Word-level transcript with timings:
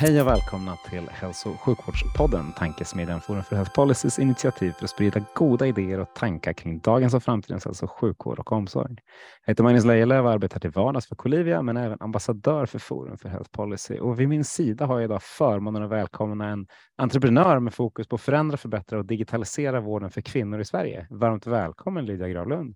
Hej 0.00 0.20
och 0.20 0.26
välkomna 0.26 0.76
till 0.76 1.08
Hälso 1.08 1.50
och 1.50 1.60
sjukvårdspodden, 1.60 2.52
tankesmedjan 2.52 3.20
Forum 3.20 3.42
för 3.42 3.56
Health 3.56 3.74
Policys 3.74 4.18
initiativ 4.18 4.72
för 4.72 4.84
att 4.84 4.90
sprida 4.90 5.24
goda 5.34 5.66
idéer 5.66 6.00
och 6.00 6.14
tankar 6.14 6.52
kring 6.52 6.78
dagens 6.78 7.14
och 7.14 7.22
framtidens 7.22 7.64
hälso 7.64 7.84
och 7.84 7.90
sjukvård 7.90 8.38
och 8.38 8.52
omsorg. 8.52 8.96
Jag 9.44 9.52
heter 9.52 9.64
Magnus 9.64 9.84
Lejelöw 9.84 10.26
och 10.26 10.30
arbetar 10.30 10.60
till 10.60 10.70
vardags 10.70 11.08
för 11.08 11.16
Colivia, 11.16 11.62
men 11.62 11.76
även 11.76 11.98
ambassadör 12.00 12.66
för 12.66 12.78
Forum 12.78 13.18
för 13.18 13.28
Health 13.28 13.50
Policy. 13.50 13.98
Och 13.98 14.20
vid 14.20 14.28
min 14.28 14.44
sida 14.44 14.86
har 14.86 14.94
jag 14.94 15.04
idag 15.04 15.22
förmånen 15.22 15.82
att 15.82 15.90
välkomna 15.90 16.48
en 16.48 16.66
entreprenör 16.96 17.58
med 17.58 17.74
fokus 17.74 18.08
på 18.08 18.16
att 18.16 18.22
förändra, 18.22 18.56
förbättra 18.56 18.98
och 18.98 19.06
digitalisera 19.06 19.80
vården 19.80 20.10
för 20.10 20.20
kvinnor 20.20 20.60
i 20.60 20.64
Sverige. 20.64 21.06
Varmt 21.10 21.46
välkommen 21.46 22.06
Lydia 22.06 22.28
Gravlund. 22.28 22.74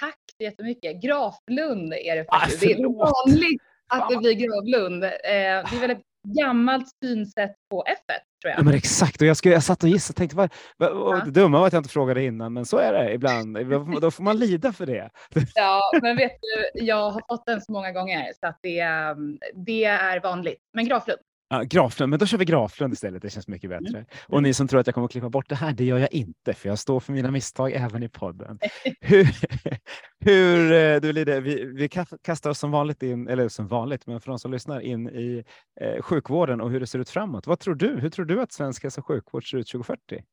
Tack 0.00 0.18
så 0.36 0.42
jättemycket. 0.42 1.02
Graflund 1.02 1.92
är 1.92 2.16
det 2.16 2.24
faktiskt. 2.24 2.62
Ah, 2.62 2.66
det 2.66 2.72
är 2.72 2.88
vanligt 2.88 3.62
att 3.88 4.08
det 4.10 4.16
blir 4.16 4.32
Gravlund. 4.32 5.04
Eh, 5.04 5.10
det 5.24 5.76
är 5.76 5.80
väl 5.80 5.90
ett 5.90 6.02
gammalt 6.24 6.88
synsätt 7.02 7.54
på 7.70 7.84
F 7.86 7.98
tror 8.42 8.50
jag. 8.50 8.58
Ja, 8.58 8.64
men 8.64 8.74
exakt, 8.74 9.20
och 9.20 9.26
jag, 9.26 9.36
skulle, 9.36 9.54
jag 9.54 9.62
satt 9.62 9.82
och 9.82 9.88
gissade 9.88 10.12
och 10.12 10.16
tänkte, 10.16 10.36
vad, 10.36 10.52
ja. 10.78 11.22
det 11.24 11.30
dumma 11.30 11.58
var 11.58 11.66
att 11.66 11.72
jag 11.72 11.80
inte 11.80 11.90
frågade 11.90 12.24
innan, 12.24 12.52
men 12.52 12.66
så 12.66 12.76
är 12.76 12.92
det 12.92 13.12
ibland. 13.12 13.58
Då 14.00 14.10
får 14.10 14.22
man 14.22 14.38
lida 14.38 14.72
för 14.72 14.86
det. 14.86 15.10
Ja, 15.54 15.80
men 16.02 16.16
vet 16.16 16.32
du, 16.40 16.84
jag 16.84 17.10
har 17.10 17.22
fått 17.28 17.46
den 17.46 17.60
så 17.60 17.72
många 17.72 17.92
gånger 17.92 18.32
så 18.40 18.46
att 18.46 18.58
det, 18.62 18.80
mm, 18.80 19.38
det 19.54 19.84
är 19.84 20.20
vanligt. 20.20 20.60
Men 20.72 20.84
Graflund. 20.84 21.20
Ja, 21.52 21.62
Graflund, 21.62 22.10
men 22.10 22.18
då 22.18 22.26
kör 22.26 22.38
vi 22.38 22.44
Graflund 22.44 22.92
istället. 22.92 23.22
Det 23.22 23.30
känns 23.30 23.48
mycket 23.48 23.70
bättre. 23.70 23.98
Mm. 23.98 24.06
Och 24.28 24.42
ni 24.42 24.54
som 24.54 24.68
tror 24.68 24.80
att 24.80 24.86
jag 24.86 24.94
kommer 24.94 25.04
att 25.04 25.10
klippa 25.12 25.28
bort 25.28 25.48
det 25.48 25.54
här, 25.54 25.72
det 25.72 25.84
gör 25.84 25.98
jag 25.98 26.12
inte, 26.12 26.54
för 26.54 26.68
jag 26.68 26.78
står 26.78 27.00
för 27.00 27.12
mina 27.12 27.30
misstag 27.30 27.72
även 27.72 28.02
i 28.02 28.08
podden. 28.08 28.58
hur, 29.00 29.28
hur 30.24 30.72
eh, 30.72 31.00
du 31.00 31.12
Lide, 31.12 31.40
vi, 31.40 31.64
vi 31.64 31.88
kastar 32.22 32.50
oss 32.50 32.58
som 32.58 32.70
vanligt 32.70 33.02
in, 33.02 33.28
eller 33.28 33.48
som 33.48 33.68
vanligt, 33.68 34.06
men 34.06 34.20
för 34.20 34.30
de 34.30 34.38
som 34.38 34.52
lyssnar 34.52 34.80
in 34.80 35.08
i 35.08 35.44
eh, 35.80 36.02
sjukvården 36.02 36.60
och 36.60 36.70
hur 36.70 36.80
det 36.80 36.86
ser 36.86 36.98
ut 36.98 37.10
framåt. 37.10 37.46
Vad 37.46 37.58
tror 37.58 37.74
du? 37.74 38.00
Hur 38.00 38.10
tror 38.10 38.24
du 38.24 38.42
att 38.42 38.52
svensk 38.52 38.82
hälso 38.82 39.00
och 39.00 39.06
sjukvård 39.06 39.50
ser 39.50 39.58
ut 39.58 39.68
2040? 39.68 40.24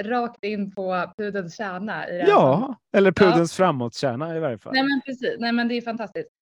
Rakt 0.00 0.44
in 0.44 0.74
på 0.74 1.12
pudelns 1.16 1.56
kärna. 1.56 2.08
I 2.08 2.24
ja, 2.28 2.74
eller 2.96 3.12
pudelns 3.12 3.58
ja. 3.58 3.64
framåtkärna 3.64 4.36
i 4.36 4.40
varje 4.40 4.58
fall. 4.58 4.72
Nej, 4.72 4.82
men 4.82 5.00
precis. 5.06 5.36
Nej, 5.38 5.52
men 5.52 5.68
det 5.68 5.74
är 5.74 5.82
fantastiskt. 5.82 6.39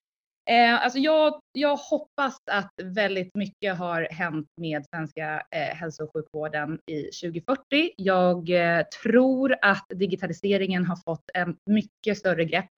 Eh, 0.49 0.85
alltså 0.85 0.99
jag, 0.99 1.41
jag 1.53 1.77
hoppas 1.77 2.43
att 2.51 2.73
väldigt 2.83 3.35
mycket 3.35 3.79
har 3.79 4.09
hänt 4.11 4.47
med 4.57 4.87
svenska 4.87 5.43
eh, 5.51 5.77
hälso 5.77 6.05
och 6.05 6.13
sjukvården 6.13 6.79
i 6.87 7.03
2040. 7.03 7.91
Jag 7.97 8.51
eh, 8.51 8.85
tror 9.03 9.57
att 9.63 9.87
digitaliseringen 9.89 10.87
har 10.87 10.97
fått 10.97 11.31
en 11.35 11.57
mycket 11.67 12.19
större 12.19 12.45
grepp 12.45 12.71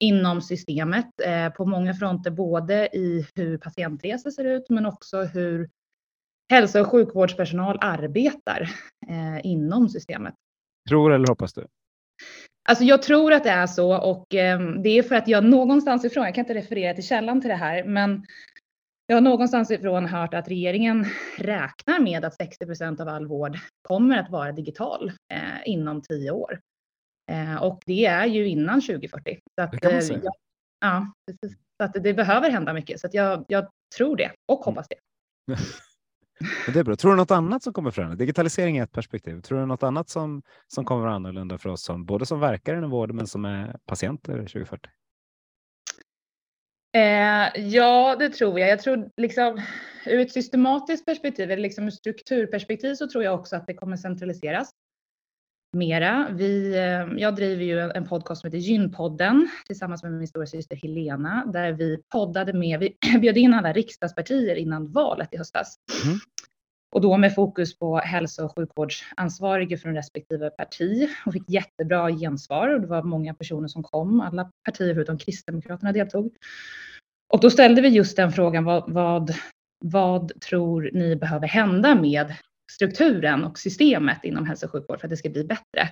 inom 0.00 0.42
systemet 0.42 1.20
eh, 1.24 1.48
på 1.48 1.64
många 1.64 1.94
fronter, 1.94 2.30
både 2.30 2.96
i 2.96 3.26
hur 3.34 3.58
patientresor 3.58 4.30
ser 4.30 4.44
ut, 4.44 4.70
men 4.70 4.86
också 4.86 5.22
hur 5.22 5.70
hälso 6.50 6.80
och 6.80 6.86
sjukvårdspersonal 6.86 7.78
arbetar 7.80 8.60
eh, 9.08 9.46
inom 9.46 9.88
systemet. 9.88 10.34
Tror 10.88 11.12
eller 11.12 11.28
hoppas 11.28 11.52
du? 11.52 11.66
Alltså 12.68 12.84
jag 12.84 13.02
tror 13.02 13.32
att 13.32 13.44
det 13.44 13.50
är 13.50 13.66
så 13.66 13.96
och 13.96 14.34
eh, 14.34 14.60
det 14.60 14.88
är 14.88 15.02
för 15.02 15.14
att 15.14 15.28
jag 15.28 15.44
någonstans 15.44 16.04
ifrån, 16.04 16.24
jag 16.24 16.34
kan 16.34 16.42
inte 16.44 16.54
referera 16.54 16.94
till 16.94 17.06
källan 17.06 17.40
till 17.40 17.50
det 17.50 17.56
här, 17.56 17.84
men 17.84 18.26
jag 19.06 19.16
har 19.16 19.20
någonstans 19.20 19.70
ifrån 19.70 20.06
hört 20.06 20.34
att 20.34 20.48
regeringen 20.48 21.06
räknar 21.38 22.00
med 22.00 22.24
att 22.24 22.34
60 22.34 22.66
procent 22.66 23.00
av 23.00 23.08
all 23.08 23.26
vård 23.26 23.58
kommer 23.82 24.18
att 24.18 24.30
vara 24.30 24.52
digital 24.52 25.12
eh, 25.32 25.40
inom 25.64 26.02
tio 26.02 26.30
år. 26.30 26.60
Eh, 27.30 27.62
och 27.62 27.82
det 27.86 28.06
är 28.06 28.26
ju 28.26 28.48
innan 28.48 28.80
2040. 28.80 29.38
Så 29.54 29.62
att, 29.62 29.72
det 29.72 29.78
kan 29.78 29.92
man 29.92 30.02
säga. 30.02 30.20
Jag, 30.22 30.34
ja, 30.80 31.12
så 31.76 31.84
att 31.84 31.92
det 31.92 32.14
behöver 32.14 32.50
hända 32.50 32.72
mycket. 32.72 33.00
Så 33.00 33.08
jag, 33.12 33.44
jag 33.48 33.68
tror 33.96 34.16
det 34.16 34.32
och 34.46 34.58
hoppas 34.58 34.88
det. 34.88 34.96
det 36.72 36.78
är 36.78 36.84
bra. 36.84 36.96
Tror 36.96 37.10
du 37.10 37.16
något 37.16 37.30
annat 37.30 37.62
som 37.62 37.72
kommer 37.72 37.90
förändras? 37.90 38.18
Digitalisering 38.18 38.78
är 38.78 38.82
ett 38.82 38.92
perspektiv. 38.92 39.40
Tror 39.40 39.60
du 39.60 39.66
något 39.66 39.82
annat 39.82 40.08
som, 40.08 40.42
som 40.68 40.84
kommer 40.84 41.02
vara 41.02 41.14
annorlunda 41.14 41.58
för 41.58 41.68
oss 41.68 41.82
som 41.82 42.04
både 42.04 42.26
som 42.26 42.40
verkar 42.40 42.76
inom 42.76 42.90
vården 42.90 43.16
men 43.16 43.26
som 43.26 43.44
är 43.44 43.76
patienter 43.86 44.36
2040? 44.36 44.90
Eh, 46.92 47.60
ja, 47.66 48.16
det 48.18 48.28
tror 48.28 48.60
jag. 48.60 48.68
Jag 48.68 48.80
tror 48.80 49.10
liksom 49.16 49.62
ur 50.06 50.20
ett 50.20 50.32
systematiskt 50.32 51.06
perspektiv, 51.06 51.50
eller 51.50 51.62
liksom 51.62 51.86
ur 51.86 51.90
strukturperspektiv 51.90 52.94
så 52.94 53.08
tror 53.08 53.24
jag 53.24 53.34
också 53.34 53.56
att 53.56 53.66
det 53.66 53.74
kommer 53.74 53.96
centraliseras 53.96 54.70
mera. 55.72 56.28
Vi, 56.32 56.76
eh, 56.76 57.20
jag 57.20 57.36
driver 57.36 57.64
ju 57.64 57.80
en 57.80 58.08
podcast 58.08 58.40
som 58.40 58.48
heter 58.48 58.58
Gynpodden 58.58 59.48
tillsammans 59.66 60.02
med 60.02 60.12
min 60.12 60.28
stora 60.28 60.46
syster 60.46 60.76
Helena 60.76 61.44
där 61.52 61.72
vi 61.72 62.02
poddade 62.12 62.52
med, 62.52 62.80
vi 62.80 62.96
bjöd 63.20 63.36
in 63.36 63.54
alla 63.54 63.72
riksdagspartier 63.72 64.56
innan 64.56 64.92
valet 64.92 65.34
i 65.34 65.36
höstas. 65.36 65.76
Mm. 66.04 66.18
Och 66.92 67.00
då 67.00 67.16
med 67.16 67.34
fokus 67.34 67.78
på 67.78 67.98
hälso 67.98 68.44
och 68.44 68.56
sjukvårdsansvarige 68.56 69.76
från 69.76 69.94
respektive 69.94 70.50
parti 70.50 71.08
och 71.26 71.32
fick 71.32 71.50
jättebra 71.50 72.10
gensvar 72.10 72.68
och 72.68 72.80
det 72.80 72.86
var 72.86 73.02
många 73.02 73.34
personer 73.34 73.68
som 73.68 73.82
kom. 73.82 74.20
Alla 74.20 74.50
partier 74.64 74.94
förutom 74.94 75.18
Kristdemokraterna 75.18 75.92
deltog. 75.92 76.36
Och 77.32 77.40
då 77.40 77.50
ställde 77.50 77.80
vi 77.80 77.88
just 77.88 78.16
den 78.16 78.32
frågan, 78.32 78.64
vad, 78.64 78.92
vad, 78.92 79.34
vad 79.84 80.40
tror 80.40 80.90
ni 80.92 81.16
behöver 81.16 81.48
hända 81.48 81.94
med 81.94 82.34
strukturen 82.70 83.44
och 83.44 83.58
systemet 83.58 84.24
inom 84.24 84.46
hälso 84.46 84.66
och 84.66 84.72
sjukvård 84.72 85.00
för 85.00 85.06
att 85.06 85.10
det 85.10 85.16
ska 85.16 85.30
bli 85.30 85.44
bättre. 85.44 85.88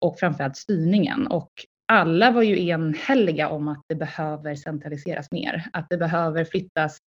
Och 0.00 0.18
framförallt 0.18 0.56
styrningen. 0.56 1.26
Och 1.26 1.50
alla 1.92 2.30
var 2.30 2.42
ju 2.42 2.68
enhälliga 2.68 3.48
om 3.48 3.68
att 3.68 3.82
det 3.88 3.94
behöver 3.94 4.54
centraliseras 4.54 5.30
mer. 5.30 5.68
Att 5.72 5.86
det 5.90 5.96
behöver 5.96 6.44
flyttas 6.44 6.98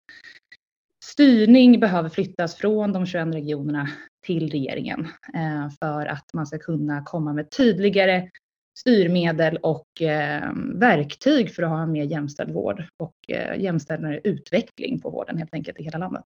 Styrning 1.05 1.81
behöver 1.81 2.09
flyttas 2.09 2.55
från 2.55 2.93
de 2.93 3.07
21 3.07 3.35
regionerna 3.35 3.89
till 4.27 4.51
regeringen 4.51 5.09
eh, 5.35 5.71
för 5.81 6.07
att 6.07 6.33
man 6.35 6.47
ska 6.47 6.59
kunna 6.59 7.03
komma 7.05 7.33
med 7.33 7.51
tydligare 7.51 8.31
styrmedel 8.79 9.57
och 9.57 10.03
eh, 10.03 10.53
verktyg 10.75 11.55
för 11.55 11.63
att 11.63 11.69
ha 11.69 11.83
en 11.83 11.93
mer 11.93 12.05
jämställd 12.05 12.53
vård 12.53 12.85
och 12.97 13.15
eh, 13.29 13.61
jämställdare 13.61 14.21
utveckling 14.25 15.01
på 15.01 15.11
vården 15.11 15.39
helt 15.39 15.55
enkelt 15.55 15.81
i 15.81 15.83
hela 15.83 15.99
landet. 15.99 16.25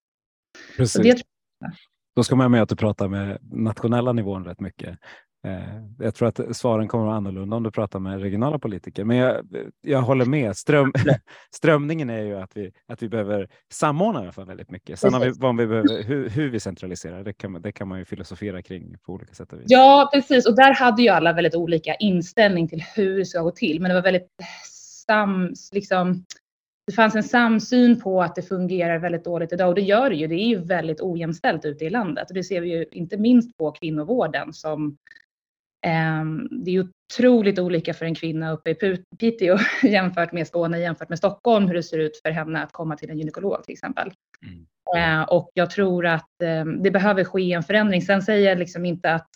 Precis. 0.77 1.23
Då 2.17 2.25
ska 2.25 2.37
man 2.37 2.51
med 2.51 2.63
att 2.63 2.69
du 2.69 2.77
pratar 2.77 3.09
med 3.09 3.39
nationella 3.43 4.13
nivån 4.13 4.45
rätt 4.45 4.61
mycket. 4.61 4.99
Eh, 5.47 5.83
jag 5.99 6.15
tror 6.15 6.29
att 6.29 6.57
svaren 6.57 6.89
kommer 6.89 7.05
att 7.05 7.07
vara 7.07 7.17
annorlunda 7.17 7.57
om 7.57 7.63
du 7.63 7.71
pratar 7.71 7.99
med 7.99 8.21
regionala 8.21 8.59
politiker, 8.59 9.05
men 9.05 9.17
jag, 9.17 9.47
jag 9.81 10.03
håller 10.03 10.25
med. 10.25 10.57
Ström, 10.57 10.93
strömningen 11.55 12.11
är 12.11 12.23
ju 12.23 12.37
att 12.37 12.51
vi, 12.57 12.73
att 12.89 13.03
vi 13.03 13.09
behöver 13.09 13.49
samordna 13.73 14.21
i 14.21 14.23
alla 14.23 14.33
fall 14.33 14.47
väldigt 14.47 14.71
mycket. 14.71 14.99
Sen 14.99 15.15
har 15.15 15.21
vi, 15.21 15.31
vad 15.31 15.57
vi 15.57 15.67
behöver, 15.67 16.03
hur, 16.03 16.29
hur 16.29 16.51
vi 16.51 16.61
centraliserar, 16.61 17.25
det 17.25 17.33
kan, 17.33 17.63
det 17.63 17.73
kan 17.73 17.89
man 17.89 17.99
ju 17.99 18.05
filosofera 18.05 18.63
kring 18.63 18.99
på 18.99 19.13
olika 19.13 19.35
sätt 19.35 19.53
och 19.53 19.61
vis. 19.61 19.67
Ja, 19.69 20.11
precis. 20.13 20.47
Och 20.47 20.57
där 20.57 20.75
hade 20.75 21.03
ju 21.03 21.09
alla 21.09 21.33
väldigt 21.33 21.55
olika 21.55 21.95
inställning 21.95 22.69
till 22.69 22.85
hur 22.97 23.19
det 23.19 23.25
ska 23.25 23.43
gå 23.43 23.51
till, 23.51 23.81
men 23.81 23.89
det 23.89 23.95
var 23.95 24.03
väldigt 24.03 24.29
sam, 25.07 25.55
liksom, 25.73 26.25
det 26.91 26.95
fanns 26.95 27.15
en 27.15 27.23
samsyn 27.23 28.01
på 28.01 28.23
att 28.23 28.35
det 28.35 28.43
fungerar 28.43 28.99
väldigt 28.99 29.25
dåligt 29.25 29.53
idag 29.53 29.69
och 29.69 29.75
det 29.75 29.81
gör 29.81 30.11
det 30.11 30.17
ju. 30.17 30.27
Det 30.27 30.35
är 30.35 30.47
ju 30.47 30.59
väldigt 30.59 31.01
ojämställt 31.01 31.65
ute 31.65 31.85
i 31.85 31.91
landet 31.91 32.31
och 32.31 32.35
det 32.35 32.45
ser 32.45 32.61
vi 32.61 32.69
ju 32.69 32.87
inte 32.93 33.17
minst 33.17 33.57
på 33.57 33.73
kvinnovården 33.73 34.53
som 34.53 34.97
eh, 35.87 36.25
det 36.65 36.71
är 36.71 36.89
otroligt 37.15 37.59
olika 37.59 37.95
för 37.95 38.05
en 38.05 38.15
kvinna 38.15 38.53
uppe 38.53 38.71
i 38.71 38.97
Piteå 39.19 39.59
jämfört 39.83 40.33
med 40.33 40.47
Skåne 40.47 40.79
jämfört 40.79 41.09
med 41.09 41.19
Stockholm 41.19 41.67
hur 41.67 41.75
det 41.75 41.83
ser 41.83 41.99
ut 41.99 42.21
för 42.23 42.31
henne 42.31 42.63
att 42.63 42.73
komma 42.73 42.97
till 42.97 43.11
en 43.11 43.19
gynekolog 43.19 43.65
till 43.65 43.73
exempel. 43.73 44.13
Mm. 44.47 44.67
Eh, 44.97 45.29
och 45.29 45.51
jag 45.55 45.71
tror 45.71 46.07
att 46.07 46.43
eh, 46.43 46.65
det 46.65 46.91
behöver 46.91 47.25
ske 47.25 47.53
en 47.53 47.63
förändring. 47.63 48.03
Sen 48.03 48.23
säger 48.23 48.49
jag 48.49 48.59
liksom 48.59 48.85
inte 48.85 49.13
att 49.13 49.29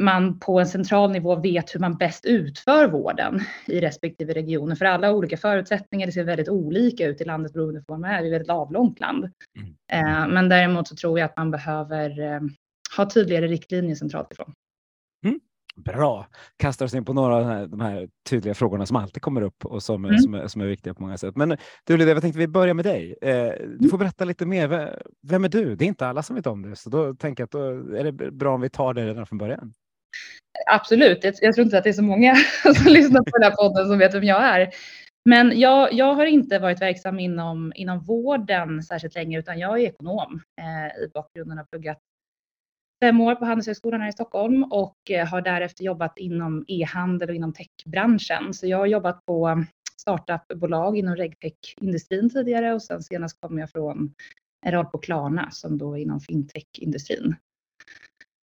man 0.00 0.38
på 0.38 0.60
en 0.60 0.66
central 0.66 1.10
nivå 1.12 1.36
vet 1.36 1.74
hur 1.74 1.80
man 1.80 1.96
bäst 1.96 2.24
utför 2.24 2.88
vården 2.88 3.40
i 3.66 3.80
respektive 3.80 4.34
regioner. 4.34 4.74
För 4.74 4.84
alla 4.84 5.12
olika 5.12 5.36
förutsättningar, 5.36 6.06
det 6.06 6.12
ser 6.12 6.24
väldigt 6.24 6.48
olika 6.48 7.06
ut 7.06 7.20
i 7.20 7.24
landet 7.24 7.52
beroende 7.52 7.80
på 7.80 7.92
var 7.92 7.98
man 7.98 8.10
är. 8.10 8.22
Det 8.22 8.24
är 8.24 8.26
ett 8.26 8.32
väldigt 8.32 8.50
avlångt 8.50 9.00
land. 9.00 9.30
Mm. 9.58 9.74
Eh, 9.92 10.28
men 10.34 10.48
däremot 10.48 10.88
så 10.88 10.96
tror 10.96 11.18
jag 11.18 11.26
att 11.26 11.36
man 11.36 11.50
behöver 11.50 12.20
eh, 12.20 12.40
ha 12.96 13.10
tydligare 13.10 13.46
riktlinjer 13.46 13.94
centralt 13.94 14.32
ifrån. 14.32 14.52
Mm. 15.24 15.40
Bra. 15.76 16.26
Kastar 16.56 16.86
oss 16.86 16.94
in 16.94 17.04
på 17.04 17.12
några 17.12 17.36
av 17.36 17.42
de 17.42 17.48
här, 17.48 17.66
de 17.66 17.80
här 17.80 18.08
tydliga 18.30 18.54
frågorna 18.54 18.86
som 18.86 18.96
alltid 18.96 19.22
kommer 19.22 19.42
upp 19.42 19.64
och 19.64 19.82
som, 19.82 20.04
Mm. 20.04 20.18
som, 20.18 20.34
är, 20.34 20.46
som 20.46 20.60
är 20.60 20.66
viktiga 20.66 20.94
på 20.94 21.02
många 21.02 21.18
sätt. 21.18 21.36
Men 21.36 21.56
du 21.86 21.96
Lydia, 21.96 22.14
jag 22.14 22.22
tänkte 22.22 22.38
vi 22.38 22.48
börjar 22.48 22.74
med 22.74 22.84
dig. 22.84 23.16
Eh, 23.22 23.52
du 23.78 23.88
får 23.88 23.98
berätta 23.98 24.24
lite 24.24 24.46
mer. 24.46 24.98
Vem 25.22 25.44
är 25.44 25.48
du? 25.48 25.76
Det 25.76 25.84
är 25.84 25.86
inte 25.86 26.06
alla 26.06 26.22
som 26.22 26.36
vet 26.36 26.46
om 26.46 26.62
det, 26.62 26.76
så 26.76 26.90
då 26.90 27.14
tänker 27.14 27.42
jag 27.42 27.46
att 27.46 27.50
då 27.50 27.96
är 27.96 28.04
det 28.04 28.30
bra 28.30 28.54
om 28.54 28.60
vi 28.60 28.70
tar 28.70 28.94
det 28.94 29.06
redan 29.06 29.26
från 29.26 29.38
början. 29.38 29.72
Absolut. 30.70 31.24
Jag, 31.24 31.34
jag 31.40 31.54
tror 31.54 31.64
inte 31.64 31.78
att 31.78 31.84
det 31.84 31.90
är 31.90 31.94
så 31.94 32.02
många 32.02 32.34
som 32.62 32.92
lyssnar 32.92 33.20
på 33.20 33.38
den 33.38 33.50
här 33.50 33.56
podden 33.56 33.88
som 33.88 33.98
vet 33.98 34.14
vem 34.14 34.24
jag 34.24 34.44
är. 34.44 34.70
Men 35.24 35.60
jag, 35.60 35.92
jag 35.92 36.14
har 36.14 36.26
inte 36.26 36.58
varit 36.58 36.80
verksam 36.80 37.18
inom, 37.18 37.72
inom 37.74 38.00
vården 38.00 38.82
särskilt 38.82 39.14
länge 39.14 39.38
utan 39.38 39.58
jag 39.58 39.80
är 39.80 39.84
ekonom 39.84 40.42
eh, 40.60 41.02
i 41.04 41.08
bakgrunden. 41.14 41.58
har 41.58 41.64
pluggat 41.64 41.98
fem 43.02 43.20
år 43.20 43.34
på 43.34 43.44
Handelshögskolan 43.44 44.00
här 44.00 44.08
i 44.08 44.12
Stockholm 44.12 44.64
och 44.64 45.10
eh, 45.10 45.26
har 45.26 45.40
därefter 45.40 45.84
jobbat 45.84 46.18
inom 46.18 46.64
e-handel 46.68 47.28
och 47.28 47.34
inom 47.34 47.52
techbranschen. 47.52 48.54
Så 48.54 48.66
jag 48.66 48.78
har 48.78 48.86
jobbat 48.86 49.26
på 49.26 49.64
startupbolag 50.00 50.96
inom 50.96 51.16
regtech-industrin 51.16 52.30
tidigare 52.30 52.74
och 52.74 52.82
sen 52.82 53.02
senast 53.02 53.40
kom 53.40 53.58
jag 53.58 53.70
från 53.70 54.14
en 54.66 54.72
roll 54.72 54.86
på 54.86 54.98
Klarna 54.98 55.50
som 55.50 55.78
då 55.78 55.96
är 55.96 56.00
inom 56.02 56.20
fintech-industrin. 56.20 57.36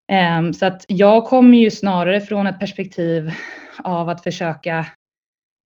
Ehm, 0.10 0.54
så 0.54 0.66
att 0.66 0.86
jag 0.88 1.26
kommer 1.26 1.58
ju 1.58 1.72
snarare 1.72 2.22
från 2.22 2.48
ett 2.48 2.60
perspektiv 2.60 3.32
av 3.84 4.10
att 4.10 4.24
försöka 4.24 4.86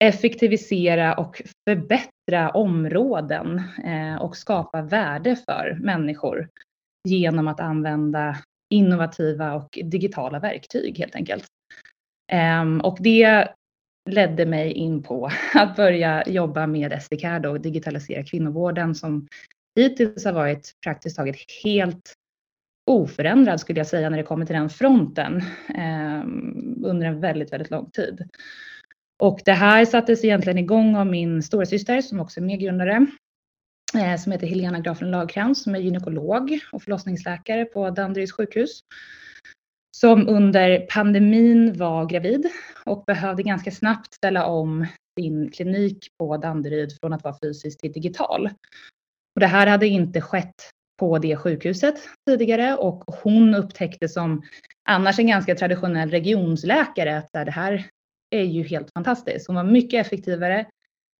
effektivisera 0.04 1.14
och 1.14 1.42
förbättra 1.70 2.50
områden 2.50 3.62
eh, 3.86 4.16
och 4.16 4.38
skapa 4.38 4.82
värde 4.82 5.36
för 5.36 5.78
människor 5.82 6.50
genom 7.08 7.48
att 7.48 7.60
använda 7.60 8.38
innovativa 8.74 9.54
och 9.54 9.80
digitala 9.84 10.40
verktyg 10.40 10.98
helt 11.00 11.16
enkelt. 11.16 11.46
Ehm, 12.32 12.82
och 12.82 12.98
det 13.00 13.48
ledde 14.10 14.46
mig 14.46 14.72
in 14.72 15.04
på 15.04 15.32
att 15.54 15.76
börja 15.76 16.24
jobba 16.28 16.68
med 16.68 17.04
SDK 17.04 17.24
och 17.48 17.62
digitalisera 17.62 18.24
kvinnovården 18.24 18.96
som 18.96 19.28
hittills 19.80 20.26
har 20.26 20.34
varit 20.34 20.72
praktiskt 20.84 21.16
taget 21.18 21.36
helt 21.64 22.14
oförändrad 22.86 23.60
skulle 23.60 23.80
jag 23.80 23.88
säga 23.88 24.10
när 24.10 24.18
det 24.18 24.24
kommer 24.24 24.46
till 24.46 24.56
den 24.56 24.70
fronten 24.70 25.38
eh, 25.76 26.24
under 26.84 27.08
en 27.08 27.20
väldigt, 27.20 27.54
väldigt 27.54 27.72
lång 27.72 27.92
tid. 27.92 28.30
Och 29.20 29.40
det 29.46 29.54
här 29.54 29.86
sattes 29.86 30.24
egentligen 30.24 30.58
igång 30.58 30.96
av 30.96 31.08
min 31.08 31.44
storasyster 31.44 32.02
som 32.02 32.20
också 32.20 32.40
är 32.40 32.44
medgrundare 32.44 33.08
eh, 33.96 34.18
som 34.18 34.32
heter 34.32 34.48
Helena 34.48 34.80
Grafen 34.80 35.12
Lagkrantz 35.12 35.64
som 35.64 35.76
är 35.76 35.80
gynekolog 35.80 36.60
och 36.72 36.84
förlossningsläkare 36.84 37.66
på 37.66 37.90
Danderyds 37.90 38.32
sjukhus. 38.32 38.80
Som 39.98 40.28
under 40.28 40.80
pandemin 40.80 41.78
var 41.78 42.06
gravid 42.06 42.50
och 42.86 43.04
behövde 43.08 43.44
ganska 43.44 43.72
snabbt 43.72 44.14
ställa 44.14 44.46
om 44.46 44.88
sin 45.20 45.52
klinik 45.52 46.08
på 46.18 46.38
Danderyd 46.38 46.98
från 47.00 47.14
att 47.14 47.24
vara 47.24 47.38
fysisk 47.44 47.82
till 47.82 47.92
digital. 47.92 48.46
Och 49.36 49.40
det 49.40 49.48
här 49.48 49.68
hade 49.68 49.88
inte 49.88 50.22
skett 50.22 50.73
på 51.00 51.18
det 51.18 51.38
sjukhuset 51.38 51.96
tidigare 52.28 52.76
och 52.76 53.04
hon 53.24 53.56
upptäckte 53.56 54.10
som 54.10 54.42
annars 54.90 55.20
en 55.20 55.28
ganska 55.28 55.56
traditionell 55.56 56.10
regionsläkare 56.10 57.18
att 57.18 57.30
det 57.32 57.52
här 57.52 57.86
är 58.30 58.44
ju 58.44 58.64
helt 58.64 58.92
fantastiskt. 58.94 59.48
Hon 59.48 59.56
var 59.56 59.64
mycket 59.64 60.06
effektivare, 60.06 60.66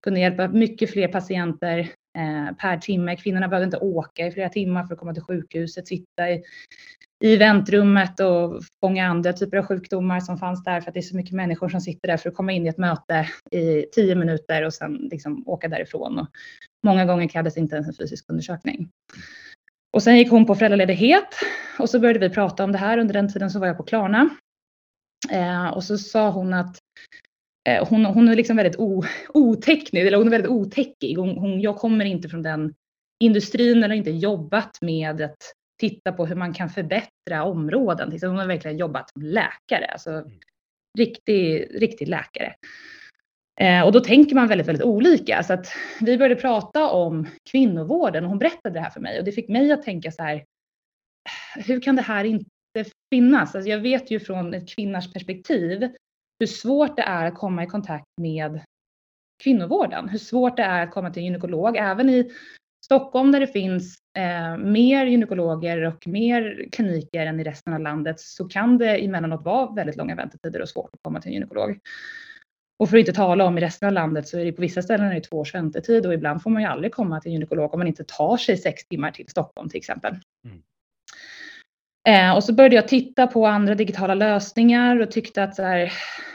kunde 0.04 0.20
hjälpa 0.20 0.48
mycket 0.48 0.92
fler 0.92 1.08
patienter 1.08 1.80
eh, 2.18 2.56
per 2.56 2.78
timme. 2.78 3.16
Kvinnorna 3.16 3.48
behövde 3.48 3.66
inte 3.66 3.78
åka 3.78 4.28
i 4.28 4.32
flera 4.32 4.50
timmar 4.50 4.84
för 4.84 4.94
att 4.94 5.00
komma 5.00 5.14
till 5.14 5.24
sjukhuset, 5.24 5.88
sitta 5.88 6.30
i, 6.30 6.44
i 7.24 7.36
väntrummet 7.36 8.20
och 8.20 8.62
fånga 8.84 9.08
andra 9.08 9.34
typer 9.34 9.58
av 9.58 9.66
sjukdomar 9.66 10.20
som 10.20 10.38
fanns 10.38 10.64
där 10.64 10.82
för 10.82 10.90
att 10.90 10.94
det 10.94 11.00
är 11.00 11.02
så 11.02 11.16
mycket 11.16 11.34
människor 11.34 11.70
som 11.70 11.82
sitter 11.82 12.08
där 12.08 12.18
för 12.18 12.30
att 12.30 12.36
komma 12.36 12.52
in 12.52 12.66
i 12.66 12.70
ett 12.70 12.78
möte 12.78 13.30
i 13.52 13.86
tio 13.92 14.16
minuter 14.16 14.66
och 14.66 14.74
sen 14.74 14.94
liksom 15.12 15.48
åka 15.48 15.68
därifrån. 15.68 16.20
Och 16.20 16.28
många 16.84 17.06
gånger 17.06 17.28
krävdes 17.28 17.58
inte 17.58 17.76
ens 17.76 17.88
en 17.88 17.94
fysisk 17.94 18.26
undersökning. 18.28 18.90
Och 19.94 20.04
sen 20.04 20.18
gick 20.18 20.32
hon 20.32 20.46
på 20.46 20.56
föräldraledighet 20.56 21.28
och 21.80 21.90
så 21.90 22.00
började 22.00 22.20
vi 22.20 22.30
prata 22.30 22.64
om 22.64 22.72
det 22.72 22.78
här. 22.78 22.98
Under 22.98 23.14
den 23.14 23.34
tiden 23.34 23.52
så 23.52 23.60
var 23.60 23.68
jag 23.68 23.78
på 23.78 23.84
Klarna. 23.84 24.30
Eh, 25.32 25.68
och 25.68 25.84
så 25.84 25.98
sa 25.98 26.30
hon 26.30 26.54
att 26.54 26.78
eh, 27.70 27.88
hon, 27.88 28.06
hon 28.06 28.28
är 28.28 28.36
liksom 28.36 28.56
väldigt 28.56 28.80
o, 28.80 29.04
oteknisk, 29.34 30.06
eller 30.06 30.18
hon 30.18 30.28
är 30.28 30.32
väldigt 30.32 30.52
otäckig. 30.52 31.18
Hon, 31.18 31.38
hon, 31.38 31.62
jag 31.62 31.78
kommer 31.78 32.06
inte 32.06 32.30
från 32.30 32.44
den 32.44 32.74
industrin 33.24 33.84
eller 33.84 33.96
inte 33.96 34.12
jobbat 34.12 34.82
med 34.82 35.22
att 35.22 35.38
titta 35.80 36.12
på 36.12 36.26
hur 36.26 36.36
man 36.36 36.54
kan 36.54 36.70
förbättra 36.70 37.44
områden. 37.44 38.10
Liksom, 38.10 38.30
Hon 38.30 38.40
har 38.40 38.48
verkligen 38.48 38.78
jobbat 38.78 39.10
som 39.10 39.22
läkare, 39.22 39.86
alltså 39.86 40.24
riktig, 40.98 41.68
riktig 41.82 42.08
läkare. 42.08 42.56
Eh, 43.62 43.86
och 43.86 43.92
då 43.92 44.00
tänker 44.00 44.36
man 44.36 44.48
väldigt, 44.48 44.68
väldigt 44.68 44.86
olika. 44.86 45.44
Så 45.44 45.54
att 45.54 45.68
vi 46.02 46.18
började 46.18 46.42
prata 46.42 46.90
om 46.90 47.28
kvinnovården 47.52 48.24
och 48.24 48.30
hon 48.30 48.40
berättade 48.40 48.74
det 48.74 48.80
här 48.80 48.90
för 48.90 49.00
mig 49.00 49.20
och 49.20 49.26
det 49.26 49.32
fick 49.32 49.50
mig 49.50 49.72
att 49.72 49.84
tänka 49.84 50.12
så 50.12 50.24
här. 50.24 50.46
Hur 51.56 51.82
kan 51.82 51.96
det 51.96 52.02
här 52.02 52.24
inte 52.24 52.46
finnas? 53.14 53.56
Alltså 53.56 53.70
jag 53.70 53.80
vet 53.80 54.12
ju 54.12 54.20
från 54.20 54.54
ett 54.54 54.76
kvinnors 54.76 55.14
perspektiv 55.14 55.90
hur 56.40 56.48
svårt 56.48 56.96
det 56.96 57.02
är 57.02 57.26
att 57.26 57.36
komma 57.36 57.64
i 57.64 57.68
kontakt 57.68 58.08
med 58.22 58.62
kvinnovården. 59.44 60.10
Hur 60.10 60.20
svårt 60.20 60.58
det 60.58 60.64
är 60.64 60.84
att 60.84 60.92
komma 60.92 61.10
till 61.10 61.20
en 61.20 61.26
gynekolog. 61.26 61.78
Även 61.78 62.10
i 62.10 62.32
Stockholm 62.86 63.32
där 63.32 63.40
det 63.40 63.48
finns 63.48 63.98
eh, 64.18 64.58
mer 64.58 65.06
gynekologer 65.06 65.82
och 65.82 66.08
mer 66.08 66.68
kliniker 66.72 67.26
än 67.26 67.40
i 67.40 67.44
resten 67.44 67.74
av 67.74 67.80
landet 67.80 68.20
så 68.20 68.48
kan 68.48 68.78
det 68.78 69.06
emellanåt 69.06 69.46
vara 69.46 69.72
väldigt 69.72 69.96
långa 69.96 70.16
väntetider 70.16 70.62
och 70.62 70.70
svårt 70.70 70.90
att 70.94 71.04
komma 71.04 71.22
till 71.22 71.30
en 71.30 71.34
gynekolog. 71.34 71.80
Och 72.80 72.90
för 72.90 72.98
att 72.98 73.00
inte 73.00 73.14
tala 73.14 73.46
om 73.46 73.58
i 73.58 73.62
resten 73.62 73.88
av 73.88 73.94
landet 73.94 74.28
så 74.28 74.40
är 74.40 74.46
det 74.46 74.52
på 74.52 74.62
vissa 74.62 74.82
ställen 74.82 75.08
är 75.08 75.14
det 75.14 75.22
två 75.22 75.38
års 75.38 75.56
väntetid 75.56 76.06
och 76.06 76.14
ibland 76.14 76.42
får 76.42 76.50
man 76.50 76.62
ju 76.62 76.68
aldrig 76.68 76.94
komma 76.94 77.22
till 77.22 77.32
gynekolog 77.32 77.74
om 77.74 77.80
man 77.80 77.88
inte 77.88 78.04
tar 78.04 78.38
sig 78.38 78.58
sex 78.58 78.88
timmar 78.88 79.12
till 79.12 79.30
Stockholm 79.30 79.70
till 79.70 79.78
exempel. 79.78 80.16
Mm. 80.46 80.62
Eh, 82.08 82.36
och 82.36 82.44
så 82.44 82.54
började 82.54 82.76
jag 82.76 82.88
titta 82.88 83.28
på 83.28 83.48
andra 83.48 83.76
digitala 83.76 84.14
lösningar 84.14 85.00
och 85.00 85.12
tyckte 85.12 85.44
att 85.44 85.56
så 85.56 85.64
här, 85.64 85.94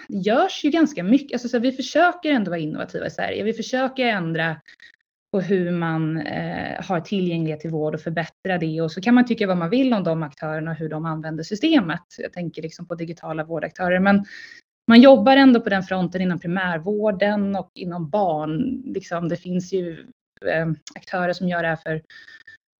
det 0.08 0.16
görs 0.16 0.64
ju 0.64 0.70
ganska 0.70 1.02
mycket. 1.02 1.32
Alltså, 1.32 1.48
så 1.48 1.56
här, 1.56 1.62
vi 1.62 1.72
försöker 1.72 2.30
ändå 2.30 2.50
vara 2.50 2.60
innovativa 2.60 3.06
i 3.06 3.10
Sverige. 3.10 3.42
Vi 3.42 3.52
försöker 3.52 4.06
ändra 4.06 4.56
på 5.32 5.40
hur 5.40 5.70
man 5.70 6.18
eh, 6.20 6.84
har 6.84 7.00
tillgänglighet 7.00 7.60
till 7.60 7.70
vård 7.70 7.94
och 7.94 8.00
förbättra 8.00 8.58
det. 8.58 8.80
Och 8.80 8.92
så 8.92 9.00
kan 9.00 9.14
man 9.14 9.26
tycka 9.26 9.46
vad 9.46 9.56
man 9.56 9.70
vill 9.70 9.94
om 9.94 10.04
de 10.04 10.22
aktörerna 10.22 10.70
och 10.70 10.76
hur 10.76 10.88
de 10.88 11.04
använder 11.04 11.44
systemet. 11.44 12.02
Jag 12.18 12.32
tänker 12.32 12.62
liksom 12.62 12.86
på 12.86 12.94
digitala 12.94 13.44
vårdaktörer. 13.44 14.00
Men 14.00 14.24
man 14.88 15.00
jobbar 15.00 15.36
ändå 15.36 15.60
på 15.60 15.68
den 15.68 15.82
fronten 15.82 16.20
inom 16.20 16.38
primärvården 16.38 17.56
och 17.56 17.70
inom 17.74 18.10
barn. 18.10 18.82
Liksom, 18.84 19.28
det 19.28 19.36
finns 19.36 19.72
ju 19.72 20.06
eh, 20.46 20.66
aktörer 20.94 21.32
som 21.32 21.48
gör 21.48 21.62
det 21.62 21.68
här 21.68 21.76
för 21.76 22.02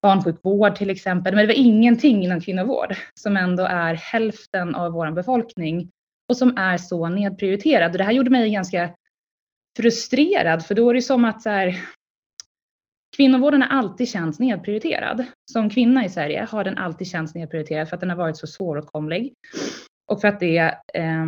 barnsjukvård 0.03 0.77
till 0.77 0.91
exempel. 0.91 1.35
Men 1.35 1.43
det 1.43 1.55
var 1.55 1.61
ingenting 1.61 2.25
inom 2.25 2.41
kvinnovård 2.41 2.95
som 3.15 3.37
ändå 3.37 3.63
är 3.63 3.95
hälften 3.95 4.75
av 4.75 4.93
vår 4.93 5.11
befolkning 5.11 5.91
och 6.29 6.37
som 6.37 6.57
är 6.57 6.79
så 6.79 7.09
nedprioriterad. 7.09 7.93
Och 7.93 7.99
det 7.99 8.05
här 8.05 8.13
gjorde 8.13 8.31
mig 8.31 8.51
ganska 8.51 8.91
frustrerad 9.79 10.67
för 10.67 10.75
då 10.75 10.91
är 10.91 10.95
det 10.95 11.03
som 11.03 11.25
att 11.25 11.43
så 11.43 11.51
här, 11.51 11.79
kvinnovården 13.17 13.63
har 13.63 13.79
alltid 13.79 14.09
känts 14.09 14.39
nedprioriterad. 14.39 15.25
Som 15.53 15.71
kvinna 15.71 16.05
i 16.05 16.09
Sverige 16.09 16.49
har 16.51 16.65
den 16.65 16.79
alltid 16.79 17.07
känts 17.07 17.35
nedprioriterad 17.35 17.89
för 17.89 17.97
att 17.97 18.01
den 18.01 18.11
har 18.11 18.17
varit 18.17 18.37
så 18.37 18.47
svåråtkomlig 18.47 19.35
och 20.07 20.21
för 20.21 20.29
att 20.29 20.41
det 20.41 20.59
eh, 20.95 21.25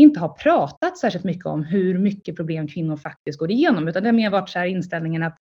inte 0.00 0.20
har 0.20 0.28
pratat 0.28 0.98
särskilt 0.98 1.24
mycket 1.24 1.46
om 1.46 1.62
hur 1.64 1.98
mycket 1.98 2.36
problem 2.36 2.68
kvinnor 2.68 2.96
faktiskt 2.96 3.38
går 3.38 3.50
igenom 3.50 3.88
utan 3.88 4.02
det 4.02 4.08
har 4.08 4.14
mer 4.14 4.30
varit 4.30 4.48
så 4.48 4.58
här 4.58 4.66
inställningen 4.66 5.22
att 5.22 5.36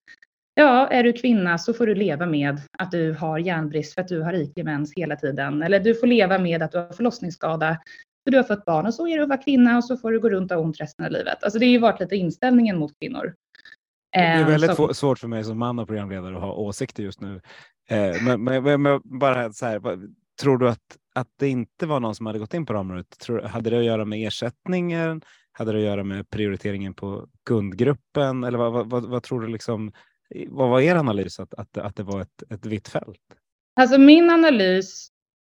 Ja, 0.57 0.89
är 0.89 1.03
du 1.05 1.13
kvinna 1.13 1.59
så 1.59 1.75
får 1.75 1.87
du 1.87 1.95
leva 1.95 2.27
med 2.27 2.61
att 2.79 2.91
du 2.91 3.13
har 3.13 3.39
järnbrist 3.39 3.95
för 3.95 4.01
att 4.01 4.09
du 4.09 4.23
har 4.23 4.33
riklig 4.33 4.65
mens 4.65 4.93
hela 4.97 5.17
tiden. 5.17 5.63
Eller 5.63 5.81
du 5.81 5.95
får 5.95 6.07
leva 6.07 6.39
med 6.39 6.63
att 6.63 6.73
du 6.73 6.79
har 6.79 6.93
förlossningsskada 6.93 7.79
för 8.25 8.31
du 8.31 8.37
har 8.37 8.45
fått 8.45 8.65
barn 8.65 8.87
och 8.87 8.95
så 8.95 9.09
är 9.09 9.17
du 9.17 9.23
att 9.23 9.29
vara 9.29 9.43
kvinna 9.43 9.77
och 9.77 9.85
så 9.85 9.97
får 9.97 10.13
du 10.13 10.21
gå 10.21 10.29
runt 10.29 10.51
och 10.53 10.57
ha 10.59 10.65
ont 10.65 10.81
resten 10.81 11.05
av 11.07 11.13
livet. 11.13 11.45
Alltså 11.45 11.59
det 11.59 11.67
har 11.67 11.71
ju 11.71 11.79
varit 11.79 12.01
lite 12.01 12.17
inställningen 12.17 12.79
mot 12.79 12.93
kvinnor. 13.01 13.35
Det 14.13 14.19
är 14.19 14.41
Eh, 14.41 14.47
väldigt 14.47 14.77
få- 14.77 14.95
svårt 14.95 15.19
för 15.19 15.29
mig 15.29 15.45
som 15.45 15.59
man 15.59 15.79
och 15.79 15.87
programledare 15.87 16.35
att 16.37 16.43
ha 16.43 16.53
åsikter 16.53 17.03
just 17.03 17.21
nu. 17.21 17.41
Eh, 17.91 18.23
men, 18.23 18.45
men, 18.45 18.83
men, 18.83 19.01
bara 19.05 19.53
så 19.53 19.67
här, 19.67 19.81
tror 20.43 20.59
du 20.59 20.69
att, 20.69 20.99
att 21.15 21.29
det 21.39 21.49
inte 21.49 21.87
var 21.87 22.01
någon 22.01 22.15
som 22.15 22.27
hade 22.27 22.39
gått 22.39 22.55
in 22.55 22.67
på 22.67 22.73
det 22.73 22.79
området? 22.79 23.19
Tror, 23.19 23.41
hade 23.41 23.71
det 23.71 23.79
att 23.79 23.85
göra 23.85 24.05
med 24.05 24.27
ersättningen? 24.27 25.23
Hade 25.53 25.73
det 25.73 25.79
att 25.79 25.85
göra 25.85 26.05
med 26.05 26.31
prioriteringen 26.31 26.95
på 26.95 27.29
kundgruppen? 27.47 28.45
Eller 28.45 28.59
vad, 28.59 28.73
vad, 28.73 28.91
vad, 28.91 29.05
vad 29.05 29.23
tror 29.23 29.41
du 29.41 29.49
liksom? 29.49 29.93
Vad 30.49 30.71
var 30.71 30.81
er 30.81 30.97
analys 30.97 31.41
att, 31.41 31.55
att, 31.55 31.79
att 31.79 31.97
det 31.97 32.03
var 32.03 32.21
ett, 32.21 32.43
ett 32.51 32.67
vitt 32.67 32.89
fält? 32.89 33.21
Alltså 33.81 33.99
min 33.99 34.31
analys 34.31 35.09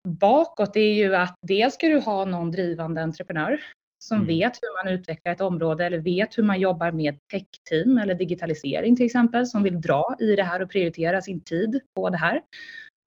bakåt 0.07 0.75
är 0.75 0.93
ju 0.93 1.15
att 1.15 1.35
dels 1.41 1.73
ska 1.73 1.87
du 1.87 1.99
ha 1.99 2.25
någon 2.25 2.51
drivande 2.51 3.03
entreprenör 3.03 3.59
som 4.03 4.17
Mm. 4.17 4.27
vet 4.27 4.59
hur 4.61 4.85
man 4.85 4.93
utvecklar 4.93 5.31
ett 5.31 5.41
område 5.41 5.85
eller 5.85 5.97
vet 5.97 6.37
hur 6.37 6.43
man 6.43 6.59
jobbar 6.59 6.91
med 6.91 7.19
techteam 7.31 7.97
eller 7.97 8.15
digitalisering 8.15 8.95
till 8.95 9.05
exempel 9.05 9.47
som 9.47 9.63
vill 9.63 9.81
dra 9.81 10.15
i 10.19 10.35
det 10.35 10.43
här 10.43 10.61
och 10.61 10.69
prioritera 10.69 11.21
sin 11.21 11.41
tid 11.41 11.79
på 11.95 12.09
det 12.09 12.17
här. 12.17 12.41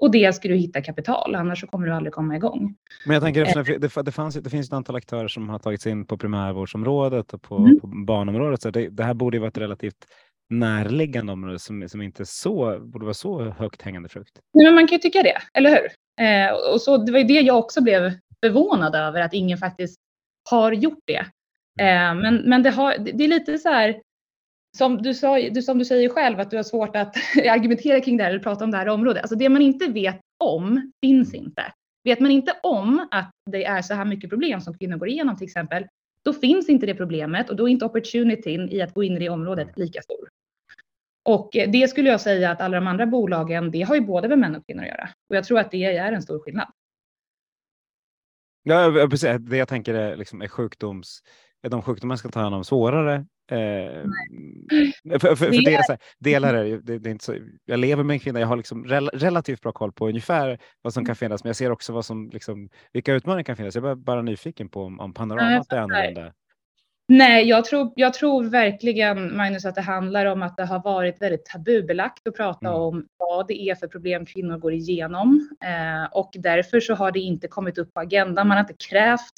Och 0.01 0.11
dels 0.11 0.37
ska 0.37 0.49
du 0.49 0.55
hitta 0.55 0.83
kapital, 0.83 1.35
annars 1.35 1.61
så 1.61 1.67
kommer 1.67 1.87
du 1.87 1.93
aldrig 1.93 2.13
komma 2.13 2.37
igång. 2.37 2.77
Men 3.07 3.15
jag 3.15 3.23
tänker, 3.23 3.43
eftersom 3.43 3.81
det, 3.81 4.03
det, 4.03 4.13
fanns, 4.13 4.35
det 4.35 4.51
finns 4.51 4.67
ett 4.67 4.73
antal 4.73 4.97
aktörer 4.97 5.29
som 5.29 5.49
har 5.49 5.59
tagit 5.59 5.83
sig 5.83 5.93
in 5.93 6.07
på 6.07 6.19
primärvårdsområdet 6.19 7.35
och 7.35 7.43
på, 7.43 7.57
mm. 7.57 7.81
på 7.81 7.87
barnområdet. 7.87 8.63
Så 8.63 8.71
det, 8.71 8.89
det, 8.89 9.05
här 9.05 9.15
borde 9.15 9.37
ju 9.37 9.41
vara 9.41 9.49
ett 9.49 9.59
relativt 9.59 10.07
närliggande 10.51 11.33
område 11.33 11.59
som, 11.59 11.89
som 11.89 12.03
inte 12.03 12.27
så, 12.27 12.79
borde 12.81 13.05
vara 13.05 13.15
så 13.15 13.45
högt 13.45 13.83
hängande 13.83 14.09
frukt. 14.09 14.39
Nej, 14.55 14.67
men 14.67 14.75
man 14.75 14.87
kan 14.87 14.97
ju 14.97 15.01
tycka 15.01 15.23
det, 15.23 15.39
eller 15.55 15.71
hur? 15.71 15.91
Eh, 16.27 16.73
och 16.75 16.81
så, 16.81 16.97
det 16.97 17.13
var 17.13 17.19
ju 17.19 17.25
det 17.25 17.41
jag 17.41 17.59
också 17.59 17.83
blev 17.83 18.13
förvånad 18.45 18.95
över, 18.95 19.21
att 19.21 19.35
ingen 19.35 19.59
faktiskt 19.59 20.01
har 20.51 20.73
gjort 20.73 21.03
det. 21.05 21.27
Eh, 21.81 22.15
men 22.15 22.37
men 22.37 22.63
det, 22.63 22.71
har, 22.71 22.99
det 22.99 23.25
är 23.25 23.29
lite 23.29 23.59
så 23.59 23.69
här, 23.69 24.01
som 24.77 25.03
du, 25.03 25.15
sa, 25.15 25.39
du, 25.39 25.63
som 25.63 25.79
du 25.79 25.85
säger 25.85 26.09
själv, 26.09 26.41
att 26.41 26.51
du 26.51 26.57
har 26.57 26.63
svårt 26.63 26.97
att 26.97 27.17
argumentera 27.51 28.01
kring 28.01 28.17
det 28.17 28.23
här 28.23 28.31
eller 28.31 28.43
prata 28.43 28.65
om 28.65 28.71
det 28.71 28.77
här 28.77 28.89
området. 28.89 29.23
Alltså 29.23 29.37
det 29.37 29.49
man 29.49 29.63
inte 29.63 29.87
vet 29.87 30.21
om 30.45 30.93
finns 31.01 31.35
inte. 31.35 31.73
Vet 32.05 32.21
man 32.21 32.31
inte 32.31 32.57
om 32.63 33.09
att 33.11 33.31
det 33.51 33.65
är 33.65 33.83
så 33.83 33.95
här 33.95 34.05
mycket 34.05 34.31
problem 34.31 34.61
som 34.61 34.79
kvinnor 34.79 34.97
går 34.97 35.09
igenom 35.09 35.37
till 35.37 35.45
exempel, 35.45 35.87
då 36.23 36.33
finns 36.33 36.69
inte 36.69 36.87
det 36.87 36.95
problemet 36.95 37.51
och 37.51 37.57
då 37.57 37.69
är 37.69 37.73
inte 37.73 37.85
opportunityn 37.85 38.69
i 38.69 38.83
att 38.83 38.95
gå 38.95 39.03
in 39.03 39.17
i 39.17 39.19
det 39.19 39.29
området 39.29 39.69
lika 39.79 40.03
stor. 40.03 40.29
Och 41.25 41.51
det 41.53 41.91
skulle 41.91 42.11
jag 42.11 42.21
säga 42.21 42.51
att 42.51 42.61
alla 42.61 42.81
de 42.81 42.87
andra 42.87 43.07
bolagen, 43.07 43.71
det 43.71 43.83
har 43.83 43.95
ju 43.95 44.01
både 44.01 44.29
med 44.29 44.39
män 44.39 44.57
och 44.57 44.67
kvinnor 44.67 44.83
att 44.83 44.89
göra. 44.89 45.09
Och 45.29 45.37
jag 45.37 45.45
tror 45.45 45.59
att 45.59 45.71
det 45.71 45.85
är 45.85 46.13
en 46.13 46.23
stor 46.23 46.39
skillnad. 46.39 46.69
Ja, 48.63 49.07
precis. 49.11 49.37
Det 49.41 49.57
jag 49.57 49.69
tänker 49.69 49.95
är, 49.95 50.17
liksom, 50.17 50.43
är 50.43 50.49
sjukdoms, 50.49 51.23
de 51.71 51.83
sjukdomar 51.83 52.09
man 52.09 52.19
ska 52.19 52.29
ta 52.29 52.41
hand 52.41 52.55
om 52.55 52.65
svårare? 52.65 53.15
Eh, 53.51 54.03
för, 55.11 55.19
för, 55.19 55.37
för 55.37 55.65
det 55.65 55.75
är 55.75 55.83
så 55.83 55.93
här, 55.93 55.99
delar 56.19 56.55
är 56.55 56.65
det, 56.65 56.99
det 56.99 57.09
är 57.09 57.13
inte 57.13 57.25
så, 57.25 57.37
jag 57.65 57.81
lever 57.81 58.03
med 58.03 58.15
en 58.15 58.21
kvinna, 58.21 58.41
jag 58.41 58.47
har 58.47 58.57
liksom 58.57 58.85
rel, 58.85 59.09
relativt 59.09 59.61
bra 59.61 59.73
koll 59.73 59.93
på 59.93 60.09
ungefär 60.09 60.59
vad 60.83 60.95
som 60.95 61.05
kan 61.05 61.11
mm. 61.11 61.17
finnas, 61.17 61.45
men 61.45 61.49
jag 61.49 61.57
ser 61.57 61.71
också 61.71 61.93
vad 61.93 62.05
som, 62.05 62.31
liksom, 62.33 62.69
vilka 62.93 63.13
utmaningar 63.13 63.45
kan 63.45 63.57
finnas. 63.57 63.75
Jag 63.75 63.91
är 63.91 63.95
bara 63.95 64.23
nyfiken 64.23 64.69
på 64.69 64.83
om, 64.83 65.01
om 65.01 65.15
panoramat 65.15 65.73
är 65.73 65.79
annorlunda. 65.79 66.33
Nej, 67.09 67.49
jag 67.49 67.65
tror, 67.65 67.93
jag 67.97 68.15
tror 68.15 68.45
verkligen 68.45 69.37
Magnus 69.37 69.65
att 69.65 69.75
det 69.75 69.81
handlar 69.81 70.27
om 70.27 70.43
att 70.43 70.57
det 70.57 70.65
har 70.65 70.83
varit 70.83 71.23
väldigt 71.23 71.45
tabubelagt 71.45 72.29
att 72.29 72.37
prata 72.37 72.69
mm. 72.69 72.81
om 72.81 73.07
vad 73.17 73.47
det 73.49 73.61
är 73.61 73.75
för 73.75 73.89
problem 73.89 74.27
kvinnor 74.27 74.59
går 74.59 74.73
igenom 74.73 75.49
eh, 75.65 76.13
och 76.13 76.31
därför 76.39 76.81
så 76.81 76.95
har 76.95 77.13
det 77.13 77.21
inte 77.21 77.49
kommit 77.49 77.79
upp 77.79 77.95
på 77.95 78.01
agendan. 78.01 78.49
Man 78.49 78.57
har 78.57 78.65
inte 78.65 78.87
krävt 78.89 79.33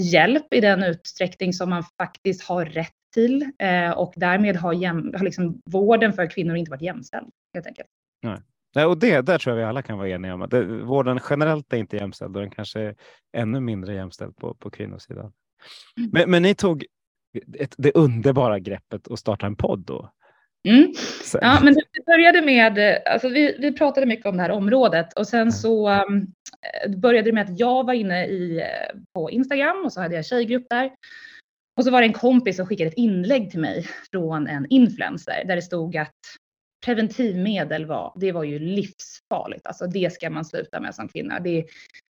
hjälp 0.00 0.54
i 0.54 0.60
den 0.60 0.82
utsträckning 0.82 1.52
som 1.52 1.70
man 1.70 1.82
faktiskt 1.98 2.42
har 2.42 2.64
rätt 2.64 2.92
till 3.14 3.50
eh, 3.58 3.90
och 3.90 4.12
därmed 4.16 4.56
har, 4.56 4.72
jäm, 4.72 5.12
har 5.16 5.24
liksom 5.24 5.62
vården 5.64 6.12
för 6.12 6.30
kvinnor 6.30 6.56
inte 6.56 6.70
varit 6.70 6.82
jämställd 6.82 7.30
helt 7.54 7.66
enkelt. 7.66 7.88
Nej. 8.74 8.84
och 8.84 8.98
det 8.98 9.20
där 9.20 9.38
tror 9.38 9.56
jag 9.56 9.64
vi 9.64 9.68
alla 9.68 9.82
kan 9.82 9.98
vara 9.98 10.08
eniga 10.08 10.34
om. 10.34 10.46
Det, 10.50 10.64
vården 10.64 11.20
generellt 11.30 11.72
är 11.72 11.76
inte 11.76 11.96
jämställd 11.96 12.36
och 12.36 12.42
den 12.42 12.50
kanske 12.50 12.80
är 12.80 12.94
ännu 13.36 13.60
mindre 13.60 13.94
jämställd 13.94 14.36
på, 14.36 14.54
på 14.54 14.70
kvinnosidan. 14.70 15.32
Mm. 15.98 16.10
Men, 16.12 16.30
men 16.30 16.42
ni 16.42 16.54
tog 16.54 16.84
ett, 17.58 17.74
det 17.78 17.92
underbara 17.92 18.58
greppet 18.58 19.10
att 19.10 19.18
starta 19.18 19.46
en 19.46 19.56
podd 19.56 19.80
då? 19.80 20.10
Mm. 20.68 20.92
Ja, 21.40 21.60
men 21.62 21.74
det 21.74 22.06
började 22.06 22.42
med, 22.42 23.02
alltså 23.06 23.28
vi, 23.28 23.56
vi 23.58 23.72
pratade 23.72 24.06
mycket 24.06 24.26
om 24.26 24.36
det 24.36 24.42
här 24.42 24.50
området 24.50 25.12
och 25.12 25.28
sen 25.28 25.52
så 25.52 25.90
um, 25.90 26.26
Eh, 26.74 26.90
det 26.90 26.96
började 26.96 27.32
med 27.32 27.44
att 27.44 27.58
jag 27.58 27.86
var 27.86 27.92
inne 27.92 28.26
i, 28.26 28.60
eh, 28.60 28.98
på 29.14 29.30
Instagram 29.30 29.82
och 29.84 29.92
så 29.92 30.00
hade 30.00 30.14
jag 30.14 30.26
tjejgrupp 30.26 30.66
där. 30.70 30.92
Och 31.76 31.84
så 31.84 31.90
var 31.90 32.00
det 32.00 32.06
en 32.06 32.12
kompis 32.12 32.56
som 32.56 32.66
skickade 32.66 32.88
ett 32.88 32.96
inlägg 32.96 33.50
till 33.50 33.60
mig 33.60 33.86
från 34.10 34.46
en 34.46 34.66
influencer 34.70 35.44
där 35.46 35.56
det 35.56 35.62
stod 35.62 35.96
att 35.96 36.14
preventivmedel 36.84 37.86
var, 37.86 38.12
det 38.16 38.32
var 38.32 38.44
ju 38.44 38.58
livsfarligt. 38.58 39.66
Alltså 39.66 39.86
det 39.86 40.12
ska 40.12 40.30
man 40.30 40.44
sluta 40.44 40.80
med 40.80 40.94
som 40.94 41.08
kvinna. 41.08 41.40
Det, 41.40 41.64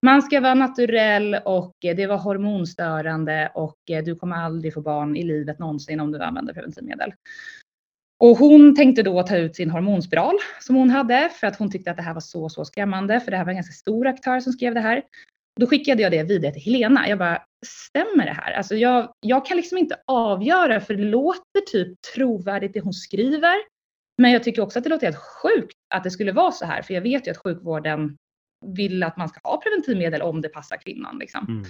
man 0.05 0.21
ska 0.21 0.39
vara 0.39 0.53
naturell 0.53 1.35
och 1.45 1.73
eh, 1.85 1.95
det 1.95 2.07
var 2.07 2.17
hormonstörande 2.17 3.51
och 3.55 3.77
du 3.85 4.15
kommer 4.15 4.35
aldrig 4.35 4.73
få 4.73 4.81
barn 4.81 5.15
i 5.15 5.23
livet 5.23 5.59
någonsin 5.59 5.99
om 5.99 6.11
du 6.11 6.19
använder 6.19 6.53
preventivmedel. 6.53 7.13
Och 8.19 8.37
hon 8.37 8.75
tänkte 8.75 9.03
då 9.03 9.23
ta 9.23 9.37
ut 9.37 9.55
sin 9.55 9.69
hormonspiral 9.69 10.35
som 10.59 10.75
hon 10.75 10.89
hade 10.89 11.29
för 11.39 11.47
att 11.47 11.55
hon 11.55 11.71
tyckte 11.71 11.91
att 11.91 11.97
det 11.97 12.03
här 12.03 12.13
var 12.13 12.21
så, 12.21 12.49
så 12.49 12.65
skrämmande 12.65 13.19
för 13.19 13.31
det 13.31 13.37
här 13.37 13.45
var 13.45 13.51
en 13.51 13.57
ganska 13.57 13.73
stor 13.73 14.07
aktör 14.07 14.39
som 14.39 14.53
skrev 14.53 14.73
det 14.73 14.79
här. 14.79 15.03
Då 15.59 15.67
skickade 15.67 16.01
jag 16.01 16.11
det 16.11 16.23
vidare 16.23 16.53
till 16.53 16.61
Helena. 16.61 17.09
Jag 17.09 17.19
bara, 17.19 17.43
stämmer 17.65 18.25
det 18.25 18.31
här? 18.31 18.51
Alltså 18.51 18.75
jag, 18.75 19.13
jag 19.19 19.45
kan 19.45 19.57
liksom 19.57 19.77
inte 19.77 19.95
avgöra 20.05 20.79
för 20.79 20.93
det 20.93 21.03
låter 21.03 21.61
typ 21.71 22.01
trovärdigt 22.15 22.73
det 22.73 22.79
hon 22.79 22.93
skriver. 22.93 23.55
Men 24.21 24.31
jag 24.31 24.43
tycker 24.43 24.61
också 24.61 24.79
att 24.79 24.83
det 24.83 24.89
låter 24.89 25.07
helt 25.07 25.23
sjukt 25.43 25.77
att 25.95 26.03
det 26.03 26.11
skulle 26.11 26.31
vara 26.31 26.51
så 26.51 26.65
här, 26.65 26.81
för 26.81 26.93
jag 26.93 27.01
vet 27.01 27.27
ju 27.27 27.31
att 27.31 27.37
sjukvården 27.37 28.17
vill 28.65 29.03
att 29.03 29.17
man 29.17 29.29
ska 29.29 29.39
ha 29.43 29.61
preventivmedel 29.61 30.21
om 30.21 30.41
det 30.41 30.49
passar 30.49 30.77
kvinnan. 30.77 31.17
Liksom. 31.19 31.45
Mm. 31.47 31.63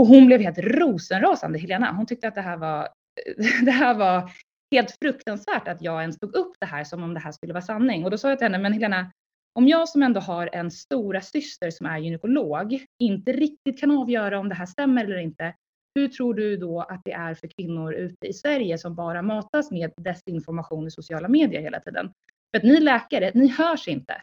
Och 0.00 0.06
hon 0.06 0.26
blev 0.26 0.40
helt 0.40 0.58
rosenrasande, 0.58 1.58
Helena. 1.58 1.92
Hon 1.92 2.06
tyckte 2.06 2.28
att 2.28 2.34
det 2.34 2.40
här 2.40 2.56
var, 2.56 2.88
det 3.64 3.70
här 3.70 3.94
var 3.94 4.30
helt 4.70 4.96
fruktansvärt 5.02 5.68
att 5.68 5.82
jag 5.82 6.00
ens 6.00 6.18
tog 6.18 6.34
upp 6.34 6.56
det 6.60 6.66
här 6.66 6.84
som 6.84 7.02
om 7.02 7.14
det 7.14 7.20
här 7.20 7.32
skulle 7.32 7.52
vara 7.52 7.62
sanning. 7.62 8.04
Och 8.04 8.10
då 8.10 8.18
sa 8.18 8.28
jag 8.28 8.38
till 8.38 8.44
henne, 8.44 8.58
men 8.58 8.72
Helena, 8.72 9.12
om 9.52 9.68
jag 9.68 9.88
som 9.88 10.02
ändå 10.02 10.20
har 10.20 10.50
en 10.52 10.70
stora 10.70 11.20
syster 11.20 11.70
som 11.70 11.86
är 11.86 11.98
gynekolog 11.98 12.84
inte 12.98 13.32
riktigt 13.32 13.80
kan 13.80 13.90
avgöra 13.90 14.38
om 14.38 14.48
det 14.48 14.54
här 14.54 14.66
stämmer 14.66 15.04
eller 15.04 15.18
inte, 15.18 15.54
hur 15.94 16.08
tror 16.08 16.34
du 16.34 16.56
då 16.56 16.80
att 16.80 17.00
det 17.04 17.12
är 17.12 17.34
för 17.34 17.48
kvinnor 17.48 17.94
ute 17.94 18.26
i 18.26 18.32
Sverige 18.32 18.78
som 18.78 18.94
bara 18.94 19.22
matas 19.22 19.70
med 19.70 19.92
desinformation 19.96 20.86
i 20.86 20.90
sociala 20.90 21.28
medier 21.28 21.62
hela 21.62 21.80
tiden? 21.80 22.12
För 22.50 22.58
att 22.58 22.64
ni 22.64 22.80
läkare, 22.80 23.30
ni 23.34 23.48
hörs 23.48 23.88
inte. 23.88 24.22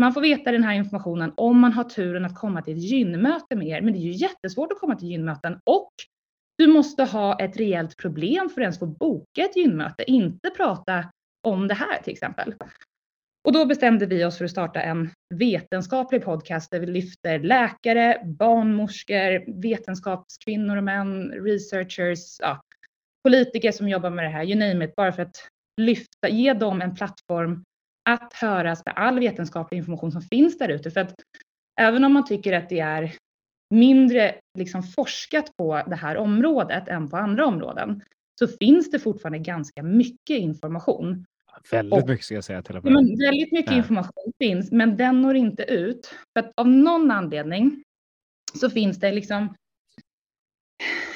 Man 0.00 0.14
får 0.14 0.20
veta 0.20 0.52
den 0.52 0.64
här 0.64 0.74
informationen 0.74 1.32
om 1.36 1.60
man 1.60 1.72
har 1.72 1.84
turen 1.84 2.24
att 2.24 2.38
komma 2.38 2.62
till 2.62 2.76
ett 2.76 2.82
gynmöte 2.82 3.56
med 3.56 3.68
er, 3.68 3.80
men 3.80 3.92
det 3.92 3.98
är 3.98 4.00
ju 4.00 4.12
jättesvårt 4.12 4.72
att 4.72 4.78
komma 4.78 4.96
till 4.96 5.08
gynmöten 5.08 5.60
och 5.64 5.90
du 6.60 6.66
måste 6.66 7.04
ha 7.04 7.38
ett 7.38 7.56
rejält 7.56 7.96
problem 7.96 8.48
för 8.48 8.60
att 8.60 8.64
ens 8.64 8.78
få 8.78 8.86
boka 8.86 9.42
ett 9.44 9.56
gynmöte, 9.56 10.10
inte 10.10 10.50
prata 10.50 11.10
om 11.48 11.68
det 11.68 11.74
här 11.74 12.02
till 12.02 12.12
exempel. 12.12 12.54
Och 13.44 13.52
då 13.52 13.66
bestämde 13.66 14.06
vi 14.06 14.24
oss 14.24 14.38
för 14.38 14.44
att 14.44 14.50
starta 14.50 14.82
en 14.82 15.10
vetenskaplig 15.34 16.24
podcast 16.24 16.70
där 16.70 16.80
vi 16.80 16.86
lyfter 16.86 17.38
läkare, 17.38 18.22
barnmorskor, 18.24 19.60
vetenskapskvinnor 19.62 20.76
och 20.76 20.84
män, 20.84 21.30
researchers, 21.30 22.40
ja, 22.40 22.60
politiker 23.24 23.72
som 23.72 23.88
jobbar 23.88 24.10
med 24.10 24.24
det 24.24 24.28
här, 24.28 24.44
you 24.44 24.58
name 24.58 24.84
it, 24.84 24.96
bara 24.96 25.12
för 25.12 25.22
att 25.22 25.48
lyfta, 25.80 26.28
ge 26.28 26.52
dem 26.52 26.82
en 26.82 26.94
plattform 26.94 27.64
att 28.10 28.32
höras 28.32 28.82
med 28.86 28.94
all 28.96 29.20
vetenskaplig 29.20 29.78
information 29.78 30.12
som 30.12 30.22
finns 30.22 30.58
där 30.58 30.68
ute. 30.68 30.90
För 30.90 31.00
att 31.00 31.14
även 31.80 32.04
om 32.04 32.12
man 32.12 32.24
tycker 32.24 32.52
att 32.52 32.68
det 32.68 32.80
är 32.80 33.14
mindre 33.70 34.34
liksom 34.58 34.82
forskat 34.82 35.56
på 35.56 35.82
det 35.86 35.96
här 35.96 36.16
området 36.16 36.88
än 36.88 37.10
på 37.10 37.16
andra 37.16 37.46
områden 37.46 38.02
så 38.38 38.48
finns 38.48 38.90
det 38.90 38.98
fortfarande 38.98 39.38
ganska 39.38 39.82
mycket 39.82 40.38
information. 40.38 41.26
Väldigt 41.70 42.02
och, 42.02 42.08
mycket 42.08 42.24
ska 42.24 42.34
jag 42.34 42.44
säga 42.44 42.62
till 42.62 42.76
och 42.76 42.84
med. 42.84 42.92
Väldigt 42.94 43.52
mycket 43.52 43.70
Nej. 43.70 43.78
information 43.78 44.32
finns, 44.38 44.72
men 44.72 44.96
den 44.96 45.22
når 45.22 45.36
inte 45.36 45.62
ut. 45.62 46.14
För 46.32 46.40
att 46.40 46.52
av 46.56 46.68
någon 46.68 47.10
anledning 47.10 47.84
så 48.60 48.70
finns 48.70 49.00
det 49.00 49.12
liksom 49.12 49.54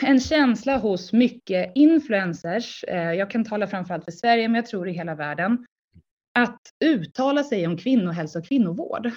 en 0.02 0.20
känsla 0.20 0.76
hos 0.78 1.12
mycket 1.12 1.72
influencers, 1.74 2.84
eh, 2.84 3.12
jag 3.12 3.30
kan 3.30 3.44
tala 3.44 3.66
framförallt 3.66 4.04
för 4.04 4.12
Sverige, 4.12 4.48
men 4.48 4.54
jag 4.54 4.66
tror 4.66 4.88
i 4.88 4.92
hela 4.92 5.14
världen, 5.14 5.66
att 6.38 6.60
uttala 6.84 7.44
sig 7.44 7.66
om 7.66 7.76
kvinnohälsa 7.76 8.38
och 8.38 8.46
kvinnovård 8.46 9.10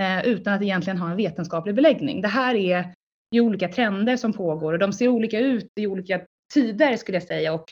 eh, 0.00 0.26
utan 0.26 0.54
att 0.54 0.62
egentligen 0.62 0.98
ha 0.98 1.10
en 1.10 1.16
vetenskaplig 1.16 1.74
beläggning. 1.74 2.20
Det 2.20 2.28
här 2.28 2.54
är 2.54 2.94
ju 3.34 3.40
olika 3.40 3.68
trender 3.68 4.16
som 4.16 4.32
pågår 4.32 4.72
och 4.72 4.78
de 4.78 4.92
ser 4.92 5.08
olika 5.08 5.40
ut 5.40 5.68
i 5.80 5.86
olika 5.86 6.20
tider 6.54 6.96
skulle 6.96 7.16
jag 7.16 7.22
säga 7.22 7.52
och 7.52 7.64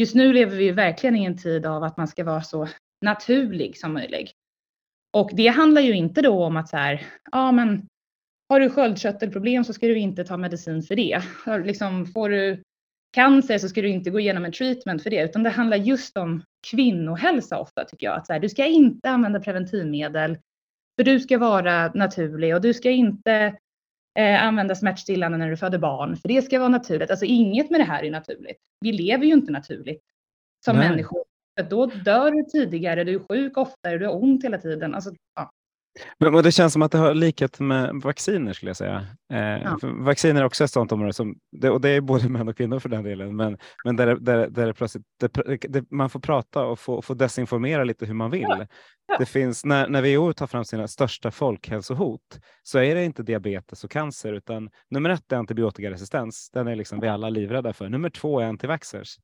just 0.00 0.14
nu 0.14 0.32
lever 0.32 0.56
vi 0.56 0.64
ju 0.64 0.72
verkligen 0.72 1.16
i 1.16 1.24
en 1.24 1.38
tid 1.38 1.66
av 1.66 1.84
att 1.84 1.96
man 1.96 2.08
ska 2.08 2.24
vara 2.24 2.42
så 2.42 2.68
naturlig 3.04 3.76
som 3.76 3.92
möjligt. 3.92 4.32
Och 5.12 5.30
det 5.34 5.48
handlar 5.48 5.82
ju 5.82 5.92
inte 5.92 6.22
då 6.22 6.44
om 6.44 6.56
att 6.56 6.68
så 6.68 6.76
här, 6.76 7.06
ja 7.32 7.52
men 7.52 7.86
har 8.48 8.60
du 8.60 8.70
sköldkörtelproblem 8.70 9.64
så 9.64 9.72
ska 9.72 9.86
du 9.86 9.98
inte 9.98 10.24
ta 10.24 10.36
medicin 10.36 10.82
för 10.82 10.96
det. 10.96 11.22
Liksom, 11.64 12.06
får 12.06 12.28
du 12.28 12.62
cancer 13.12 13.58
så 13.58 13.68
ska 13.68 13.82
du 13.82 13.88
inte 13.88 14.10
gå 14.10 14.20
igenom 14.20 14.44
en 14.44 14.52
treatment 14.52 15.02
för 15.02 15.10
det, 15.10 15.22
utan 15.22 15.42
det 15.42 15.50
handlar 15.50 15.76
just 15.76 16.16
om 16.16 16.42
kvinnohälsa 16.70 17.58
ofta 17.58 17.84
tycker 17.84 18.06
jag. 18.06 18.16
Att 18.16 18.26
så 18.26 18.32
här, 18.32 18.40
du 18.40 18.48
ska 18.48 18.66
inte 18.66 19.10
använda 19.10 19.40
preventivmedel 19.40 20.38
för 20.98 21.04
du 21.04 21.20
ska 21.20 21.38
vara 21.38 21.92
naturlig 21.94 22.54
och 22.54 22.60
du 22.60 22.74
ska 22.74 22.90
inte 22.90 23.56
eh, 24.18 24.44
använda 24.44 24.74
smärtstillande 24.74 25.38
när 25.38 25.50
du 25.50 25.56
föder 25.56 25.78
barn, 25.78 26.16
för 26.16 26.28
det 26.28 26.42
ska 26.42 26.58
vara 26.58 26.68
naturligt. 26.68 27.10
Alltså 27.10 27.24
inget 27.24 27.70
med 27.70 27.80
det 27.80 27.84
här 27.84 28.04
är 28.04 28.10
naturligt. 28.10 28.56
Vi 28.80 28.92
lever 28.92 29.24
ju 29.24 29.32
inte 29.32 29.52
naturligt 29.52 30.02
som 30.64 30.76
Nej. 30.76 30.88
människor. 30.88 31.24
För 31.58 31.66
då 31.70 31.86
dör 31.86 32.30
du 32.30 32.42
tidigare, 32.42 33.04
du 33.04 33.14
är 33.14 33.18
sjuk 33.18 33.56
oftare, 33.56 33.98
du 33.98 34.06
har 34.06 34.22
ont 34.22 34.44
hela 34.44 34.58
tiden. 34.58 34.94
Alltså, 34.94 35.10
ja. 35.34 35.50
Men, 36.18 36.32
men 36.32 36.42
det 36.42 36.52
känns 36.52 36.72
som 36.72 36.82
att 36.82 36.92
det 36.92 36.98
har 36.98 37.14
likhet 37.14 37.60
med 37.60 37.90
vacciner 37.94 38.52
skulle 38.52 38.70
jag 38.70 38.76
säga. 38.76 39.06
Eh, 39.32 39.62
ja. 39.62 39.78
Vacciner 39.82 40.40
är 40.40 40.44
också 40.44 40.64
ett 40.64 40.70
sådant 40.70 40.92
område 40.92 41.12
som, 41.12 41.34
det, 41.52 41.70
och 41.70 41.80
det 41.80 41.88
är 41.88 42.00
både 42.00 42.28
män 42.28 42.48
och 42.48 42.56
kvinnor 42.56 42.78
för 42.78 42.88
den 42.88 43.04
delen, 43.04 43.36
men, 43.36 43.58
men 43.84 43.96
där, 43.96 44.06
där, 44.06 44.48
där 44.50 44.66
det 44.66 44.74
plötsligt, 44.74 45.04
det, 45.20 45.56
det, 45.68 45.90
man 45.90 46.10
får 46.10 46.20
prata 46.20 46.64
och 46.64 46.78
få, 46.78 47.02
få 47.02 47.14
desinformera 47.14 47.84
lite 47.84 48.06
hur 48.06 48.14
man 48.14 48.30
vill. 48.30 48.46
Ja. 48.48 48.66
Ja. 49.08 49.16
Det 49.18 49.26
finns, 49.26 49.64
när, 49.64 49.88
när 49.88 50.02
WHO 50.02 50.32
tar 50.32 50.46
fram 50.46 50.64
sina 50.64 50.88
största 50.88 51.30
folkhälsohot 51.30 52.40
så 52.62 52.78
är 52.78 52.94
det 52.94 53.04
inte 53.04 53.22
diabetes 53.22 53.84
och 53.84 53.90
cancer, 53.90 54.32
utan 54.32 54.70
nummer 54.90 55.10
ett 55.10 55.32
är 55.32 55.36
antibiotikaresistens. 55.36 56.50
Den 56.50 56.68
är 56.68 56.76
liksom 56.76 57.00
vi 57.00 57.08
alla 57.08 57.28
livrädda 57.28 57.72
för. 57.72 57.88
Nummer 57.88 58.10
två 58.10 58.40
är 58.40 58.44
antivaxxers. 58.44 59.16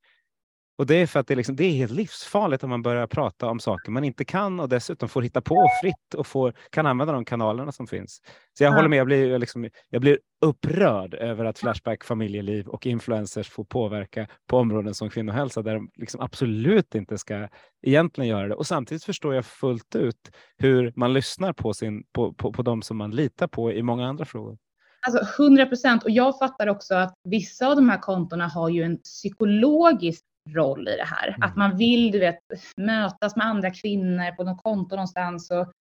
Och 0.76 0.86
det 0.86 0.94
är 0.94 1.06
för 1.06 1.20
att 1.20 1.26
det, 1.26 1.34
liksom, 1.34 1.56
det 1.56 1.64
är 1.64 1.72
helt 1.72 1.92
livsfarligt 1.92 2.64
om 2.64 2.70
man 2.70 2.82
börjar 2.82 3.06
prata 3.06 3.46
om 3.46 3.60
saker 3.60 3.90
man 3.90 4.04
inte 4.04 4.24
kan 4.24 4.60
och 4.60 4.68
dessutom 4.68 5.08
får 5.08 5.22
hitta 5.22 5.40
på 5.40 5.68
fritt 5.82 6.14
och 6.16 6.26
får, 6.26 6.54
kan 6.70 6.86
använda 6.86 7.12
de 7.12 7.24
kanalerna 7.24 7.72
som 7.72 7.86
finns. 7.86 8.20
Så 8.58 8.64
jag 8.64 8.72
ja. 8.72 8.76
håller 8.76 8.88
med, 8.88 8.98
jag 8.98 9.06
blir, 9.06 9.30
jag, 9.30 9.40
liksom, 9.40 9.68
jag 9.90 10.00
blir 10.00 10.18
upprörd 10.40 11.14
över 11.14 11.44
att 11.44 11.58
Flashback, 11.58 12.04
familjeliv 12.04 12.68
och 12.68 12.86
influencers 12.86 13.50
får 13.50 13.64
påverka 13.64 14.26
på 14.46 14.58
områden 14.58 14.94
som 14.94 15.10
kvinnohälsa 15.10 15.62
där 15.62 15.74
de 15.74 15.90
liksom 15.96 16.20
absolut 16.20 16.94
inte 16.94 17.18
ska 17.18 17.48
egentligen 17.82 18.28
göra 18.28 18.48
det. 18.48 18.54
Och 18.54 18.66
samtidigt 18.66 19.04
förstår 19.04 19.34
jag 19.34 19.46
fullt 19.46 19.96
ut 19.96 20.30
hur 20.56 20.92
man 20.96 21.12
lyssnar 21.12 21.52
på, 21.52 21.74
sin, 21.74 22.04
på, 22.12 22.32
på, 22.32 22.52
på 22.52 22.62
de 22.62 22.82
som 22.82 22.96
man 22.96 23.10
litar 23.10 23.46
på 23.46 23.72
i 23.72 23.82
många 23.82 24.06
andra 24.06 24.24
frågor. 24.24 24.58
Alltså 25.06 25.42
100 25.42 25.66
procent. 25.66 26.04
Och 26.04 26.10
jag 26.10 26.38
fattar 26.38 26.66
också 26.66 26.94
att 26.94 27.14
vissa 27.24 27.66
av 27.68 27.76
de 27.76 27.88
här 27.88 27.98
kontona 27.98 28.48
har 28.48 28.68
ju 28.68 28.82
en 28.82 28.98
psykologisk 28.98 30.24
roll 30.50 30.88
i 30.88 30.96
det 30.96 31.04
här. 31.04 31.28
Mm. 31.28 31.42
Att 31.42 31.56
man 31.56 31.76
vill, 31.76 32.10
du 32.10 32.18
vet, 32.18 32.38
mötas 32.76 33.36
med 33.36 33.46
andra 33.46 33.70
kvinnor 33.70 34.36
på 34.36 34.44
något 34.44 34.62
konto 34.62 34.96
någonstans 34.96 35.50
och 35.50 35.72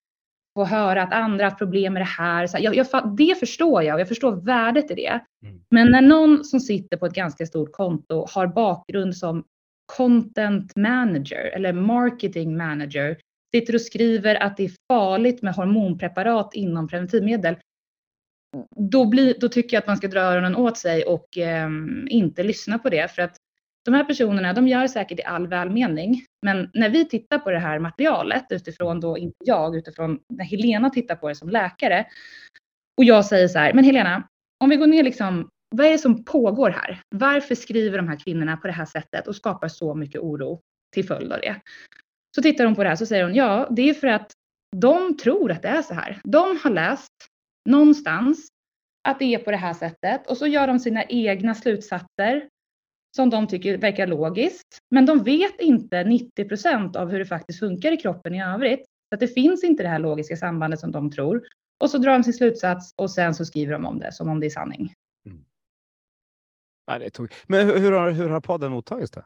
få 0.58 0.66
höra 0.66 1.04
att 1.04 1.14
andra 1.14 1.46
har 1.46 1.52
problem 1.52 1.94
med 1.94 2.02
det 2.02 2.06
här. 2.06 2.48
Så 2.48 2.58
jag, 2.60 2.76
jag, 2.76 3.16
det 3.18 3.40
förstår 3.40 3.84
jag 3.84 3.94
och 3.94 4.02
jag 4.02 4.08
förstår 4.08 4.32
värdet 4.32 4.92
i 4.92 4.94
det. 4.94 5.20
Mm. 5.46 5.62
Men 5.70 5.92
när 5.92 6.02
någon 6.02 6.44
som 6.44 6.60
sitter 6.60 6.98
på 6.98 7.06
ett 7.06 7.14
ganska 7.14 7.46
stort 7.46 7.72
konto 7.72 8.26
har 8.30 8.48
bakgrund 8.48 9.18
som 9.18 9.44
content 9.98 10.76
manager 10.76 11.52
eller 11.56 11.74
marketing 11.74 12.58
manager, 12.58 13.18
sitter 13.56 13.76
och 13.76 13.82
skriver 13.82 14.36
att 14.36 14.58
det 14.58 14.64
är 14.64 14.72
farligt 14.92 15.42
med 15.42 15.56
hormonpreparat 15.56 16.54
inom 16.54 16.88
preventivmedel, 16.88 17.56
då, 18.76 19.06
blir, 19.06 19.36
då 19.40 19.50
tycker 19.50 19.78
jag 19.78 19.82
att 19.82 19.88
man 19.88 19.98
ska 19.98 20.08
dra 20.08 20.20
öronen 20.20 20.56
åt 20.56 20.78
sig 20.78 21.04
och 21.04 21.38
eh, 21.38 21.70
inte 22.08 22.44
lyssna 22.44 22.80
på 22.80 22.90
det. 22.90 23.12
För 23.12 23.22
att 23.22 23.38
de 23.86 23.94
här 23.94 24.04
personerna, 24.04 24.54
de 24.54 24.68
gör 24.68 24.88
säkert 24.88 25.20
i 25.20 25.24
all 25.24 25.48
välmening, 25.48 26.26
men 26.46 26.70
när 26.74 26.90
vi 26.90 27.06
tittar 27.06 27.40
på 27.40 27.52
det 27.52 27.60
här 27.60 27.80
materialet 27.80 28.46
utifrån 28.50 29.00
då, 29.00 29.18
inte 29.18 29.38
jag, 29.46 29.76
utifrån 29.76 30.20
när 30.30 30.46
Helena 30.46 30.90
tittar 30.90 31.16
på 31.16 31.30
det 31.30 31.36
som 31.36 31.50
läkare 31.50 32.06
och 32.98 33.04
jag 33.04 33.26
säger 33.26 33.48
så 33.48 33.60
här, 33.60 33.74
men 33.74 33.84
Helena, 33.84 34.28
om 34.64 34.70
vi 34.70 34.76
går 34.76 34.88
ner 34.88 35.04
liksom, 35.04 35.50
vad 35.76 35.86
är 35.86 35.92
det 35.92 35.98
som 35.98 36.26
pågår 36.26 36.70
här? 36.70 37.02
Varför 37.16 37.56
skriver 37.56 37.98
de 37.98 38.08
här 38.08 38.20
kvinnorna 38.20 38.58
på 38.58 38.68
det 38.68 38.74
här 38.74 38.86
sättet 38.86 39.28
och 39.28 39.36
skapar 39.36 39.68
så 39.68 39.96
mycket 39.96 40.22
oro 40.22 40.62
till 40.94 41.08
följd 41.08 41.34
av 41.34 41.40
det? 41.40 41.56
Så 42.36 42.42
tittar 42.42 42.66
hon 42.66 42.76
på 42.76 42.84
det 42.84 42.90
här 42.90 42.96
så 42.96 43.06
säger 43.06 43.24
hon, 43.24 43.36
ja, 43.36 43.68
det 43.72 43.90
är 43.90 43.94
för 43.94 44.08
att 44.08 44.32
de 44.76 45.18
tror 45.18 45.52
att 45.52 45.62
det 45.62 45.68
är 45.68 45.82
så 45.82 45.94
här. 45.94 46.22
De 46.24 46.60
har 46.64 46.72
läst 46.72 47.12
någonstans 47.70 48.48
att 49.08 49.20
det 49.20 49.26
är 49.36 49.40
på 49.40 49.52
det 49.52 49.58
här 49.58 49.74
sättet 49.74 50.28
och 50.28 50.38
så 50.38 50.48
gör 50.48 50.68
de 50.68 50.80
sina 50.80 51.04
egna 51.04 51.56
slutsatser 51.56 52.50
som 53.16 53.30
de 53.30 53.48
tycker 53.48 53.78
verkar 53.78 54.08
logiskt. 54.08 54.80
Men 54.92 55.06
de 55.06 55.24
vet 55.24 55.62
inte 55.62 56.04
90 56.04 56.48
procent 56.50 56.96
av 56.96 57.10
hur 57.10 57.20
det 57.20 57.26
faktiskt 57.26 57.60
funkar 57.60 57.92
i 57.92 57.98
kroppen 57.98 58.36
i 58.36 58.44
övrigt. 58.44 58.86
Så 59.10 59.16
att 59.16 59.20
det 59.20 59.28
finns 59.28 59.64
inte 59.64 59.84
det 59.84 59.90
här 59.90 60.00
logiska 60.00 60.38
sambandet 60.38 60.80
som 60.80 60.92
de 60.92 61.12
tror. 61.12 61.44
Och 61.80 61.90
så 61.90 61.98
drar 61.98 62.14
de 62.14 62.24
sin 62.24 62.34
slutsats 62.34 62.94
och 62.98 63.12
sen 63.12 63.36
så 63.36 63.46
skriver 63.46 63.74
de 63.74 63.86
om 63.86 64.00
det 64.00 64.12
som 64.12 64.30
om 64.30 64.40
det 64.40 64.46
är 64.46 64.50
sanning. 64.50 64.94
Mm. 65.26 65.46
Nej, 66.88 67.00
det 67.00 67.10
tog... 67.10 67.34
Men 67.48 67.68
hur, 67.68 67.80
hur, 67.80 67.92
har, 67.92 68.12
hur 68.12 68.30
har 68.30 68.42
podden 68.42 68.72
mottagits 68.72 69.12
då? 69.12 69.22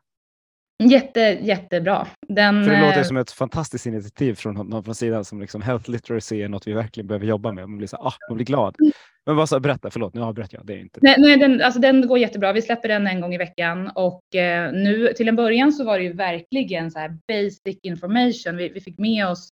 Jätte, 0.84 1.20
jättebra. 1.42 2.08
Den, 2.28 2.66
För 2.66 2.72
det 2.72 2.82
låter 2.82 2.98
eh, 2.98 3.04
som 3.04 3.18
ett 3.18 3.32
fantastiskt 3.32 3.86
initiativ 3.86 4.36
från 4.36 4.54
någon 4.70 4.84
från 4.84 4.96
sidan 4.96 5.26
som 5.26 5.42
liksom 5.42 5.62
health 5.62 5.90
literacy 5.90 6.42
är 6.42 6.50
något 6.50 6.68
vi 6.68 6.74
verkligen 6.74 7.08
behöver 7.08 7.26
jobba 7.26 7.52
med. 7.52 7.70
Man 7.70 7.78
blir, 7.78 7.88
så, 7.88 7.98
ah, 7.98 8.14
man 8.30 8.36
blir 8.36 8.46
glad. 8.46 8.76
Mm. 8.80 8.92
Men 9.26 9.36
vad 9.36 9.50
så, 9.50 9.60
berätta, 9.60 9.90
förlåt, 9.92 10.14
nu 10.14 10.22
avbröt 10.22 10.54
jag. 10.54 10.66
Det 10.66 10.74
är 10.74 10.78
inte... 10.78 11.00
Nej, 11.02 11.16
nej 11.18 11.38
den, 11.38 11.62
alltså, 11.62 11.80
den 11.80 12.08
går 12.08 12.18
jättebra. 12.18 12.54
Vi 12.54 12.62
släpper 12.62 12.88
den 12.88 13.08
en 13.08 13.22
gång 13.22 13.34
i 13.34 13.38
veckan 13.38 13.92
och 13.96 14.36
eh, 14.36 14.72
nu 14.74 15.14
till 15.14 15.28
en 15.28 15.36
början 15.36 15.74
så 15.74 15.84
var 15.84 15.98
det 15.98 16.04
ju 16.04 16.14
verkligen 16.14 16.92
så 16.92 17.00
här 17.00 17.18
basic 17.28 17.80
information. 17.84 18.58
Vi, 18.58 18.70
vi 18.70 18.82
fick 18.82 18.98
med 18.98 19.28
oss 19.28 19.50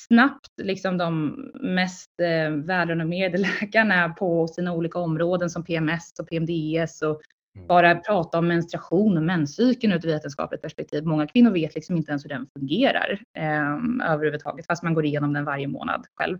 snabbt 0.00 0.50
liksom 0.62 0.98
de 0.98 1.34
mest 1.60 2.10
eh, 2.22 2.50
välrenommerade 2.50 3.38
läkarna 3.60 4.08
på 4.08 4.48
sina 4.48 4.72
olika 4.72 4.98
områden 4.98 5.50
som 5.50 5.64
PMS 5.64 6.12
och 6.20 6.28
PMDS 6.28 7.02
och. 7.02 7.20
Mm. 7.56 7.66
bara 7.66 7.94
prata 7.94 8.38
om 8.38 8.48
menstruation 8.48 9.16
och 9.16 9.22
menscykeln 9.22 9.92
ur 9.92 9.96
ett 9.98 10.04
vetenskapligt 10.04 10.62
perspektiv. 10.62 11.04
Många 11.04 11.26
kvinnor 11.26 11.50
vet 11.50 11.74
liksom 11.74 11.96
inte 11.96 12.10
ens 12.10 12.24
hur 12.24 12.28
den 12.28 12.46
fungerar 12.58 13.20
eh, 13.38 14.10
överhuvudtaget, 14.12 14.66
fast 14.66 14.82
man 14.82 14.94
går 14.94 15.04
igenom 15.04 15.32
den 15.32 15.44
varje 15.44 15.68
månad 15.68 16.06
själv. 16.14 16.38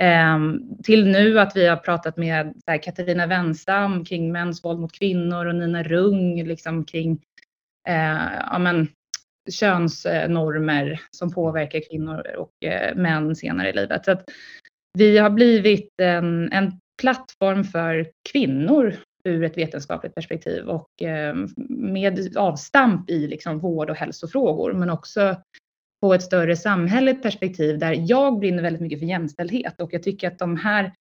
Eh, 0.00 0.38
till 0.82 1.06
nu 1.06 1.40
att 1.40 1.56
vi 1.56 1.66
har 1.66 1.76
pratat 1.76 2.16
med 2.16 2.54
här, 2.66 2.82
Katarina 2.82 3.26
Wenstam 3.26 4.04
kring 4.04 4.32
mäns 4.32 4.64
våld 4.64 4.80
mot 4.80 4.92
kvinnor 4.92 5.46
och 5.46 5.54
Nina 5.54 5.82
Rung 5.82 6.44
liksom 6.44 6.84
kring 6.84 7.22
eh, 7.88 8.32
ja, 8.50 8.58
men, 8.58 8.88
könsnormer 9.50 11.00
som 11.10 11.32
påverkar 11.32 11.80
kvinnor 11.90 12.26
och 12.36 12.64
eh, 12.64 12.96
män 12.96 13.36
senare 13.36 13.70
i 13.70 13.72
livet. 13.72 14.04
Så 14.04 14.10
att 14.10 14.24
vi 14.98 15.18
har 15.18 15.30
blivit 15.30 16.00
en, 16.00 16.52
en 16.52 16.72
plattform 17.00 17.64
för 17.64 18.10
kvinnor 18.32 18.94
ur 19.28 19.44
ett 19.44 19.58
vetenskapligt 19.58 20.14
perspektiv 20.14 20.68
och 20.68 21.02
eh, 21.02 21.34
med 21.68 22.36
avstamp 22.36 23.10
i 23.10 23.26
liksom 23.26 23.58
vård 23.58 23.90
och 23.90 23.96
hälsofrågor, 23.96 24.72
men 24.72 24.90
också 24.90 25.36
på 26.00 26.14
ett 26.14 26.22
större 26.22 26.56
samhälleligt 26.56 27.22
perspektiv 27.22 27.78
där 27.78 27.96
jag 27.98 28.38
brinner 28.38 28.62
väldigt 28.62 28.82
mycket 28.82 28.98
för 28.98 29.06
jämställdhet 29.06 29.80
och 29.80 29.92
jag 29.92 30.02
tycker 30.02 30.28
att 30.28 30.38
de 30.38 30.56
här, 30.56 30.92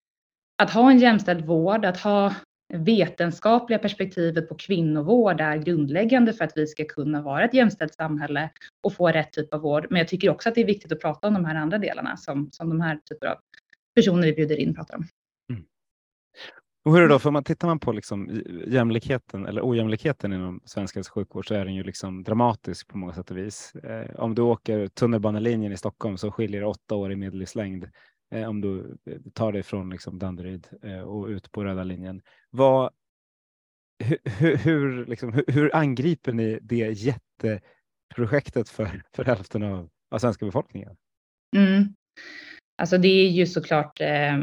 att 0.61 0.71
ha 0.71 0.91
en 0.91 0.99
jämställd 0.99 1.45
vård, 1.45 1.85
att 1.85 1.97
ha 1.97 2.33
vetenskapliga 2.73 3.79
perspektivet 3.79 4.49
på 4.49 4.55
kvinnovård 4.55 5.41
är 5.41 5.57
grundläggande 5.57 6.33
för 6.33 6.45
att 6.45 6.57
vi 6.57 6.67
ska 6.67 6.85
kunna 6.85 7.21
vara 7.21 7.45
ett 7.45 7.53
jämställt 7.53 7.93
samhälle 7.93 8.49
och 8.83 8.93
få 8.93 9.07
rätt 9.07 9.33
typ 9.33 9.53
av 9.53 9.61
vård. 9.61 9.87
Men 9.89 9.99
jag 9.99 10.07
tycker 10.07 10.29
också 10.29 10.49
att 10.49 10.55
det 10.55 10.61
är 10.61 10.65
viktigt 10.65 10.91
att 10.91 11.01
prata 11.01 11.27
om 11.27 11.33
de 11.33 11.45
här 11.45 11.55
andra 11.55 11.77
delarna 11.77 12.17
som, 12.17 12.49
som 12.51 12.69
de 12.69 12.81
här 12.81 12.99
typer 13.05 13.27
av 13.27 13.37
personer 13.95 14.23
vi 14.23 14.33
bjuder 14.33 14.55
in 14.55 14.75
pratar 14.75 14.95
om. 14.95 15.07
Mm. 15.49 15.63
Och 16.88 16.93
hur 16.93 17.02
är 17.02 17.08
det 17.08 17.13
då, 17.13 17.19
för 17.19 17.32
man 17.32 17.43
tittar 17.43 17.67
man 17.67 17.80
på 17.80 17.91
liksom 17.91 18.41
jämlikheten 18.67 19.45
eller 19.45 19.62
ojämlikheten 19.69 20.34
inom 20.34 20.62
svensk 20.65 20.95
hälso 20.95 21.10
och 21.10 21.13
sjukvård 21.13 21.47
så 21.47 21.54
är 21.54 21.65
den 21.65 21.76
ju 21.76 21.84
liksom 21.84 22.23
dramatisk 22.23 22.88
på 22.88 22.97
många 22.97 23.13
sätt 23.13 23.32
och 23.32 23.38
vis. 23.38 23.76
Eh, 23.76 24.15
om 24.15 24.36
du 24.36 24.41
åker 24.41 24.88
tunnelbanelinjen 24.88 25.71
i 25.71 25.78
Stockholm 25.78 26.17
så 26.17 26.32
skiljer 26.32 26.62
det 26.62 26.67
åtta 26.67 26.95
år 26.95 27.12
i 27.12 27.15
medellivslängd 27.15 27.89
eh, 28.32 28.50
om 28.50 28.62
du 28.62 28.97
eh, 29.06 29.17
tar 29.34 29.52
dig 29.52 29.63
från 29.63 29.89
liksom 29.89 30.19
Danderyd 30.19 30.67
eh, 30.84 31.00
och 31.00 31.28
ut 31.28 31.52
på 31.52 31.63
röda 31.63 31.84
linjen. 31.84 32.21
Vad, 32.50 32.89
hur, 34.39 34.58
hur, 34.58 35.06
liksom, 35.06 35.34
hur, 35.34 35.45
hur, 35.47 35.76
angriper 35.76 36.34
ni 36.34 36.60
det 36.62 36.91
jätteprojektet 36.91 38.69
för, 38.69 39.04
för 39.15 39.26
hälften 39.26 39.63
av, 39.63 39.89
av 40.12 40.19
svenska 40.19 40.45
befolkningen? 40.45 40.95
Mm. 41.56 41.84
Alltså 42.78 42.97
det 42.97 43.08
är 43.08 43.30
ju 43.30 43.45
såklart 43.45 44.02
eh, 44.02 44.38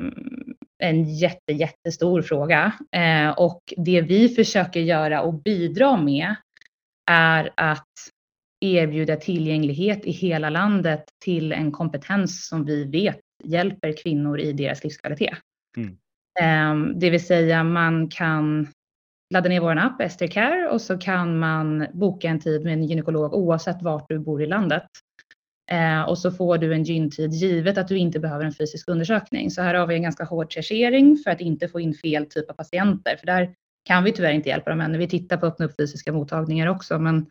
en 0.84 1.04
jätte, 1.04 1.52
jättestor 1.52 2.22
fråga 2.22 2.72
eh, 2.96 3.30
och 3.30 3.60
det 3.76 4.00
vi 4.00 4.28
försöker 4.28 4.80
göra 4.80 5.22
och 5.22 5.34
bidra 5.34 5.96
med 5.96 6.34
är 7.10 7.50
att 7.56 7.88
erbjuda 8.60 9.16
tillgänglighet 9.16 10.04
i 10.04 10.10
hela 10.10 10.50
landet 10.50 11.04
till 11.24 11.52
en 11.52 11.72
kompetens 11.72 12.48
som 12.48 12.64
vi 12.64 12.84
vet 12.84 13.20
hjälper 13.44 14.02
kvinnor 14.02 14.40
i 14.40 14.52
deras 14.52 14.84
livskvalitet. 14.84 15.38
Mm. 15.76 15.96
Eh, 16.40 16.98
det 17.00 17.10
vill 17.10 17.26
säga 17.26 17.64
man 17.64 18.08
kan 18.08 18.68
ladda 19.34 19.48
ner 19.48 19.60
vår 19.60 19.76
app 19.76 20.00
Ester 20.00 20.26
Care 20.26 20.68
och 20.68 20.80
så 20.80 20.98
kan 20.98 21.38
man 21.38 21.86
boka 21.92 22.28
en 22.28 22.40
tid 22.40 22.64
med 22.64 22.72
en 22.72 22.84
gynekolog 22.84 23.34
oavsett 23.34 23.82
vart 23.82 24.08
du 24.08 24.18
bor 24.18 24.42
i 24.42 24.46
landet. 24.46 24.86
Eh, 25.70 26.02
och 26.02 26.18
så 26.18 26.30
får 26.30 26.58
du 26.58 26.74
en 26.74 26.84
gyntid 26.84 27.32
givet 27.32 27.78
att 27.78 27.88
du 27.88 27.98
inte 27.98 28.20
behöver 28.20 28.44
en 28.44 28.52
fysisk 28.52 28.88
undersökning. 28.88 29.50
Så 29.50 29.62
här 29.62 29.74
har 29.74 29.86
vi 29.86 29.94
en 29.94 30.02
ganska 30.02 30.24
hård 30.24 30.52
chargering 30.52 31.16
för 31.24 31.30
att 31.30 31.40
inte 31.40 31.68
få 31.68 31.80
in 31.80 31.94
fel 31.94 32.26
typ 32.26 32.50
av 32.50 32.54
patienter. 32.54 33.16
För 33.16 33.26
där 33.26 33.54
kan 33.84 34.04
vi 34.04 34.12
tyvärr 34.12 34.32
inte 34.32 34.48
hjälpa 34.48 34.70
dem 34.70 34.80
ännu. 34.80 34.98
Vi 34.98 35.08
tittar 35.08 35.36
på 35.36 35.46
att 35.46 35.52
öppna 35.52 35.66
upp 35.66 35.76
fysiska 35.76 36.12
mottagningar 36.12 36.66
också, 36.66 36.98
men 36.98 37.26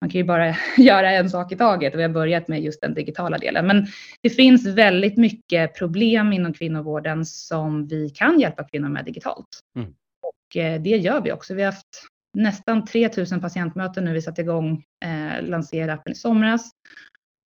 man 0.00 0.10
kan 0.10 0.18
ju 0.18 0.24
bara 0.24 0.56
göra 0.76 1.10
en 1.10 1.30
sak 1.30 1.52
i 1.52 1.56
taget 1.56 1.92
och 1.92 1.98
vi 1.98 2.02
har 2.02 2.10
börjat 2.10 2.48
med 2.48 2.62
just 2.62 2.80
den 2.80 2.94
digitala 2.94 3.38
delen. 3.38 3.66
Men 3.66 3.86
det 4.22 4.30
finns 4.30 4.66
väldigt 4.66 5.16
mycket 5.16 5.78
problem 5.78 6.32
inom 6.32 6.52
kvinnovården 6.52 7.26
som 7.26 7.86
vi 7.86 8.10
kan 8.10 8.40
hjälpa 8.40 8.64
kvinnor 8.64 8.88
med 8.88 9.04
digitalt. 9.04 9.60
Mm. 9.76 9.94
Och 10.22 10.56
eh, 10.56 10.82
det 10.82 10.96
gör 10.96 11.20
vi 11.20 11.32
också. 11.32 11.54
Vi 11.54 11.62
har 11.62 11.72
haft 11.72 12.06
nästan 12.34 12.84
3000 12.84 13.40
patientmöten 13.40 14.04
nu 14.04 14.12
vi 14.12 14.22
satte 14.22 14.40
igång, 14.40 14.84
eh, 15.04 15.42
lanserade 15.42 15.92
appen 15.92 16.12
i 16.12 16.14
somras 16.14 16.70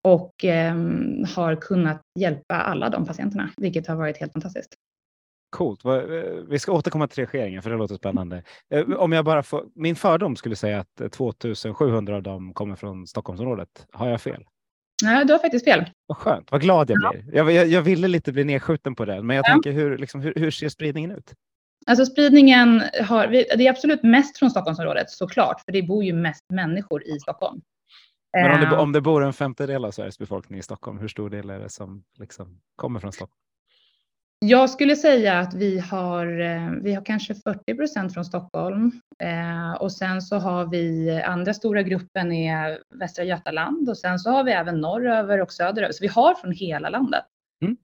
och 0.03 0.45
eh, 0.45 0.75
har 1.35 1.55
kunnat 1.55 2.01
hjälpa 2.19 2.55
alla 2.55 2.89
de 2.89 3.05
patienterna, 3.05 3.49
vilket 3.57 3.87
har 3.87 3.95
varit 3.95 4.17
helt 4.17 4.33
fantastiskt. 4.33 4.75
Coolt. 5.49 5.85
Eh, 5.85 5.91
vi 6.49 6.59
ska 6.59 6.71
återkomma 6.71 7.07
till 7.07 7.25
reageringen 7.25 7.61
för 7.61 7.69
det 7.69 7.77
låter 7.77 7.95
spännande. 7.95 8.43
Eh, 8.73 8.89
om 8.89 9.11
jag 9.11 9.25
bara 9.25 9.43
får, 9.43 9.65
min 9.75 9.95
fördom 9.95 10.35
skulle 10.35 10.55
säga 10.55 10.79
att 10.79 11.11
2700 11.11 12.15
av 12.15 12.23
dem 12.23 12.53
kommer 12.53 12.75
från 12.75 13.07
Stockholmsområdet. 13.07 13.87
Har 13.91 14.09
jag 14.09 14.21
fel? 14.21 14.43
Nej, 15.03 15.25
du 15.25 15.33
har 15.33 15.39
faktiskt 15.39 15.65
fel. 15.65 15.85
Vad 16.07 16.17
skönt, 16.17 16.51
vad 16.51 16.61
glad 16.61 16.89
jag 16.89 16.97
ja. 17.01 17.11
blir. 17.11 17.35
Jag, 17.35 17.51
jag, 17.51 17.67
jag, 17.67 17.81
ville 17.81 18.07
lite 18.07 18.31
bli 18.31 18.43
nedskjuten 18.43 18.95
på 18.95 19.05
det, 19.05 19.23
men 19.23 19.35
jag 19.35 19.45
ja. 19.47 19.51
tänker 19.51 19.71
hur, 19.71 19.97
liksom, 19.97 20.21
hur, 20.21 20.33
hur 20.35 20.51
ser 20.51 20.69
spridningen 20.69 21.11
ut? 21.11 21.33
Alltså 21.85 22.05
spridningen 22.05 22.83
har, 23.03 23.27
det 23.27 23.67
är 23.67 23.69
absolut 23.69 24.03
mest 24.03 24.37
från 24.37 24.51
Stockholmsområdet 24.51 25.09
såklart, 25.09 25.61
för 25.65 25.71
det 25.71 25.83
bor 25.83 26.03
ju 26.03 26.13
mest 26.13 26.43
människor 26.53 27.03
i 27.03 27.19
Stockholm. 27.19 27.61
Men 28.33 28.51
om 28.51 28.69
det, 28.69 28.77
om 28.77 28.91
det 28.91 29.01
bor 29.01 29.23
en 29.23 29.33
femtedel 29.33 29.85
av 29.85 29.91
Sveriges 29.91 30.19
befolkning 30.19 30.59
i 30.59 30.63
Stockholm, 30.63 30.97
hur 30.97 31.07
stor 31.07 31.29
del 31.29 31.49
är 31.49 31.59
det 31.59 31.69
som 31.69 32.03
liksom 32.19 32.61
kommer 32.75 32.99
från 32.99 33.11
Stockholm? 33.11 33.39
Jag 34.45 34.69
skulle 34.69 34.95
säga 34.95 35.39
att 35.39 35.53
vi 35.53 35.79
har, 35.79 36.39
eh, 36.39 36.71
vi 36.81 36.93
har 36.93 37.05
kanske 37.05 37.35
40 37.35 37.75
procent 37.75 38.13
från 38.13 38.25
Stockholm 38.25 38.91
eh, 39.23 39.81
och 39.81 39.91
sen 39.91 40.21
så 40.21 40.35
har 40.35 40.65
vi 40.65 41.11
andra 41.25 41.53
stora 41.53 41.83
gruppen 41.83 42.31
är 42.31 42.79
Västra 42.95 43.23
Götaland 43.23 43.89
och 43.89 43.97
sen 43.97 44.19
så 44.19 44.29
har 44.29 44.43
vi 44.43 44.51
även 44.51 44.81
norröver 44.81 45.41
och 45.41 45.51
söderöver. 45.51 45.93
Så 45.93 46.01
vi 46.01 46.07
har 46.07 46.35
från 46.35 46.51
hela 46.51 46.89
landet. 46.89 47.23
Mm. 47.61 47.77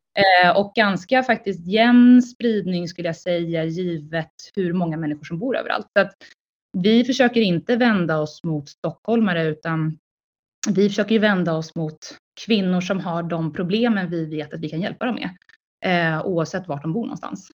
Eh, 0.44 0.58
och 0.58 0.72
ganska 0.76 1.24
faktiskt 1.24 1.68
jämn 1.68 2.22
spridning 2.22 2.88
skulle 2.88 3.08
jag 3.08 3.16
säga 3.16 3.64
givet 3.64 4.34
hur 4.56 4.74
många 4.74 4.98
människor 4.98 5.24
som 5.24 5.40
bor 5.40 5.58
överallt. 5.58 5.88
Så 5.94 6.00
att 6.00 6.14
vi 6.78 7.04
försöker 7.04 7.42
inte 7.42 7.76
vända 7.76 8.20
oss 8.20 8.44
mot 8.44 8.70
stockholmare 8.70 9.44
utan 9.44 9.98
vi 10.67 10.89
försöker 10.89 11.19
vända 11.19 11.54
oss 11.54 11.75
mot 11.75 11.97
kvinnor 12.45 12.82
som 12.82 12.99
har 12.99 13.23
de 13.23 13.54
problemen 13.54 14.10
vi 14.10 14.25
vet 14.25 14.54
att 14.54 14.60
vi 14.60 14.69
kan 14.69 14.82
hjälpa 14.82 15.06
dem 15.06 15.15
med 15.15 15.30
eh, 15.86 16.25
oavsett 16.25 16.67
vart 16.67 16.82
de 16.82 16.93
bor 16.93 17.01
någonstans. 17.01 17.51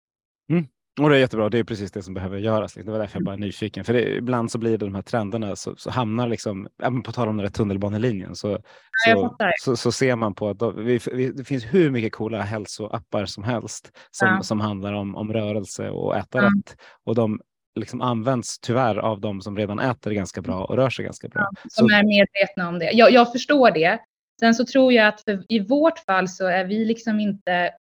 Mm. 0.50 0.66
Och 1.00 1.10
det 1.10 1.16
är 1.16 1.20
jättebra. 1.20 1.48
Det 1.48 1.58
är 1.58 1.64
precis 1.64 1.92
det 1.92 2.02
som 2.02 2.14
behöver 2.14 2.38
göras. 2.38 2.74
Det 2.74 2.82
var 2.82 2.98
därför 2.98 3.18
jag 3.18 3.24
bara 3.24 3.34
är 3.34 3.38
nyfiken. 3.38 3.84
För 3.84 3.92
det, 3.92 4.16
ibland 4.16 4.50
så 4.50 4.58
blir 4.58 4.78
det 4.78 4.86
de 4.86 4.94
här 4.94 5.02
trenderna 5.02 5.56
så, 5.56 5.76
så 5.76 5.90
hamnar 5.90 6.28
liksom, 6.28 6.68
på 7.04 7.12
tal 7.12 7.28
om 7.28 7.36
den 7.36 7.44
där 7.44 7.50
tunnelbanelinjen, 7.50 8.34
så, 8.34 8.58
så, 9.06 9.36
så, 9.60 9.76
så, 9.76 9.92
ser 9.92 10.16
man 10.16 10.34
på 10.34 10.48
att 10.48 10.58
då, 10.58 10.70
vi, 10.70 11.00
vi, 11.12 11.30
det 11.30 11.44
finns 11.44 11.64
hur 11.64 11.90
mycket 11.90 12.12
coola 12.12 12.42
hälsoappar 12.42 13.26
som 13.26 13.44
helst 13.44 13.92
som, 14.10 14.28
ja. 14.28 14.42
som 14.42 14.60
handlar 14.60 14.92
om, 14.92 15.16
om 15.16 15.32
rörelse 15.32 15.90
och 15.90 16.16
äta 16.16 16.38
ja. 16.38 16.44
rätt. 16.44 16.76
Och 17.04 17.14
de 17.14 17.40
liksom 17.74 18.00
används 18.00 18.58
tyvärr 18.58 18.96
av 18.96 19.20
de 19.20 19.40
som 19.40 19.56
redan 19.56 19.78
äter 19.78 20.10
ganska 20.10 20.42
bra 20.42 20.64
och 20.64 20.76
rör 20.76 20.90
sig 20.90 21.04
ganska 21.04 21.28
bra. 21.28 21.40
Ja, 21.40 21.68
som 21.70 21.86
är 21.86 22.02
medvetna 22.02 22.68
om 22.68 22.78
det. 22.78 22.90
Jag, 22.92 23.12
jag 23.12 23.32
förstår 23.32 23.70
det. 23.70 23.98
Sen 24.40 24.54
så 24.54 24.64
tror 24.64 24.92
jag 24.92 25.08
att 25.08 25.20
för, 25.20 25.44
i 25.48 25.58
vårt 25.60 25.98
fall 25.98 26.28
så 26.28 26.46
är 26.46 26.64
vi 26.64 26.84
liksom 26.84 27.20
inte 27.20 27.72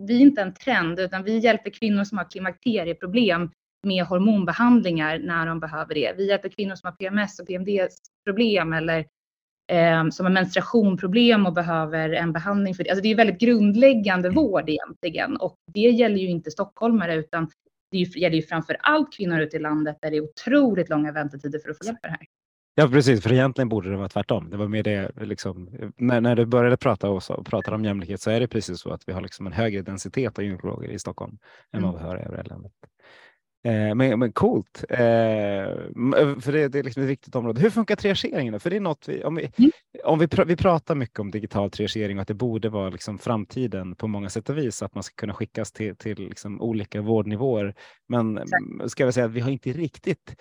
vi 0.00 0.16
är 0.16 0.20
inte 0.20 0.42
en 0.42 0.54
trend, 0.54 1.00
utan 1.00 1.24
vi 1.24 1.38
hjälper 1.38 1.70
kvinnor 1.70 2.04
som 2.04 2.18
har 2.18 2.30
klimakterieproblem 2.30 3.50
med 3.86 4.04
hormonbehandlingar 4.04 5.18
när 5.18 5.46
de 5.46 5.60
behöver 5.60 5.94
det. 5.94 6.14
Vi 6.16 6.28
hjälper 6.28 6.48
kvinnor 6.48 6.74
som 6.74 6.86
har 6.86 6.92
PMS 6.92 7.38
och 7.38 7.46
PMDS-problem 7.46 8.72
eller 8.72 8.98
eh, 9.72 10.08
som 10.08 10.26
har 10.26 10.32
menstruationproblem 10.32 11.46
och 11.46 11.52
behöver 11.52 12.12
en 12.12 12.32
behandling 12.32 12.74
för 12.74 12.84
det. 12.84 12.90
Alltså 12.90 13.02
det 13.02 13.08
är 13.08 13.14
väldigt 13.14 13.40
grundläggande 13.40 14.30
vård 14.30 14.68
egentligen 14.68 15.36
och 15.36 15.56
det 15.72 15.80
gäller 15.80 16.18
ju 16.18 16.28
inte 16.28 16.50
stockholmare 16.50 17.14
utan 17.14 17.50
det 17.90 17.98
gäller 17.98 18.36
ju 18.36 18.42
framför 18.42 18.76
allt 18.80 19.12
kvinnor 19.12 19.40
ute 19.40 19.56
i 19.56 19.60
landet 19.60 19.98
där 20.02 20.10
det 20.10 20.16
är 20.16 20.20
otroligt 20.20 20.88
långa 20.88 21.12
väntetider 21.12 21.58
för 21.58 21.70
att 21.70 21.78
få 21.78 21.84
hjälp 21.84 21.98
med 22.02 22.12
det 22.12 22.16
här. 22.16 22.26
Ja, 22.74 22.88
precis, 22.88 23.22
för 23.22 23.32
egentligen 23.32 23.68
borde 23.68 23.90
det 23.90 23.96
vara 23.96 24.08
tvärtom. 24.08 24.50
Det 24.50 24.56
var 24.56 24.68
mer 24.68 24.82
det, 24.82 25.12
liksom, 25.16 25.70
när, 25.96 26.20
när 26.20 26.36
du 26.36 26.46
började 26.46 26.76
prata 26.76 27.10
och, 27.10 27.30
och 27.30 27.46
pratade 27.46 27.74
om 27.74 27.84
jämlikhet 27.84 28.20
så 28.20 28.30
är 28.30 28.40
det 28.40 28.48
precis 28.48 28.80
så 28.80 28.90
att 28.90 29.02
vi 29.06 29.12
har 29.12 29.20
liksom 29.20 29.46
en 29.46 29.52
högre 29.52 29.82
densitet 29.82 30.38
av 30.38 30.44
gynekologer 30.44 30.88
i 30.88 30.98
Stockholm 30.98 31.38
än 31.72 31.82
vad 31.82 31.94
vi 31.94 32.00
har 32.00 32.18
i 32.18 32.22
övriga 32.22 32.42
landet. 32.42 32.72
Eh, 33.64 33.94
men, 33.94 34.18
men 34.18 34.32
coolt, 34.32 34.84
eh, 34.88 34.98
för 36.40 36.52
det, 36.52 36.68
det, 36.68 36.78
är 36.78 36.82
liksom 36.82 37.02
ett 37.02 37.08
viktigt 37.08 37.34
område. 37.34 37.60
Hur 37.60 37.70
funkar 37.70 37.96
triageringen? 37.96 38.60
För 38.60 38.70
det 38.70 38.76
är 38.76 38.80
något 38.80 39.08
vi, 39.08 39.24
om 39.24 39.34
vi, 39.34 39.50
mm. 39.58 39.70
om 40.04 40.18
vi, 40.18 40.28
pr 40.28 40.44
vi 40.44 40.56
pratar 40.56 40.94
mycket 40.94 41.18
om 41.18 41.30
digital 41.30 41.70
triagering 41.70 42.18
och 42.18 42.22
att 42.22 42.28
det 42.28 42.34
borde 42.34 42.68
vara 42.68 42.90
liksom 42.90 43.18
framtiden 43.18 43.94
på 43.94 44.06
många 44.08 44.28
sätt 44.28 44.48
och 44.48 44.58
vis, 44.58 44.82
att 44.82 44.94
man 44.94 45.02
ska 45.02 45.14
kunna 45.14 45.34
skickas 45.34 45.72
till, 45.72 45.96
till 45.96 46.18
liksom 46.18 46.60
olika 46.60 47.00
vårdnivåer. 47.00 47.74
Men 48.08 48.38
Exakt. 48.38 48.90
ska 48.90 49.04
jag 49.04 49.14
säga 49.14 49.26
att 49.26 49.32
vi 49.32 49.40
har 49.40 49.50
inte 49.50 49.72
riktigt 49.72 50.36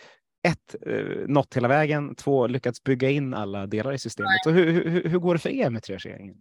ett, 0.47 0.75
eh, 0.85 1.27
nått 1.27 1.57
hela 1.57 1.67
vägen, 1.67 2.15
två, 2.15 2.47
lyckats 2.47 2.83
bygga 2.83 3.09
in 3.09 3.33
alla 3.33 3.67
delar 3.67 3.93
i 3.93 3.97
systemet. 3.97 4.43
Så 4.43 4.51
hur, 4.51 4.71
hur, 4.71 5.09
hur 5.09 5.19
går 5.19 5.33
det 5.33 5.39
för 5.39 5.49
er 5.49 5.69
med 5.69 5.83
triageringen? 5.83 6.35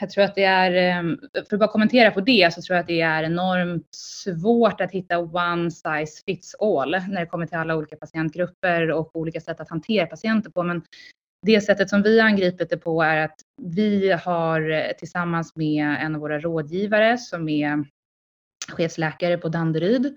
Jag 0.00 0.10
tror 0.10 0.24
att 0.24 0.34
det 0.34 0.44
är, 0.44 0.72
ehm, 0.72 1.18
för 1.48 1.56
att 1.56 1.60
bara 1.60 1.72
kommentera 1.72 2.10
på 2.10 2.20
det, 2.20 2.54
så 2.54 2.62
tror 2.62 2.74
jag 2.76 2.80
att 2.80 2.86
det 2.86 3.00
är 3.00 3.22
enormt 3.22 3.88
svårt 3.94 4.80
att 4.80 4.92
hitta 4.92 5.18
one 5.18 5.70
size 5.70 6.22
fits 6.26 6.54
all 6.54 6.90
när 6.90 7.20
det 7.20 7.26
kommer 7.26 7.46
till 7.46 7.58
alla 7.58 7.76
olika 7.76 7.96
patientgrupper 7.96 8.90
och 8.90 9.16
olika 9.16 9.40
sätt 9.40 9.60
att 9.60 9.70
hantera 9.70 10.06
patienter 10.06 10.50
på. 10.50 10.62
Men 10.62 10.82
det 11.46 11.60
sättet 11.60 11.90
som 11.90 12.02
vi 12.02 12.20
angripit 12.20 12.70
det 12.70 12.76
på 12.76 13.02
är 13.02 13.24
att 13.24 13.36
vi 13.62 14.12
har 14.12 14.70
eh, 14.70 14.92
tillsammans 14.98 15.56
med 15.56 15.96
en 16.00 16.14
av 16.14 16.20
våra 16.20 16.40
rådgivare 16.40 17.18
som 17.18 17.48
är 17.48 17.84
chefsläkare 18.72 19.38
på 19.38 19.48
Danderyd 19.48 20.16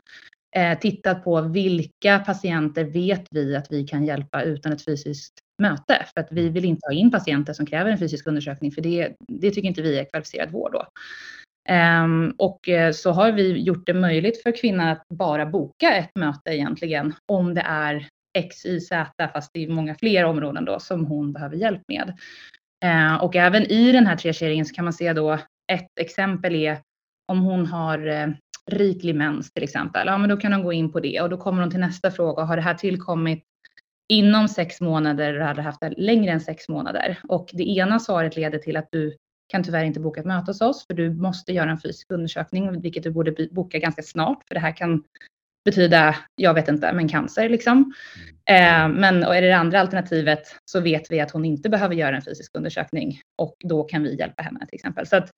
eh, 0.55 0.79
tittat 0.79 1.23
på 1.23 1.41
vilka 1.41 2.19
patienter 2.19 2.83
vet 2.83 3.27
vi 3.31 3.55
att 3.55 3.71
vi 3.71 3.87
kan 3.87 4.05
hjälpa 4.05 4.43
utan 4.43 4.73
ett 4.73 4.85
fysiskt 4.85 5.42
möte. 5.61 6.05
För 6.13 6.21
att 6.21 6.27
vi 6.31 6.49
vill 6.49 6.65
inte 6.65 6.87
ha 6.87 6.93
in 6.93 7.11
patienter 7.11 7.53
som 7.53 7.65
kräver 7.65 7.91
en 7.91 7.97
fysisk 7.97 8.27
undersökning 8.27 8.71
för 8.71 8.81
det, 8.81 9.15
det 9.27 9.51
tycker 9.51 9.67
inte 9.67 9.81
vi 9.81 9.99
är 9.99 10.05
kvalificerad 10.05 10.51
vård 10.51 10.71
då. 10.71 10.85
Um, 11.69 12.35
och 12.37 12.69
eh, 12.69 12.91
så 12.91 13.11
har 13.11 13.31
vi 13.31 13.61
gjort 13.61 13.85
det 13.85 13.93
möjligt 13.93 14.43
för 14.43 14.61
kvinnan 14.61 14.87
att 14.87 15.07
bara 15.09 15.45
boka 15.45 15.93
ett 15.93 16.11
möte 16.15 16.49
egentligen 16.49 17.13
om 17.31 17.53
det 17.53 17.61
är 17.61 18.07
X, 18.37 18.65
Y, 18.65 18.79
Z, 18.79 19.29
fast 19.33 19.51
det 19.53 19.63
är 19.63 19.67
många 19.67 19.95
fler 19.95 20.25
områden 20.25 20.65
då 20.65 20.79
som 20.79 21.05
hon 21.05 21.33
behöver 21.33 21.55
hjälp 21.55 21.81
med. 21.87 22.13
Uh, 22.85 23.23
och 23.23 23.35
även 23.35 23.63
i 23.63 23.91
den 23.91 24.07
här 24.07 24.15
triageringen 24.15 24.65
så 24.65 24.75
kan 24.75 24.85
man 24.85 24.93
se 24.93 25.13
då 25.13 25.39
ett 25.71 25.99
exempel 25.99 26.55
är 26.55 26.77
om 27.31 27.39
hon 27.39 27.65
har 27.65 28.07
uh, 28.07 28.33
riklig 28.71 29.15
mens 29.15 29.53
till 29.53 29.63
exempel, 29.63 30.07
ja 30.07 30.17
men 30.17 30.29
då 30.29 30.37
kan 30.37 30.53
hon 30.53 30.63
gå 30.63 30.73
in 30.73 30.91
på 30.91 30.99
det 30.99 31.21
och 31.21 31.29
då 31.29 31.37
kommer 31.37 31.61
hon 31.61 31.71
till 31.71 31.79
nästa 31.79 32.11
fråga. 32.11 32.43
Har 32.43 32.55
det 32.55 32.61
här 32.61 32.73
tillkommit 32.73 33.43
inom 34.13 34.47
sex 34.47 34.81
månader 34.81 35.33
eller 35.33 35.45
har 35.45 35.53
det 35.53 35.61
haft 35.61 35.81
det 35.81 35.93
längre 35.97 36.31
än 36.31 36.41
sex 36.41 36.69
månader? 36.69 37.19
Och 37.27 37.49
det 37.53 37.63
ena 37.63 37.99
svaret 37.99 38.35
leder 38.35 38.59
till 38.59 38.77
att 38.77 38.87
du 38.91 39.17
kan 39.47 39.63
tyvärr 39.63 39.83
inte 39.83 39.99
boka 39.99 40.19
ett 40.19 40.25
möte 40.25 40.51
hos 40.51 40.61
oss 40.61 40.87
för 40.87 40.93
du 40.93 41.09
måste 41.13 41.53
göra 41.53 41.71
en 41.71 41.79
fysisk 41.79 42.11
undersökning, 42.11 42.81
vilket 42.81 43.03
du 43.03 43.11
borde 43.11 43.47
boka 43.51 43.79
ganska 43.79 44.01
snart 44.01 44.43
för 44.47 44.55
det 44.55 44.61
här 44.61 44.77
kan 44.77 45.03
betyda, 45.65 46.15
jag 46.35 46.53
vet 46.53 46.67
inte, 46.67 46.93
men 46.93 47.09
cancer 47.09 47.49
liksom. 47.49 47.93
Eh, 48.49 48.87
men 48.87 49.23
och 49.23 49.35
är 49.35 49.41
det 49.41 49.47
det 49.47 49.57
andra 49.57 49.79
alternativet 49.79 50.55
så 50.65 50.79
vet 50.79 51.11
vi 51.11 51.19
att 51.19 51.31
hon 51.31 51.45
inte 51.45 51.69
behöver 51.69 51.95
göra 51.95 52.15
en 52.15 52.21
fysisk 52.21 52.51
undersökning 52.57 53.21
och 53.37 53.55
då 53.63 53.83
kan 53.83 54.03
vi 54.03 54.15
hjälpa 54.15 54.43
henne 54.43 54.59
till 54.59 54.75
exempel. 54.75 55.07
Så 55.07 55.15
att 55.15 55.29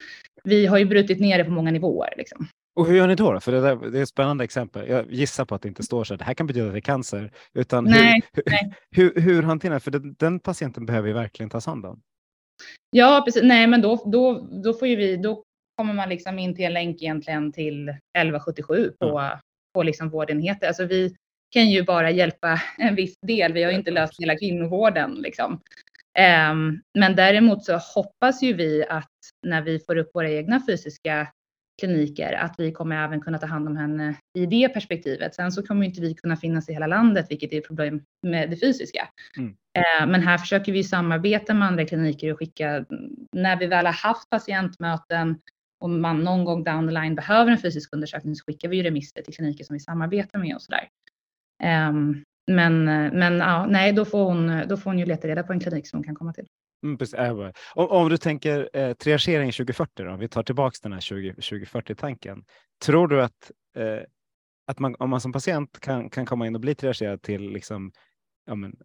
vi 0.44 0.66
har 0.66 0.78
ju 0.78 0.86
brutit 0.86 1.20
ner 1.20 1.38
det 1.38 1.46
på 1.46 1.52
många 1.52 1.72
nivåer. 1.72 2.14
Liksom. 2.18 2.48
Och 2.76 2.86
hur 2.86 2.96
gör 2.96 3.08
ni 3.08 3.16
då? 3.16 3.40
För 3.40 3.52
det, 3.52 3.62
där, 3.62 3.76
det 3.76 4.00
är 4.00 4.04
ett 4.04 4.10
spännande 4.10 4.44
exempel. 4.44 4.90
Jag 4.90 5.12
gissar 5.12 5.46
på 5.46 5.56
att 5.56 5.62
det 5.62 5.68
inte 5.68 5.84
står 5.84 6.04
så 6.04 6.14
att 6.14 6.20
det 6.20 6.26
här 6.26 6.34
kan 6.34 6.48
betyda 6.48 6.66
att 6.66 6.74
det 6.74 6.80
är 6.80 6.82
cancer. 6.82 7.32
Utan 7.54 7.84
nej, 7.84 8.22
hur, 8.34 8.44
nej. 8.46 8.74
Hur, 8.92 9.22
hur, 9.22 9.44
hanterar 9.44 9.80
För 9.80 9.92
den, 9.92 10.16
den, 10.20 10.40
patienten 10.40 10.86
behöver 10.86 11.08
ju 11.08 11.14
verkligen 11.14 11.50
tas 11.50 11.66
hand 11.66 11.86
om. 11.86 12.02
Ja, 12.90 13.22
precis. 13.26 13.44
Nej, 13.44 13.68
men 13.68 13.82
då, 13.82 14.04
då, 14.12 14.50
då 14.64 14.74
får 14.74 14.88
ju 14.88 14.96
vi, 14.96 15.18
då 15.18 15.44
kommer 15.78 15.94
man 15.94 16.10
liksom 16.10 16.40
in 16.40 16.56
till 16.56 16.66
en 16.66 16.74
länk 16.74 17.02
egentligen 17.02 17.52
till 17.52 17.90
1177 17.90 18.94
på, 19.00 19.20
mm. 19.20 19.38
på 19.74 19.84
liksom 19.84 20.10
vårdenheter. 20.10 20.68
Alltså 20.68 20.86
vi 20.86 21.16
kan 21.50 21.70
ju 21.70 21.84
bara 21.84 22.12
hjälpa 22.12 22.62
en 22.78 22.96
viss 22.96 23.20
del. 23.20 23.54
Vi 23.54 23.64
har 23.64 23.72
ju 23.72 23.78
inte 23.78 23.92
löst 23.92 24.22
hela 24.22 24.36
kvinnovården 24.36 25.12
liksom. 25.12 25.62
Um, 26.52 26.82
men 27.00 27.16
däremot 27.16 27.66
så 27.66 27.78
hoppas 27.96 28.44
ju 28.44 28.54
vi 28.54 28.86
att 28.90 29.12
när 29.48 29.62
vi 29.62 29.80
får 29.80 29.98
upp 29.98 30.10
våra 30.14 30.30
egna 30.30 30.62
fysiska 30.68 31.28
kliniker, 31.80 32.34
att 32.34 32.56
vi 32.58 32.72
kommer 32.72 33.04
även 33.04 33.22
kunna 33.22 33.38
ta 33.38 33.46
hand 33.46 33.68
om 33.68 33.78
henne 33.78 34.16
i 34.38 34.46
det 34.46 34.70
perspektivet. 34.70 35.36
Sen 35.36 35.52
så 35.52 35.64
kommer 35.64 35.86
inte 35.86 36.02
vi 36.02 36.14
kunna 36.14 36.38
finnas 36.38 36.70
i 36.70 36.74
hela 36.74 36.88
landet, 36.88 37.26
vilket 37.30 37.54
är 37.54 37.58
ett 37.58 37.68
problem 37.68 38.02
med 38.28 38.50
det 38.50 38.58
fysiska. 38.58 39.08
Mm. 39.38 39.50
Eh, 39.50 40.08
men 40.08 40.22
här 40.22 40.38
försöker 40.38 40.72
vi 40.72 40.84
samarbeta 40.84 41.54
med 41.54 41.68
andra 41.68 41.86
kliniker 41.86 42.34
och 42.34 42.40
skicka, 42.40 42.86
när 43.32 43.60
vi 43.60 43.66
väl 43.66 43.86
har 43.86 43.94
haft 43.94 44.30
patientmöten 44.30 45.40
och 45.80 45.90
man 45.90 46.24
någon 46.24 46.46
gång 46.46 46.64
down 46.64 46.88
the 46.88 46.94
line 46.94 47.16
behöver 47.16 47.52
en 47.52 47.58
fysisk 47.58 47.94
undersökning 47.94 48.36
så 48.36 48.46
skickar 48.46 48.70
vi 48.70 48.78
ju 48.78 48.84
remisser 48.84 49.22
till 49.22 49.34
kliniker 49.34 49.64
som 49.64 49.74
vi 49.74 49.80
samarbetar 49.80 50.40
med 50.40 50.56
och 50.56 50.62
sådär. 50.62 50.90
Um, 51.90 52.24
men 52.52 52.84
men 53.20 53.38
ja, 53.38 53.66
nej, 53.66 53.94
då 53.94 54.06
får, 54.06 54.26
hon, 54.26 54.68
då 54.68 54.78
får 54.78 54.90
hon 54.90 55.00
ju 55.00 55.06
leta 55.06 55.28
reda 55.28 55.44
på 55.44 55.54
en 55.54 55.60
klinik 55.60 55.88
som 55.88 55.98
hon 55.98 56.04
kan 56.04 56.16
komma 56.16 56.34
till. 56.34 56.48
Mm, 56.86 56.98
äh, 57.18 57.52
om, 57.74 57.88
om, 57.90 58.10
du 58.10 58.18
tänker 58.18 58.70
eh, 58.74 58.94
triagering 58.94 59.52
2040, 59.52 60.04
då, 60.04 60.12
om 60.12 60.20
vi 60.20 60.28
tar 60.28 60.44
tillbaka 60.44 60.78
den 60.84 60.94
här 60.94 61.00
20, 61.00 61.32
2040-tanken. 61.32 62.46
Tror 62.86 63.08
du 63.08 63.24
att, 63.24 63.52
eh, 63.76 64.00
att 64.68 64.80
man, 64.80 64.96
om 65.00 65.10
man 65.10 65.22
som 65.22 65.34
patient 65.34 65.80
kan, 65.80 66.10
kan 66.10 66.26
komma 66.26 66.48
in 66.48 66.56
och 66.56 66.62
bli 66.62 66.76
triagerad 66.76 67.22
till 67.22 67.50
liksom, 67.50 67.92
ja, 68.46 68.56
men, 68.56 68.76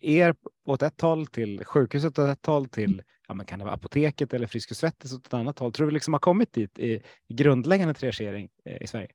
er 0.00 0.34
åt 0.64 0.82
ett 0.82 1.00
håll 1.00 1.26
till 1.26 1.64
sjukhuset 1.64 2.18
åt 2.18 2.28
ett 2.28 2.46
håll 2.46 2.68
till 2.68 3.02
ja, 3.28 3.34
men 3.34 3.46
kan 3.46 3.58
det 3.58 3.64
vara 3.64 3.74
apoteket 3.74 4.34
eller 4.34 4.46
Friskis 4.46 4.78
Svettis 4.78 5.12
åt 5.12 5.26
ett 5.26 5.34
annat 5.34 5.58
håll? 5.58 5.72
Tror 5.72 5.86
du 5.86 5.90
vi 5.90 5.94
liksom 5.94 6.14
har 6.14 6.20
kommit 6.20 6.52
dit 6.52 6.78
i, 6.78 7.02
i 7.28 7.34
grundläggande 7.34 7.94
triagering 7.94 8.48
i 8.80 8.86
Sverige? 8.86 9.08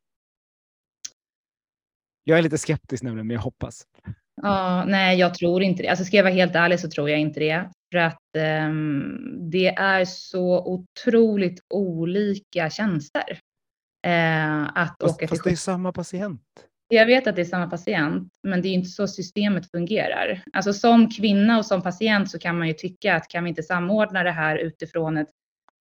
Jag 2.23 2.37
är 2.37 2.41
lite 2.41 2.57
skeptisk 2.57 3.03
nämligen, 3.03 3.27
men 3.27 3.35
jag 3.35 3.41
hoppas. 3.41 3.87
Ja, 4.41 4.85
nej, 4.85 5.19
jag 5.19 5.33
tror 5.33 5.63
inte 5.63 5.83
det. 5.83 5.89
Alltså 5.89 6.05
ska 6.05 6.17
jag 6.17 6.23
vara 6.23 6.33
helt 6.33 6.55
ärlig 6.55 6.79
så 6.79 6.89
tror 6.89 7.09
jag 7.09 7.19
inte 7.19 7.39
det. 7.39 7.69
För 7.93 7.99
att 7.99 8.67
um, 8.67 9.49
det 9.51 9.67
är 9.67 10.05
så 10.05 10.65
otroligt 10.65 11.59
olika 11.73 12.69
tjänster. 12.69 13.39
Uh, 14.07 14.63
att 14.77 14.95
fast, 15.01 15.15
åka 15.15 15.27
fast 15.27 15.43
det 15.43 15.51
är 15.51 15.55
samma 15.55 15.91
patient. 15.91 16.41
Jag 16.87 17.05
vet 17.05 17.27
att 17.27 17.35
det 17.35 17.41
är 17.41 17.45
samma 17.45 17.69
patient, 17.69 18.33
men 18.47 18.61
det 18.61 18.67
är 18.67 18.73
inte 18.73 18.89
så 18.89 19.07
systemet 19.07 19.71
fungerar. 19.71 20.43
Alltså 20.53 20.73
som 20.73 21.09
kvinna 21.09 21.57
och 21.57 21.65
som 21.65 21.81
patient 21.81 22.31
så 22.31 22.39
kan 22.39 22.57
man 22.57 22.67
ju 22.67 22.73
tycka 22.73 23.15
att 23.15 23.27
kan 23.27 23.43
vi 23.43 23.49
inte 23.49 23.63
samordna 23.63 24.23
det 24.23 24.31
här 24.31 24.57
utifrån 24.57 25.17
ett 25.17 25.29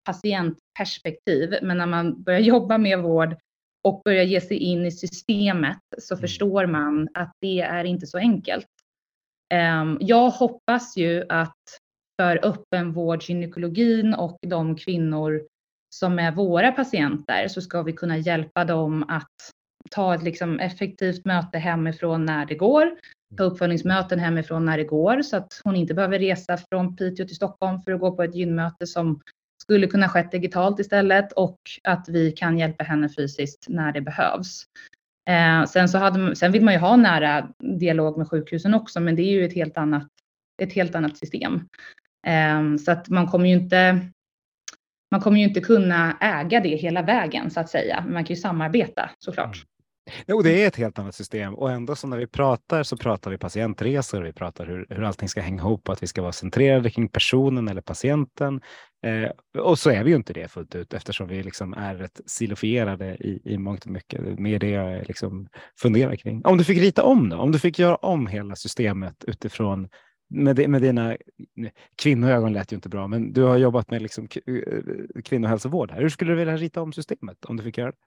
patientperspektiv, 0.06 1.56
men 1.62 1.78
när 1.78 1.86
man 1.86 2.24
börjar 2.24 2.40
jobba 2.40 2.78
med 2.78 3.00
vård 3.00 3.36
och 3.84 4.02
börjar 4.06 4.24
ge 4.24 4.42
sig 4.42 4.58
in 4.58 4.86
i 4.86 4.92
systemet 4.92 5.80
så 5.98 6.14
mm. 6.14 6.22
förstår 6.22 6.66
man 6.66 7.10
att 7.14 7.32
det 7.42 7.62
är 7.62 7.84
inte 7.84 8.08
så 8.08 8.18
enkelt. 8.18 8.68
Ehm, 9.52 9.98
jag 10.02 10.30
hoppas 10.30 10.98
ju 10.98 11.26
att 11.30 11.81
för 12.22 12.40
öppenvårdsgynekologin 12.46 14.14
och 14.14 14.38
de 14.42 14.76
kvinnor 14.76 15.42
som 15.96 16.20
är 16.20 16.32
våra 16.32 16.72
patienter 16.72 17.48
så 17.48 17.62
ska 17.62 17.84
vi 17.84 17.94
kunna 17.94 18.18
hjälpa 18.18 18.66
dem 18.66 19.06
att 19.10 19.52
ta 19.92 20.16
ett 20.16 20.24
liksom 20.24 20.60
effektivt 20.60 21.26
möte 21.26 21.58
hemifrån 21.58 22.26
när 22.26 22.46
det 22.46 22.56
går, 22.56 22.96
ta 23.38 23.44
uppföljningsmöten 23.44 24.20
hemifrån 24.20 24.66
när 24.66 24.78
det 24.78 24.84
går 24.84 25.22
så 25.22 25.38
att 25.38 25.62
hon 25.64 25.76
inte 25.76 25.94
behöver 25.94 26.20
resa 26.20 26.58
från 26.58 26.96
Piteå 26.96 27.28
till 27.28 27.36
Stockholm 27.36 27.82
för 27.82 27.92
att 27.92 28.00
gå 28.00 28.16
på 28.16 28.24
ett 28.24 28.36
gynmöte 28.36 28.88
som 28.88 29.22
skulle 29.64 29.88
kunna 29.88 30.10
skett 30.10 30.32
digitalt 30.32 30.80
istället 30.80 31.32
och 31.32 31.60
att 31.84 32.10
vi 32.10 32.32
kan 32.32 32.58
hjälpa 32.58 32.84
henne 32.84 33.10
fysiskt 33.10 33.66
när 33.70 33.92
det 33.92 34.02
behövs. 34.02 34.66
Eh, 35.30 35.66
sen, 35.66 35.90
så 35.90 35.98
hade, 35.98 36.36
sen 36.36 36.52
vill 36.52 36.64
man 36.64 36.74
ju 36.74 36.80
ha 36.80 36.96
nära 36.96 37.48
dialog 37.60 38.18
med 38.18 38.30
sjukhusen 38.30 38.74
också, 38.74 39.00
men 39.00 39.16
det 39.16 39.22
är 39.22 39.32
ju 39.32 39.46
ett 39.46 39.56
helt 39.56 39.78
annat, 39.78 40.08
ett 40.62 40.74
helt 40.74 40.96
annat 40.96 41.18
system. 41.18 41.68
Ehm, 42.28 42.78
så 42.78 42.92
att 42.92 43.10
man 43.10 43.28
kommer 43.28 43.46
ju 43.46 43.54
inte 43.54 44.12
man 45.12 45.22
kommer 45.22 45.38
ju 45.38 45.44
inte 45.44 45.62
kunna 45.62 46.18
äga 46.22 46.60
det 46.60 46.76
hela 46.76 47.02
vägen 47.02 47.52
så 47.52 47.60
att 47.60 47.70
säga. 47.70 48.06
Man 48.08 48.26
kan 48.26 48.36
ju 48.36 48.42
samarbeta 48.42 49.10
såklart. 49.20 49.56
Mm. 49.56 49.68
Jo, 50.28 50.42
det 50.42 50.64
är 50.64 50.68
ett 50.68 50.76
helt 50.76 51.00
annat 51.00 51.16
system 51.16 51.56
och 51.56 51.72
ändå 51.72 51.96
så 51.96 52.08
när 52.08 52.18
vi 52.18 52.28
pratar 52.28 52.84
så 52.84 52.98
pratar 52.98 53.32
vi 53.32 53.38
patientresor. 53.38 54.22
Vi 54.22 54.34
pratar 54.34 54.66
hur, 54.66 54.86
hur 54.90 55.04
allting 55.04 55.30
ska 55.30 55.42
hänga 55.42 55.62
ihop 55.62 55.90
och 55.90 55.94
att 55.94 56.04
vi 56.04 56.08
ska 56.08 56.22
vara 56.22 56.32
centrerade 56.32 56.90
kring 56.90 57.10
personen 57.10 57.68
eller 57.68 57.82
patienten. 57.82 58.62
Eh, 59.06 59.62
och 59.62 59.80
så 59.80 59.90
är 59.90 60.04
vi 60.04 60.10
ju 60.10 60.16
inte 60.16 60.34
det 60.34 60.52
fullt 60.52 60.76
ut 60.76 60.94
eftersom 60.94 61.28
vi 61.28 61.44
liksom 61.44 61.74
är 61.74 61.96
rätt 61.96 62.22
silofierade 62.26 63.16
i, 63.16 63.42
i 63.46 63.58
mångt 63.58 63.86
och 63.86 63.92
mycket. 63.92 64.40
Med 64.40 64.62
det 64.62 64.70
jag 64.70 65.08
liksom 65.08 65.48
funderar 65.82 66.16
kring. 66.16 66.46
Om 66.46 66.58
du 66.58 66.64
fick 66.64 66.78
rita 66.78 67.04
om 67.04 67.30
då? 67.30 67.38
Om 67.38 67.52
du 67.52 67.60
fick 67.60 67.80
göra 67.80 67.96
om 67.96 68.28
hela 68.28 68.56
systemet 68.56 69.24
utifrån 69.28 69.90
med, 70.32 70.70
med 70.70 70.82
dina 70.82 71.18
kvinnoögon 71.96 72.54
lät 72.54 72.72
ju 72.72 72.76
inte 72.76 72.90
bra, 72.90 73.08
men 73.08 73.34
du 73.34 73.44
har 73.44 73.58
jobbat 73.58 73.92
med 73.92 74.02
liksom 74.02 74.28
eh, 74.46 75.22
kvinnohälsovård 75.24 75.92
här. 75.92 76.02
Hur 76.02 76.10
skulle 76.10 76.32
du 76.32 76.38
vilja 76.38 76.58
rita 76.58 76.82
om 76.82 76.94
systemet 76.94 77.46
om 77.46 77.58
du 77.58 77.64
fick 77.64 77.78
göra 77.78 77.92
det? 77.92 77.98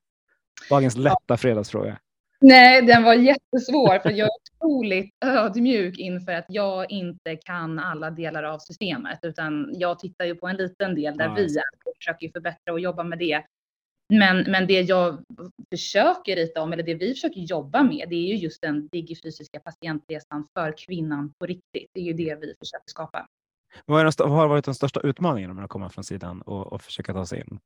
Dagens 0.71 0.97
lätta 0.97 1.37
fredagsfråga. 1.37 1.99
Nej, 2.41 2.83
den 2.83 3.03
var 3.03 3.15
jättesvår 3.15 3.99
för 3.99 4.11
jag 4.11 4.29
är 4.29 4.31
otroligt 4.59 5.15
ödmjuk 5.25 5.99
inför 5.99 6.33
att 6.33 6.47
jag 6.49 6.91
inte 6.91 7.37
kan 7.37 7.79
alla 7.79 8.11
delar 8.11 8.43
av 8.43 8.59
systemet, 8.59 9.19
utan 9.23 9.71
jag 9.75 9.99
tittar 9.99 10.25
ju 10.25 10.35
på 10.35 10.49
en 10.49 10.57
liten 10.57 10.95
del 10.95 11.17
där 11.17 11.25
ja, 11.25 11.35
vi 11.35 11.57
är 11.57 11.63
och 11.85 11.97
försöker 11.97 12.29
förbättra 12.29 12.73
och 12.73 12.81
jobba 12.81 13.05
med 13.05 13.19
det. 13.19 13.43
Men, 14.09 14.51
men 14.51 14.67
det 14.67 14.81
jag 14.81 15.25
försöker 15.71 16.37
rita 16.37 16.63
om, 16.63 16.73
eller 16.73 16.83
det 16.83 16.95
vi 16.95 17.15
försöker 17.15 17.41
jobba 17.41 17.83
med, 17.83 18.07
det 18.09 18.15
är 18.15 18.27
ju 18.27 18.37
just 18.37 18.63
den 18.63 18.89
digifysiska 18.89 19.61
patientresan 19.61 20.47
för 20.55 20.75
kvinnan 20.87 21.33
på 21.39 21.47
riktigt. 21.47 21.91
Det 21.93 22.01
är 22.01 22.05
ju 22.05 22.13
det 22.13 22.35
vi 22.41 22.55
försöker 22.59 22.87
skapa. 22.87 23.27
Vad, 23.87 24.01
är 24.01 24.05
den, 24.05 24.13
vad 24.19 24.39
har 24.39 24.49
varit 24.49 24.65
den 24.65 24.75
största 24.75 25.01
utmaningen 25.01 25.55
med 25.55 25.65
att 25.65 25.71
komma 25.71 25.89
från 25.91 26.05
sidan 26.05 26.43
och, 26.43 26.73
och 26.73 26.83
försöka 26.83 27.13
ta 27.13 27.27
sig 27.27 27.39
in? 27.41 27.59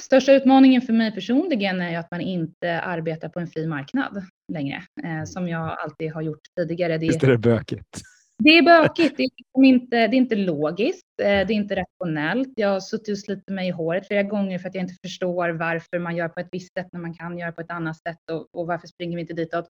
Största 0.00 0.32
utmaningen 0.32 0.82
för 0.82 0.92
mig 0.92 1.14
personligen 1.14 1.80
är 1.80 1.90
ju 1.90 1.96
att 1.96 2.10
man 2.10 2.20
inte 2.20 2.80
arbetar 2.80 3.28
på 3.28 3.40
en 3.40 3.46
fri 3.46 3.66
marknad 3.66 4.22
längre, 4.52 4.82
eh, 5.04 5.24
som 5.24 5.48
jag 5.48 5.78
alltid 5.78 6.12
har 6.12 6.22
gjort 6.22 6.40
tidigare. 6.56 6.98
Det, 6.98 7.06
Visst 7.06 7.22
är 7.22 7.30
det 7.30 7.38
bökigt? 7.38 8.02
Det 8.38 8.50
är 8.50 8.62
bökigt, 8.62 9.16
det 9.16 9.22
är, 9.22 9.30
liksom 9.36 9.64
inte, 9.64 9.96
det 9.96 10.16
är 10.16 10.18
inte 10.18 10.36
logiskt, 10.36 11.06
eh, 11.22 11.26
det 11.26 11.30
är 11.30 11.52
inte 11.52 11.76
rationellt. 11.76 12.52
Jag 12.56 12.68
har 12.68 12.80
suttit 12.80 13.08
och 13.08 13.18
slitit 13.18 13.48
mig 13.48 13.68
i 13.68 13.70
håret 13.70 14.06
flera 14.06 14.22
gånger 14.22 14.58
för 14.58 14.68
att 14.68 14.74
jag 14.74 14.84
inte 14.84 14.94
förstår 15.02 15.48
varför 15.48 15.98
man 15.98 16.16
gör 16.16 16.28
på 16.28 16.40
ett 16.40 16.48
visst 16.52 16.74
sätt 16.74 16.88
när 16.92 17.00
man 17.00 17.14
kan 17.14 17.38
göra 17.38 17.52
på 17.52 17.60
ett 17.60 17.70
annat 17.70 17.96
sätt 17.96 18.30
och, 18.32 18.46
och 18.52 18.66
varför 18.66 18.86
springer 18.86 19.16
vi 19.16 19.20
inte 19.20 19.34
ditåt. 19.34 19.68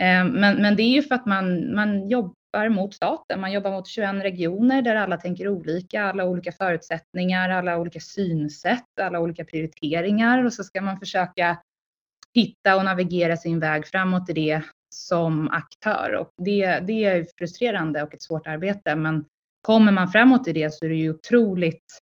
Eh, 0.00 0.24
men, 0.24 0.62
men 0.62 0.76
det 0.76 0.82
är 0.82 0.94
ju 0.94 1.02
för 1.02 1.14
att 1.14 1.26
man, 1.26 1.74
man 1.74 2.08
jobbar 2.08 2.68
mot 2.68 2.94
staten. 2.94 3.40
Man 3.40 3.52
jobbar 3.52 3.70
mot 3.70 3.88
21 3.88 4.14
regioner 4.14 4.82
där 4.82 4.96
alla 4.96 5.16
tänker 5.16 5.48
olika, 5.48 6.04
alla 6.04 6.24
olika 6.24 6.52
förutsättningar, 6.52 7.50
alla 7.50 7.78
olika 7.78 8.00
synsätt, 8.00 9.00
alla 9.00 9.20
olika 9.20 9.44
prioriteringar 9.44 10.44
och 10.44 10.52
så 10.52 10.64
ska 10.64 10.80
man 10.80 10.98
försöka 10.98 11.58
hitta 12.34 12.76
och 12.76 12.84
navigera 12.84 13.36
sin 13.36 13.60
väg 13.60 13.86
framåt 13.86 14.30
i 14.30 14.32
det 14.32 14.62
som 14.94 15.48
aktör 15.48 16.14
och 16.14 16.30
det, 16.44 16.80
det 16.80 17.04
är 17.04 17.26
frustrerande 17.38 18.02
och 18.02 18.14
ett 18.14 18.22
svårt 18.22 18.46
arbete. 18.46 18.96
Men 18.96 19.24
kommer 19.62 19.92
man 19.92 20.08
framåt 20.08 20.48
i 20.48 20.52
det 20.52 20.74
så 20.74 20.84
är 20.84 20.88
det 20.88 20.96
ju 20.96 21.10
otroligt 21.10 22.00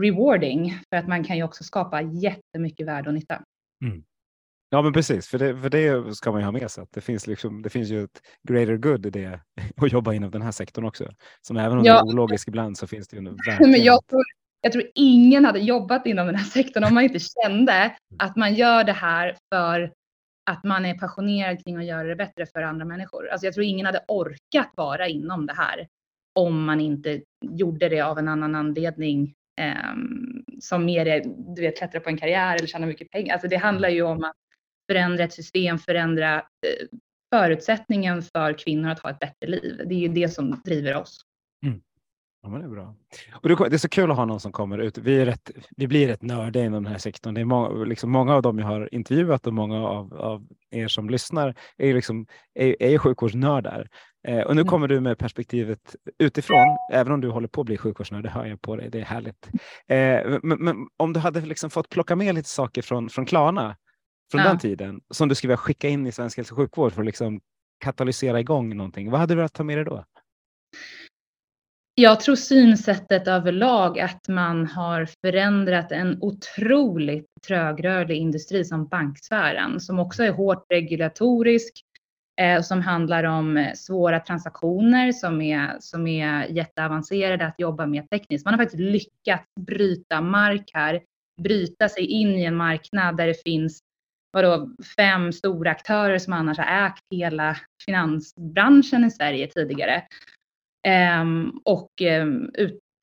rewarding 0.00 0.78
för 0.90 0.96
att 0.96 1.08
man 1.08 1.24
kan 1.24 1.36
ju 1.36 1.42
också 1.42 1.64
skapa 1.64 2.02
jättemycket 2.02 2.86
värde 2.86 3.08
och 3.08 3.14
nytta. 3.14 3.42
Mm. 3.84 4.02
Ja, 4.72 4.82
men 4.82 4.92
precis, 4.92 5.28
för 5.28 5.38
det, 5.38 5.56
för 5.56 5.70
det 5.70 6.16
ska 6.16 6.32
man 6.32 6.40
ju 6.40 6.44
ha 6.44 6.52
med 6.52 6.70
sig. 6.70 6.82
Att 6.82 6.92
det, 6.92 7.00
finns 7.00 7.26
liksom, 7.26 7.62
det 7.62 7.70
finns 7.70 7.88
ju 7.88 8.04
ett 8.04 8.22
greater 8.48 8.76
good 8.76 9.06
i 9.06 9.10
det 9.10 9.40
att 9.76 9.92
jobba 9.92 10.12
inom 10.12 10.30
den 10.30 10.42
här 10.42 10.52
sektorn 10.52 10.84
också. 10.84 11.12
Som 11.40 11.56
även 11.56 11.78
om 11.78 11.84
ja. 11.84 11.92
det 11.92 11.98
är 11.98 12.14
ologiskt 12.14 12.48
ibland 12.48 12.78
så 12.78 12.86
finns 12.86 13.08
det 13.08 13.16
ju 13.16 13.22
verkligen. 13.22 13.70
Men 13.70 13.82
jag 13.82 14.06
tror, 14.06 14.22
jag 14.60 14.72
tror 14.72 14.84
ingen 14.94 15.44
hade 15.44 15.58
jobbat 15.58 16.06
inom 16.06 16.26
den 16.26 16.36
här 16.36 16.44
sektorn 16.44 16.84
om 16.84 16.94
man 16.94 17.04
inte 17.04 17.18
kände 17.18 17.96
att 18.18 18.36
man 18.36 18.54
gör 18.54 18.84
det 18.84 18.92
här 18.92 19.36
för 19.54 19.92
att 20.50 20.64
man 20.64 20.86
är 20.86 20.94
passionerad 20.94 21.64
kring 21.64 21.76
att 21.76 21.84
göra 21.84 22.08
det 22.08 22.16
bättre 22.16 22.46
för 22.46 22.62
andra 22.62 22.84
människor. 22.84 23.28
Alltså 23.28 23.46
jag 23.46 23.54
tror 23.54 23.66
ingen 23.66 23.86
hade 23.86 24.04
orkat 24.08 24.70
vara 24.76 25.08
inom 25.08 25.46
det 25.46 25.54
här 25.54 25.88
om 26.34 26.64
man 26.64 26.80
inte 26.80 27.22
gjorde 27.40 27.88
det 27.88 28.00
av 28.00 28.18
en 28.18 28.28
annan 28.28 28.54
anledning 28.54 29.34
eh, 29.60 29.94
som 30.60 30.84
mer 30.84 31.06
är, 31.06 31.22
du 31.56 31.62
vet, 31.62 31.78
klättra 31.78 32.00
på 32.00 32.08
en 32.08 32.18
karriär 32.18 32.56
eller 32.56 32.66
tjäna 32.66 32.86
mycket 32.86 33.10
pengar. 33.10 33.32
Alltså 33.32 33.48
det 33.48 33.56
handlar 33.56 33.88
ju 33.88 34.02
om 34.02 34.24
att 34.24 34.36
förändra 34.90 35.24
ett 35.24 35.32
system, 35.32 35.78
förändra 35.78 36.36
eh, 36.36 36.98
förutsättningen 37.34 38.22
för 38.22 38.58
kvinnor 38.58 38.90
att 38.90 38.98
ha 38.98 39.10
ett 39.10 39.18
bättre 39.18 39.46
liv. 39.46 39.82
Det 39.86 39.94
är 39.94 39.98
ju 39.98 40.08
det 40.08 40.28
som 40.28 40.62
driver 40.64 40.96
oss. 40.96 41.20
Mm. 42.44 42.52
Ja, 42.52 42.58
men 42.58 42.60
det 42.60 42.66
är 42.66 42.82
bra. 42.82 42.94
Och 43.58 43.70
det 43.70 43.76
är 43.76 43.78
så 43.78 43.88
kul 43.88 44.10
att 44.10 44.16
ha 44.16 44.24
någon 44.24 44.40
som 44.40 44.52
kommer 44.52 44.78
ut. 44.78 44.98
Vi, 44.98 45.20
är 45.20 45.26
rätt, 45.26 45.50
vi 45.76 45.86
blir 45.86 46.08
rätt 46.08 46.22
nördiga 46.22 46.64
inom 46.64 46.82
den 46.82 46.92
här 46.92 46.98
sektorn. 46.98 47.34
Det 47.34 47.40
är 47.40 47.44
många, 47.44 47.84
liksom 47.84 48.10
många 48.10 48.34
av 48.34 48.42
dem 48.42 48.58
jag 48.58 48.66
har 48.66 48.94
intervjuat 48.94 49.46
och 49.46 49.54
många 49.54 49.88
av, 49.88 50.14
av 50.14 50.46
er 50.70 50.88
som 50.88 51.10
lyssnar 51.10 51.54
är, 51.78 51.94
liksom, 51.94 52.26
är, 52.54 52.82
är 52.82 52.98
sjukvårdsnördar. 52.98 53.88
Eh, 54.28 54.40
och 54.40 54.56
nu 54.56 54.64
kommer 54.64 54.88
du 54.88 55.00
med 55.00 55.18
perspektivet 55.18 55.96
utifrån, 56.18 56.76
även 56.92 57.12
om 57.12 57.20
du 57.20 57.28
håller 57.28 57.48
på 57.48 57.60
att 57.60 57.66
bli 57.66 57.76
sjukvårdsnörd, 57.76 58.22
det 58.22 58.30
hör 58.30 58.46
jag 58.46 58.60
på 58.60 58.76
dig, 58.76 58.90
det 58.90 59.00
är 59.00 59.04
härligt. 59.04 59.48
Eh, 59.88 60.38
men, 60.42 60.58
men, 60.58 60.76
om 60.96 61.12
du 61.12 61.20
hade 61.20 61.40
liksom 61.40 61.70
fått 61.70 61.88
plocka 61.88 62.16
med 62.16 62.34
lite 62.34 62.48
saker 62.48 62.82
från, 62.82 63.08
från 63.08 63.26
Klarna, 63.26 63.76
från 64.30 64.40
ja. 64.40 64.48
den 64.48 64.58
tiden, 64.58 65.00
som 65.10 65.28
du 65.28 65.34
skulle 65.34 65.48
vilja 65.48 65.56
skicka 65.56 65.88
in 65.88 66.06
i 66.06 66.12
svensk 66.12 66.36
hälso 66.36 66.54
och 66.54 66.58
sjukvård 66.58 66.92
för 66.92 67.02
att 67.02 67.06
liksom 67.06 67.40
katalysera 67.78 68.40
igång 68.40 68.76
någonting, 68.76 69.10
vad 69.10 69.20
hade 69.20 69.34
du 69.34 69.36
velat 69.36 69.52
ta 69.52 69.64
med 69.64 69.78
dig 69.78 69.84
då? 69.84 70.04
Jag 72.00 72.20
tror 72.20 72.36
synsättet 72.36 73.28
överlag 73.28 74.00
att 74.00 74.28
man 74.28 74.66
har 74.66 75.08
förändrat 75.20 75.92
en 75.92 76.18
otroligt 76.20 77.26
trögrörlig 77.46 78.16
industri 78.16 78.64
som 78.64 78.88
banksfären 78.88 79.80
som 79.80 79.98
också 79.98 80.24
är 80.24 80.32
hårt 80.32 80.64
regulatorisk 80.68 81.72
eh, 82.40 82.62
som 82.62 82.80
handlar 82.80 83.24
om 83.24 83.56
eh, 83.56 83.72
svåra 83.74 84.20
transaktioner 84.20 85.12
som 85.12 85.40
är, 85.40 85.76
som 85.80 86.06
är 86.06 86.46
jätteavancerade 86.46 87.46
att 87.46 87.54
jobba 87.58 87.86
med 87.86 88.10
tekniskt. 88.10 88.44
Man 88.44 88.54
har 88.54 88.58
faktiskt 88.58 88.80
lyckats 88.80 89.46
bryta 89.60 90.20
mark 90.20 90.70
här, 90.74 91.00
bryta 91.42 91.88
sig 91.88 92.04
in 92.04 92.28
i 92.28 92.44
en 92.44 92.56
marknad 92.56 93.16
där 93.16 93.26
det 93.26 93.42
finns 93.42 93.80
vadå, 94.32 94.70
fem 94.96 95.32
stora 95.32 95.70
aktörer 95.70 96.18
som 96.18 96.32
annars 96.32 96.58
har 96.58 96.86
ägt 96.86 97.04
hela 97.10 97.56
finansbranschen 97.84 99.04
i 99.04 99.10
Sverige 99.10 99.46
tidigare. 99.46 100.02
Ehm, 100.88 101.52
och 101.64 101.90
ehm, 102.00 102.50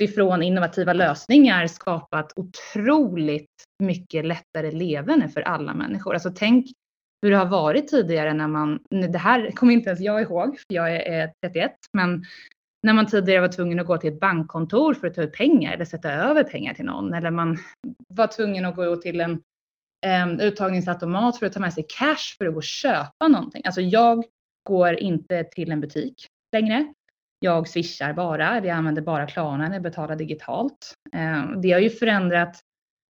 utifrån 0.01 0.43
innovativa 0.43 0.93
lösningar 0.93 1.67
skapat 1.67 2.33
otroligt 2.35 3.63
mycket 3.83 4.25
lättare 4.25 4.71
leverne 4.71 5.29
för 5.29 5.41
alla 5.41 5.73
människor. 5.73 6.13
Alltså 6.13 6.31
tänk 6.35 6.65
hur 7.21 7.31
det 7.31 7.37
har 7.37 7.45
varit 7.45 7.87
tidigare 7.87 8.33
när 8.33 8.47
man, 8.47 8.79
det 8.89 9.17
här 9.17 9.51
kommer 9.51 9.73
inte 9.73 9.89
ens 9.89 10.01
jag 10.01 10.21
ihåg, 10.21 10.59
för 10.59 10.75
jag 10.75 10.95
är 10.95 11.31
31, 11.45 11.71
men 11.93 12.23
när 12.83 12.93
man 12.93 13.05
tidigare 13.05 13.41
var 13.41 13.47
tvungen 13.47 13.79
att 13.79 13.87
gå 13.87 13.97
till 13.97 14.13
ett 14.13 14.19
bankkontor 14.19 14.93
för 14.93 15.07
att 15.07 15.13
ta 15.13 15.21
ut 15.21 15.33
pengar 15.33 15.73
eller 15.73 15.85
sätta 15.85 16.11
över 16.11 16.43
pengar 16.43 16.73
till 16.73 16.85
någon 16.85 17.13
eller 17.13 17.31
man 17.31 17.57
var 18.07 18.27
tvungen 18.27 18.65
att 18.65 18.75
gå 18.75 18.95
till 18.95 19.21
en 19.21 19.31
um, 20.23 20.39
uttagningsautomat 20.39 21.39
för 21.39 21.45
att 21.45 21.53
ta 21.53 21.59
med 21.59 21.73
sig 21.73 21.85
cash 21.89 22.37
för 22.37 22.45
att 22.45 22.53
gå 22.53 22.57
och 22.57 22.63
köpa 22.63 23.27
någonting. 23.27 23.61
Alltså 23.65 23.81
jag 23.81 24.23
går 24.69 24.93
inte 24.93 25.43
till 25.43 25.71
en 25.71 25.81
butik 25.81 26.27
längre. 26.51 26.93
Jag 27.39 27.67
swishar 27.67 28.13
bara, 28.13 28.57
eller 28.57 28.67
jag 28.67 28.77
använder 28.77 29.01
bara 29.01 29.27
Klarna 29.27 29.67
när 29.67 29.73
jag 29.73 29.83
betalar 29.83 30.15
digitalt. 30.15 30.93
Eh, 31.13 31.51
det 31.61 31.71
har 31.71 31.79
ju 31.79 31.89
förändrat 31.89 32.61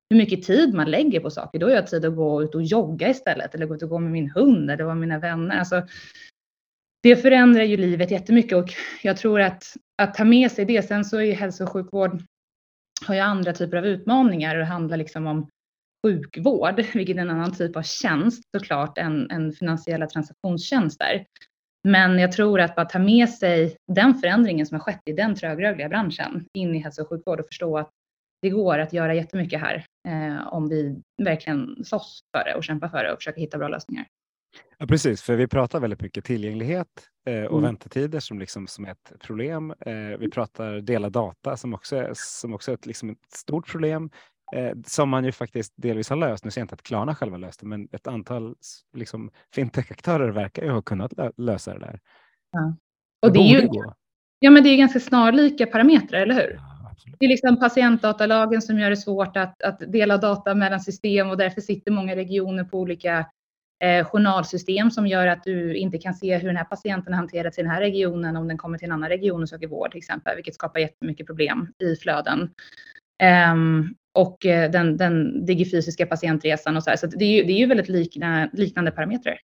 hur 0.10 0.18
mycket 0.18 0.44
tid 0.44 0.74
man 0.74 0.92
lägger 0.92 1.20
på 1.20 1.30
saker. 1.30 1.60
Då 1.60 1.66
har 1.66 1.74
jag 1.74 1.88
tid 1.88 2.06
att 2.06 2.16
gå 2.16 2.44
ut 2.44 2.56
och 2.56 2.64
jogga 2.64 3.10
istället 3.10 3.56
eller 3.56 3.66
gå 3.66 3.76
ut 3.76 3.84
och 3.84 3.90
gå 3.90 4.00
med 4.00 4.12
min 4.12 4.30
hund 4.30 4.72
eller 4.72 4.86
med 4.86 4.98
mina 4.98 5.20
vänner. 5.20 5.60
Alltså, 5.60 5.88
det 7.04 7.16
förändrar 7.16 7.64
ju 7.64 7.78
livet 7.78 8.12
jättemycket 8.12 8.58
och 8.58 8.74
jag 9.04 9.18
tror 9.18 9.42
att, 9.42 9.64
att 9.98 10.14
ta 10.14 10.26
med 10.26 10.52
sig 10.52 10.66
det. 10.66 10.88
Sen 10.88 11.06
så 11.06 11.22
är 11.22 11.34
hälso 11.34 11.64
och 11.64 11.72
sjukvård 11.72 12.22
har 13.08 13.16
ju 13.16 13.22
andra 13.22 13.54
typer 13.54 13.78
av 13.78 13.86
utmaningar 13.86 14.56
och 14.56 14.60
det 14.60 14.66
handlar 14.66 14.98
liksom 14.98 15.28
om 15.28 15.50
sjukvård, 16.06 16.76
vilket 16.94 17.18
är 17.18 17.22
en 17.22 17.30
annan 17.30 17.56
typ 17.56 17.76
av 17.76 17.82
tjänst 17.82 18.44
såklart 18.56 18.98
än, 18.98 19.32
än 19.32 19.54
finansiella 19.54 20.08
transaktionstjänster. 20.08 21.26
Men 21.88 22.20
jag 22.20 22.32
tror 22.32 22.60
att 22.60 22.76
bara 22.76 22.86
ta 22.86 23.00
med 23.00 23.30
sig 23.30 23.78
den 23.88 24.16
förändringen 24.16 24.66
som 24.66 24.76
har 24.76 24.82
skett 24.82 25.02
i 25.06 25.14
den 25.14 25.36
trögrörliga 25.36 25.90
branschen 25.90 26.46
in 26.54 26.76
i 26.76 26.80
hälso 26.80 27.02
och 27.02 27.10
sjukvård 27.10 27.40
och 27.40 27.48
förstå 27.48 27.78
att 27.78 27.90
det 28.42 28.50
går 28.50 28.80
att 28.80 28.94
göra 28.94 29.14
jättemycket 29.14 29.62
här 29.62 29.86
eh, 30.08 30.48
om 30.48 30.70
vi 30.70 31.02
verkligen 31.24 31.86
slåss 31.86 32.20
för 32.38 32.44
det 32.46 32.56
och 32.56 32.64
kämpar 32.64 32.88
för 32.90 33.04
det 33.04 33.12
och 33.12 33.18
försöker 33.18 33.42
hitta 33.42 33.58
bra 33.58 33.68
lösningar. 33.68 34.06
Ja, 34.78 34.88
precis, 34.88 35.22
för 35.22 35.36
vi 35.36 35.48
pratar 35.48 35.80
väldigt 35.80 36.02
mycket 36.02 36.26
tillgänglighet 36.26 36.88
eh, 37.28 37.44
och 37.44 37.60
mm. 37.60 37.62
väntetider 37.62 38.20
som, 38.20 38.40
liksom, 38.40 38.68
som 38.68 38.86
är 38.86 38.92
ett 38.92 39.14
problem. 39.20 39.74
Eh, 39.80 40.18
vi 40.20 40.30
pratar 40.32 40.82
dela 40.82 41.10
data 41.10 41.58
som 41.58 41.74
också 41.74 41.96
är, 41.96 42.12
som 42.14 42.54
också 42.54 42.72
är 42.72 42.76
ett, 42.76 42.86
liksom 42.86 43.10
ett 43.10 43.32
stort 43.34 43.72
problem 43.72 44.10
eh, 44.56 44.72
som 44.86 45.10
man 45.10 45.26
ju 45.26 45.32
faktiskt 45.32 45.74
delvis 45.76 46.10
har 46.10 46.18
löst. 46.18 46.46
Nu 46.46 46.52
ser 46.52 46.62
jag 46.62 46.64
inte 46.64 46.74
att 46.74 46.84
Klarna 46.84 47.16
själva 47.16 47.38
löst 47.38 47.60
det, 47.60 47.66
men 47.66 47.88
ett 47.92 48.08
antal 48.08 48.56
liksom, 48.94 49.32
fintech-aktörer 49.56 50.30
verkar 50.30 50.64
ju 50.64 50.70
ha 50.70 50.82
kunnat 50.82 51.14
lösa 51.38 51.74
det 51.74 51.80
där. 51.80 52.00
Ja. 52.52 52.76
Och 53.22 53.34
det, 53.34 53.40
det 53.40 53.56
är 53.56 53.62
ju, 53.62 53.70
ja, 54.40 54.52
men 54.52 54.64
det 54.64 54.70
är 54.70 54.78
ganska 54.78 55.00
snarlika 55.00 55.66
parametrar, 55.66 56.22
eller 56.22 56.36
hur? 56.36 56.54
Ja. 56.54 56.78
Det 57.20 57.26
är 57.26 57.30
liksom 57.30 57.60
patientdatalagen 57.60 58.62
som 58.62 58.80
gör 58.80 58.90
det 58.90 58.98
svårt 58.98 59.38
att, 59.38 59.64
att 59.64 59.80
dela 59.88 60.18
data 60.18 60.56
mellan 60.56 60.80
system 60.80 61.30
och 61.30 61.38
därför 61.38 61.62
sitter 61.62 61.92
många 61.92 62.16
regioner 62.16 62.64
på 62.64 62.80
olika 62.80 63.26
eh, 63.84 64.06
journalsystem 64.06 64.92
som 64.92 65.08
gör 65.08 65.28
att 65.28 65.44
du 65.44 65.76
inte 65.76 65.98
kan 65.98 66.14
se 66.14 66.38
hur 66.38 66.48
den 66.48 66.58
här 66.58 66.64
patienten 66.64 67.14
hanterats 67.14 67.60
i 67.60 67.62
den 67.62 67.72
här 67.72 67.82
regionen 67.82 68.38
om 68.38 68.48
den 68.48 68.58
kommer 68.58 68.78
till 68.78 68.86
en 68.86 68.92
annan 68.92 69.10
region 69.10 69.42
och 69.42 69.50
söker 69.50 69.68
vård 69.68 69.92
till 69.92 69.98
exempel, 69.98 70.36
vilket 70.36 70.56
skapar 70.56 70.80
jättemycket 70.80 71.28
problem 71.28 71.74
i 71.80 71.96
flöden. 71.96 72.50
Um, 73.52 73.96
och 74.18 74.46
eh, 74.46 74.72
den, 74.72 74.98
den 74.98 75.46
digifysiska 75.46 76.06
patientresan 76.06 76.78
och 76.78 76.84
så 76.84 76.90
här. 76.90 76.98
Så 76.98 77.08
det 77.08 77.26
är 77.26 77.38
ju, 77.38 77.44
det 77.44 77.54
är 77.54 77.58
ju 77.58 77.66
väldigt 77.66 77.90
likna, 77.90 78.50
liknande 78.54 78.92
parametrar. 78.92 79.40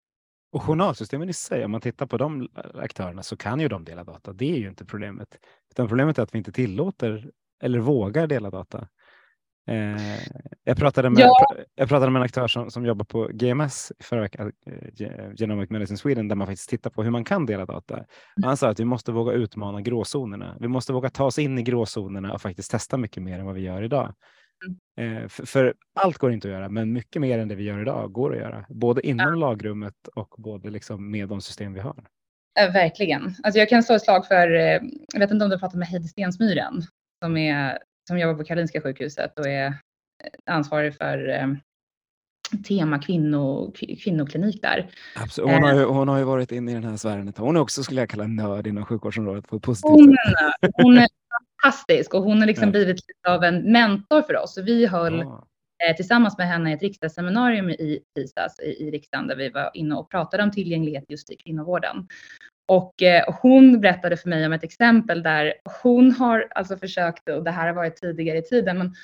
Och 0.52 0.62
journalsystemen 0.62 1.28
i 1.28 1.32
sig, 1.32 1.64
om 1.64 1.70
man 1.70 1.80
tittar 1.80 2.06
på 2.06 2.16
de 2.16 2.48
aktörerna 2.74 3.22
så 3.22 3.36
kan 3.36 3.60
ju 3.60 3.68
de 3.68 3.84
dela 3.84 4.04
data. 4.04 4.32
Det 4.32 4.52
är 4.52 4.56
ju 4.56 4.68
inte 4.68 4.84
problemet. 4.84 5.28
Utan 5.70 5.88
problemet 5.88 6.18
är 6.18 6.22
att 6.22 6.34
vi 6.34 6.38
inte 6.38 6.52
tillåter 6.52 7.30
eller 7.62 7.78
vågar 7.78 8.26
dela 8.26 8.50
data. 8.50 8.88
Eh, 9.68 10.18
jag, 10.64 10.76
pratade 10.76 11.10
med, 11.10 11.20
ja. 11.20 11.46
jag 11.74 11.88
pratade 11.88 12.10
med 12.10 12.20
en 12.20 12.24
aktör 12.24 12.48
som, 12.48 12.70
som 12.70 12.86
jobbar 12.86 13.04
på 13.04 13.28
GMS 13.32 13.92
förra 13.98 14.20
veckan, 14.20 14.52
eh, 14.66 15.34
Genomic 15.36 15.70
Medicine 15.70 15.98
Sweden, 15.98 16.28
där 16.28 16.36
man 16.36 16.46
faktiskt 16.46 16.70
tittar 16.70 16.90
på 16.90 17.02
hur 17.02 17.10
man 17.10 17.24
kan 17.24 17.46
dela 17.46 17.66
data. 17.66 17.94
Mm. 17.94 18.06
Han 18.42 18.56
sa 18.56 18.68
att 18.68 18.80
vi 18.80 18.84
måste 18.84 19.12
våga 19.12 19.32
utmana 19.32 19.80
gråzonerna. 19.80 20.56
Vi 20.60 20.68
måste 20.68 20.92
våga 20.92 21.10
ta 21.10 21.24
oss 21.24 21.38
in 21.38 21.58
i 21.58 21.62
gråzonerna 21.62 22.32
och 22.32 22.42
faktiskt 22.42 22.70
testa 22.70 22.96
mycket 22.96 23.22
mer 23.22 23.38
än 23.38 23.46
vad 23.46 23.54
vi 23.54 23.60
gör 23.60 23.82
idag. 23.82 24.14
Mm. 24.66 25.22
Eh, 25.22 25.28
för, 25.28 25.46
för, 25.46 25.74
allt 25.94 26.18
går 26.18 26.32
inte 26.32 26.48
att 26.48 26.54
göra, 26.54 26.68
men 26.68 26.92
mycket 26.92 27.22
mer 27.22 27.38
än 27.38 27.48
det 27.48 27.54
vi 27.54 27.64
gör 27.64 27.80
idag 27.80 28.12
går 28.12 28.32
att 28.32 28.38
göra, 28.38 28.66
både 28.68 29.06
inom 29.06 29.28
ja. 29.28 29.34
lagrummet 29.34 30.08
och 30.14 30.34
både 30.38 30.70
liksom 30.70 31.10
med 31.10 31.28
de 31.28 31.40
system 31.40 31.74
vi 31.74 31.80
har. 31.80 32.04
Verkligen. 32.72 33.34
Alltså 33.42 33.58
jag 33.58 33.68
kan 33.68 33.82
slå 33.82 33.94
ett 33.94 34.02
slag 34.02 34.26
för, 34.26 34.50
eh, 34.54 34.80
jag 35.12 35.20
vet 35.20 35.30
inte 35.30 35.44
om 35.44 35.50
du 35.50 35.56
har 35.56 35.60
pratat 35.60 35.78
med 35.78 35.88
Heidi 35.88 36.08
Stensmyren 36.08 36.82
som, 37.24 37.36
är, 37.36 37.78
som 38.08 38.18
jobbar 38.18 38.34
på 38.34 38.44
Karolinska 38.44 38.80
sjukhuset 38.80 39.38
och 39.38 39.46
är 39.46 39.74
ansvarig 40.46 40.96
för 40.96 41.28
eh, 41.28 41.46
tema 42.68 42.98
kvinno, 42.98 43.72
kvinnoklinik 43.72 44.62
där. 44.62 44.90
Absolut. 45.16 45.50
Hon, 45.50 45.62
har 45.62 45.74
ju, 45.74 45.84
hon 45.84 46.08
har 46.08 46.18
ju 46.18 46.24
varit 46.24 46.52
inne 46.52 46.70
i 46.70 46.74
den 46.74 46.84
här 46.84 46.96
sfären. 46.96 47.32
Hon 47.36 47.56
är 47.56 47.60
också, 47.60 47.82
skulle 47.82 48.00
jag 48.00 48.10
kalla, 48.10 48.26
nörd 48.26 48.66
inom 48.66 48.84
sjukvårdsområdet 48.84 49.48
på 49.48 49.56
ett 49.56 49.62
positivt 49.62 49.90
hon 49.90 50.16
sätt. 50.60 50.72
Hon 50.76 50.98
är 50.98 51.08
fantastisk 51.62 52.14
och 52.14 52.22
hon 52.22 52.38
har 52.38 52.46
liksom 52.46 52.70
blivit 52.70 52.96
lite 53.08 53.34
av 53.34 53.44
en 53.44 53.72
mentor 53.72 54.22
för 54.22 54.36
oss. 54.36 54.58
Vi 54.58 54.86
höll 54.86 55.18
ja. 55.18 55.46
eh, 55.88 55.96
tillsammans 55.96 56.38
med 56.38 56.48
henne 56.48 56.72
ett 56.72 56.82
riksdagsseminarium 56.82 57.70
i 57.70 58.00
tisdags 58.14 58.60
i, 58.60 58.86
i 58.86 58.90
riksdagen 58.90 59.26
där 59.26 59.36
vi 59.36 59.48
var 59.48 59.70
inne 59.74 59.94
och 59.94 60.10
pratade 60.10 60.42
om 60.42 60.50
tillgänglighet 60.50 61.04
just 61.08 61.30
i 61.30 61.36
kvinnovården. 61.36 62.08
Och 62.68 63.02
eh, 63.02 63.34
hon 63.42 63.80
berättade 63.80 64.16
för 64.16 64.28
mig 64.28 64.46
om 64.46 64.52
ett 64.52 64.64
exempel 64.64 65.22
där 65.22 65.54
hon 65.82 66.12
har 66.12 66.48
alltså 66.54 66.76
försökt, 66.76 67.28
och 67.28 67.44
det 67.44 67.50
här 67.50 67.66
har 67.66 67.74
varit 67.74 67.96
tidigare 67.96 68.38
i 68.38 68.42
tiden, 68.42 68.78
men 68.78 68.94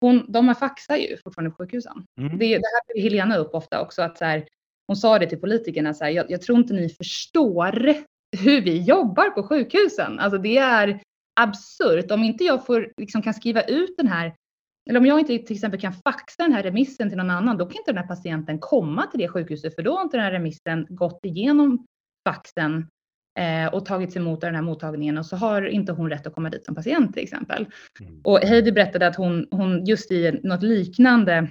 hon, 0.00 0.32
de 0.32 0.48
har 0.48 0.54
faxar 0.54 0.96
ju 0.96 1.16
fortfarande 1.16 1.50
på 1.50 1.56
sjukhusen. 1.56 2.06
Mm. 2.20 2.38
Det, 2.38 2.46
det 2.46 2.68
här 2.74 2.94
tar 2.94 3.02
Helena 3.02 3.36
upp 3.36 3.54
ofta 3.54 3.80
också, 3.80 4.02
att 4.02 4.18
så 4.18 4.24
här, 4.24 4.44
hon 4.86 4.96
sa 4.96 5.18
det 5.18 5.26
till 5.26 5.40
politikerna, 5.40 5.94
så 5.94 6.04
här, 6.04 6.10
jag, 6.10 6.30
jag, 6.30 6.42
tror 6.42 6.58
inte 6.58 6.74
ni 6.74 6.88
förstår 6.88 7.94
hur 8.36 8.60
vi 8.60 8.82
jobbar 8.82 9.30
på 9.30 9.42
sjukhusen. 9.42 10.18
Alltså 10.18 10.38
det 10.38 10.58
är 10.58 11.00
absurt. 11.40 12.10
Om 12.10 12.24
inte 12.24 12.44
jag 12.44 12.66
får, 12.66 12.92
liksom, 12.96 13.22
kan 13.22 13.34
skriva 13.34 13.62
ut 13.62 13.94
den 13.96 14.06
här, 14.06 14.34
eller 14.90 15.00
om 15.00 15.06
jag 15.06 15.20
inte 15.20 15.38
till 15.38 15.56
exempel 15.56 15.80
kan 15.80 15.92
faxa 15.92 16.42
den 16.42 16.52
här 16.52 16.62
remissen 16.62 17.08
till 17.08 17.18
någon 17.18 17.30
annan, 17.30 17.58
då 17.58 17.66
kan 17.66 17.76
inte 17.76 17.92
den 17.92 17.98
här 17.98 18.06
patienten 18.06 18.58
komma 18.58 19.06
till 19.06 19.20
det 19.20 19.28
sjukhuset, 19.28 19.74
för 19.74 19.82
då 19.82 19.96
har 19.96 20.02
inte 20.02 20.16
den 20.16 20.24
här 20.24 20.32
remissen 20.32 20.86
gått 20.88 21.20
igenom 21.22 21.86
faxen 22.28 22.88
eh, 23.38 23.74
och 23.74 23.86
tagits 23.86 24.16
emot 24.16 24.44
av 24.44 24.48
den 24.48 24.54
här 24.54 24.62
mottagningen 24.62 25.18
och 25.18 25.26
så 25.26 25.36
har 25.36 25.62
inte 25.66 25.92
hon 25.92 26.10
rätt 26.10 26.26
att 26.26 26.34
komma 26.34 26.50
dit 26.50 26.66
som 26.66 26.74
patient 26.74 27.14
till 27.14 27.22
exempel. 27.22 27.66
Mm. 28.00 28.20
Och 28.24 28.38
Heidi 28.38 28.72
berättade 28.72 29.06
att 29.06 29.16
hon, 29.16 29.46
hon 29.50 29.84
just 29.84 30.12
i 30.12 30.40
något 30.42 30.62
liknande 30.62 31.48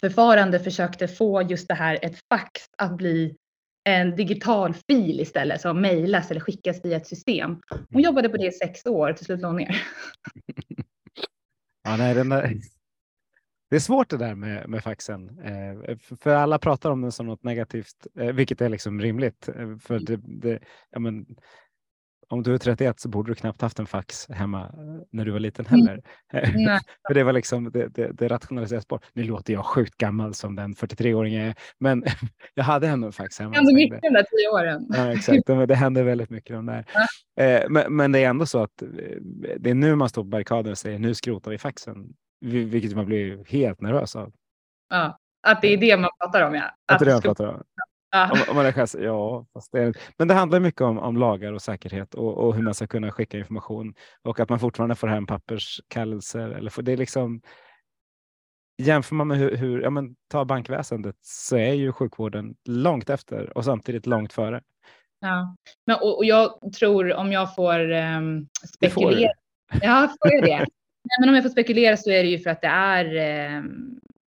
förfarande 0.00 0.60
försökte 0.60 1.08
få 1.08 1.42
just 1.42 1.68
det 1.68 1.74
här, 1.74 1.98
ett 2.02 2.18
fax, 2.32 2.50
att 2.78 2.96
bli 2.96 3.36
en 3.88 4.16
digital 4.16 4.74
fil 4.74 5.20
istället 5.20 5.60
som 5.60 5.80
mejlas 5.80 6.30
eller 6.30 6.40
skickas 6.40 6.84
via 6.84 6.96
ett 6.96 7.06
system. 7.06 7.56
Hon 7.90 8.02
jobbade 8.02 8.28
på 8.28 8.36
det 8.36 8.46
i 8.46 8.52
sex 8.52 8.86
år, 8.86 9.12
till 9.12 9.24
slut 9.24 9.40
la 9.40 9.48
hon 9.48 9.56
ner. 9.56 9.82
ja, 11.84 11.96
nej, 11.96 12.14
den 12.14 12.28
där, 12.28 12.60
det 13.70 13.76
är 13.76 13.80
svårt 13.80 14.08
det 14.08 14.16
där 14.16 14.34
med, 14.34 14.68
med 14.68 14.82
faxen, 14.82 15.38
eh, 15.38 15.96
för 16.20 16.34
alla 16.34 16.58
pratar 16.58 16.90
om 16.90 17.02
den 17.02 17.12
som 17.12 17.26
något 17.26 17.42
negativt, 17.42 18.06
eh, 18.18 18.32
vilket 18.32 18.60
är 18.60 18.68
liksom 18.68 19.00
rimligt. 19.00 19.48
Eh, 19.48 19.76
för 19.76 19.98
det, 19.98 20.16
det, 20.16 20.58
ja, 20.90 20.98
men, 20.98 21.26
om 22.30 22.42
du 22.42 22.54
är 22.54 22.58
31 22.58 23.00
så 23.00 23.08
borde 23.08 23.30
du 23.30 23.34
knappt 23.34 23.62
haft 23.62 23.78
en 23.78 23.86
fax 23.86 24.28
hemma 24.28 24.60
eh, 24.60 25.06
när 25.10 25.24
du 25.24 25.30
var 25.30 25.40
liten 25.40 25.66
mm. 25.66 25.80
heller. 25.80 26.02
Mm. 26.32 26.78
för 27.06 27.14
det 27.14 27.24
var 27.24 27.32
liksom, 27.32 27.70
det, 27.72 27.88
det, 27.88 28.12
det 28.12 28.28
rationaliseras 28.28 28.88
bort. 28.88 29.04
Nu 29.12 29.24
låter 29.24 29.52
jag 29.52 29.64
sjukt 29.64 29.96
gammal 29.96 30.34
som 30.34 30.56
den 30.56 30.74
43-åring 30.74 31.34
jag 31.34 31.46
är, 31.46 31.54
men 31.78 32.04
jag 32.54 32.64
hade 32.64 32.88
ändå 32.88 33.06
en 33.06 33.12
fax 33.12 33.38
hemma. 33.38 33.50
Det 33.50 33.56
hände 33.56 33.74
mycket 33.74 34.02
de 34.02 34.08
där 34.08 34.22
tio 34.22 34.48
åren. 34.48 34.86
Ja, 34.88 35.12
exakt, 35.12 35.46
det 35.68 35.74
hände 35.74 36.02
väldigt 36.02 36.30
mycket 36.30 36.56
de 36.56 36.66
där. 36.66 36.84
Eh, 37.40 37.68
men, 37.68 37.96
men, 37.96 38.12
det 38.12 38.24
är 38.24 38.28
ändå 38.28 38.46
så 38.46 38.62
att 38.62 38.82
det 39.58 39.70
är 39.70 39.74
nu 39.74 39.94
man 39.94 40.08
står 40.08 40.22
på 40.22 40.28
barrikaden 40.28 40.72
och 40.72 40.78
säger 40.78 40.98
nu 40.98 41.14
skrotar 41.14 41.50
vi 41.50 41.58
faxen. 41.58 42.14
Vilket 42.40 42.96
man 42.96 43.06
blir 43.06 43.44
helt 43.44 43.80
nervös 43.80 44.16
av. 44.16 44.32
Ja, 44.90 45.18
att 45.42 45.62
det 45.62 45.68
är 45.68 45.76
det 45.76 45.96
man 45.96 46.10
pratar 46.20 46.42
om. 46.42 46.54
Ja. 46.54 46.62
Att, 46.62 46.74
att 46.86 46.98
det 46.98 47.04
är 47.04 47.06
det 47.06 47.12
man 47.12 47.22
pratar 47.22 47.46
om. 47.46 47.62
Ja. 48.10 48.32
Om, 48.32 48.38
om 48.48 48.56
man 48.56 48.66
är 48.66 49.02
ja, 49.04 49.46
fast 49.52 49.72
det 49.72 49.82
är, 49.82 49.96
men 50.16 50.28
det 50.28 50.34
handlar 50.34 50.60
mycket 50.60 50.80
om, 50.80 50.98
om 50.98 51.16
lagar 51.16 51.52
och 51.52 51.62
säkerhet 51.62 52.14
och, 52.14 52.38
och, 52.38 52.54
hur 52.54 52.62
man 52.62 52.74
ska 52.74 52.86
kunna 52.86 53.10
skicka 53.10 53.38
information 53.38 53.94
och 54.22 54.40
att 54.40 54.48
man 54.48 54.60
fortfarande 54.60 54.94
får 54.94 55.08
hem 55.08 55.26
papperskallelser. 55.26 56.50
Eller 56.50 56.70
för, 56.70 56.82
det 56.82 56.92
är 56.92 56.96
liksom, 56.96 57.40
jämför 58.82 59.14
man 59.14 59.28
med 59.28 59.38
hur, 59.38 59.56
hur 59.56 59.82
ja, 59.82 59.90
men, 59.90 60.16
ta 60.28 60.44
bankväsendet 60.44 61.16
så 61.20 61.56
är 61.56 61.72
ju 61.72 61.92
sjukvården 61.92 62.54
långt 62.64 63.10
efter 63.10 63.56
och 63.56 63.64
samtidigt 63.64 64.06
långt 64.06 64.32
före. 64.32 64.62
Ja, 65.20 65.56
men, 65.86 65.96
och, 65.96 66.16
och 66.16 66.24
jag 66.24 66.72
tror 66.78 67.12
om 67.12 67.32
jag 67.32 67.54
får 67.54 67.90
um, 67.90 68.48
spekulera. 68.76 69.32
Får 69.72 69.80
ja, 69.82 70.14
får 70.22 70.32
jag 70.34 70.44
det? 70.44 70.58
Nej, 70.58 71.16
men 71.20 71.28
om 71.28 71.34
jag 71.34 71.44
får 71.44 71.50
spekulera 71.50 71.96
så 71.96 72.10
är 72.10 72.22
det 72.22 72.28
ju 72.28 72.38
för 72.38 72.50
att 72.50 72.60
det 72.60 72.68
är 72.68 73.16
eh, 73.16 73.62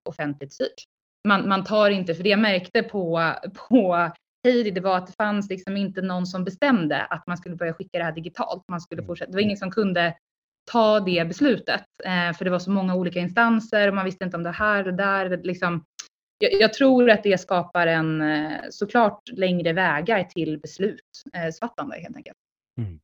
offentligt 0.05 0.53
styrt. 0.53 0.87
Man, 1.27 1.49
man 1.49 1.63
tar 1.63 1.89
inte, 1.89 2.15
för 2.15 2.23
det 2.23 2.29
jag 2.29 2.39
märkte 2.39 2.83
på, 2.83 3.33
på 3.69 4.11
Heidi, 4.43 4.71
det 4.71 4.81
var 4.81 4.97
att 4.97 5.07
det 5.07 5.13
fanns 5.13 5.49
liksom 5.49 5.77
inte 5.77 6.01
någon 6.01 6.27
som 6.27 6.43
bestämde 6.43 7.01
att 7.01 7.27
man 7.27 7.37
skulle 7.37 7.55
börja 7.55 7.73
skicka 7.73 7.97
det 7.97 8.03
här 8.03 8.11
digitalt. 8.11 8.63
Man 8.67 8.81
skulle 8.81 9.03
fortsätta. 9.03 9.31
Det 9.31 9.37
var 9.37 9.41
ingen 9.41 9.57
som 9.57 9.71
kunde 9.71 10.15
ta 10.71 10.99
det 10.99 11.27
beslutet, 11.27 11.85
eh, 12.05 12.37
för 12.37 12.45
det 12.45 12.51
var 12.51 12.59
så 12.59 12.71
många 12.71 12.95
olika 12.95 13.19
instanser 13.19 13.87
och 13.87 13.93
man 13.93 14.05
visste 14.05 14.23
inte 14.23 14.37
om 14.37 14.43
det 14.43 14.51
här 14.51 14.87
och 14.87 14.93
där. 14.93 15.37
Liksom, 15.43 15.83
jag, 16.37 16.53
jag, 16.53 16.73
tror 16.73 17.09
att 17.09 17.23
det 17.23 17.37
skapar 17.37 17.87
en 17.87 18.23
såklart 18.69 19.21
längre 19.31 19.73
vägar 19.73 20.23
till 20.23 20.59
beslutsfattande 20.59 21.95
helt 21.99 22.15
enkelt. 22.15 22.37
Mm. 22.77 22.99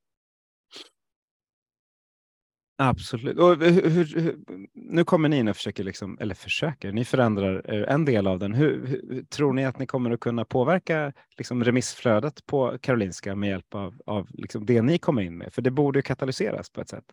Absolut. 2.80 3.38
Och 3.38 3.58
hur, 3.58 3.90
hur, 3.90 4.36
nu 4.74 5.04
kommer 5.04 5.30
ni 5.30 5.38
in 5.38 5.48
och 5.48 5.56
försöker, 5.56 5.84
liksom, 5.84 6.18
eller 6.22 6.36
försöker, 6.36 6.92
ni 6.92 7.06
förändrar 7.06 7.74
eh, 7.74 7.94
en 7.94 8.06
del 8.06 8.28
av 8.28 8.40
den. 8.40 8.54
Hur, 8.54 8.88
hur 8.88 9.24
tror 9.24 9.54
ni 9.54 9.66
att 9.66 9.80
ni 9.80 9.86
kommer 9.86 10.12
att 10.12 10.20
kunna 10.20 10.46
påverka 10.46 11.14
liksom, 11.38 11.64
remissflödet 11.64 12.46
på 12.46 12.78
Karolinska 12.82 13.36
med 13.36 13.50
hjälp 13.50 13.76
av, 13.76 13.96
av 14.06 14.28
liksom, 14.34 14.66
det 14.66 14.82
ni 14.82 14.98
kommer 14.98 15.22
in 15.22 15.38
med? 15.38 15.54
För 15.54 15.62
det 15.62 15.72
borde 15.72 16.00
ju 16.00 16.04
katalyseras 16.04 16.70
på 16.70 16.82
ett 16.82 16.90
sätt. 16.90 17.06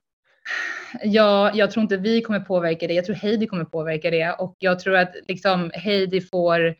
Ja, 1.02 1.50
jag 1.54 1.70
tror 1.70 1.82
inte 1.82 1.96
vi 1.96 2.22
kommer 2.22 2.40
påverka 2.40 2.86
det. 2.86 2.94
Jag 2.94 3.04
tror 3.04 3.16
Heidi 3.16 3.46
kommer 3.46 3.64
påverka 3.64 4.10
det 4.10 4.32
och 4.32 4.56
jag 4.58 4.78
tror 4.78 4.96
att 4.96 5.14
liksom 5.28 5.70
Heidi 5.74 6.20
får 6.20 6.74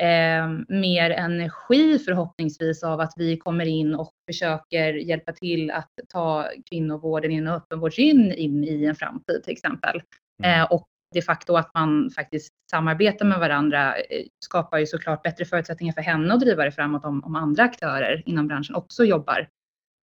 eh, 0.00 0.48
mer 0.68 1.10
energi 1.10 1.98
förhoppningsvis 1.98 2.82
av 2.82 3.00
att 3.00 3.12
vi 3.16 3.36
kommer 3.36 3.66
in 3.66 3.94
och 3.94 4.12
försöker 4.26 4.92
hjälpa 4.92 5.32
till 5.32 5.70
att 5.70 5.90
ta 6.08 6.48
kvinnovården 6.70 7.30
inom 7.30 7.54
öppenvårdsgyn 7.54 8.32
in 8.32 8.64
i 8.64 8.84
en 8.84 8.94
framtid 8.94 9.42
till 9.44 9.52
exempel. 9.52 10.02
Mm. 10.42 10.60
Eh, 10.60 10.72
och 10.72 10.88
de 11.14 11.22
facto 11.22 11.56
att 11.56 11.70
man 11.74 12.10
faktiskt 12.10 12.52
samarbetar 12.70 13.26
med 13.26 13.38
varandra 13.38 13.96
eh, 13.96 14.26
skapar 14.44 14.78
ju 14.78 14.86
såklart 14.86 15.22
bättre 15.22 15.44
förutsättningar 15.44 15.92
för 15.92 16.02
henne 16.02 16.34
att 16.34 16.40
driva 16.40 16.64
det 16.64 16.72
framåt 16.72 17.04
om, 17.04 17.24
om 17.24 17.36
andra 17.36 17.62
aktörer 17.62 18.22
inom 18.26 18.48
branschen 18.48 18.74
också 18.74 19.04
jobbar 19.04 19.48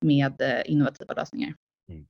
med 0.06 0.42
eh, 0.42 0.62
innovativa 0.66 1.14
lösningar. 1.14 1.54
Mm. 1.90 2.06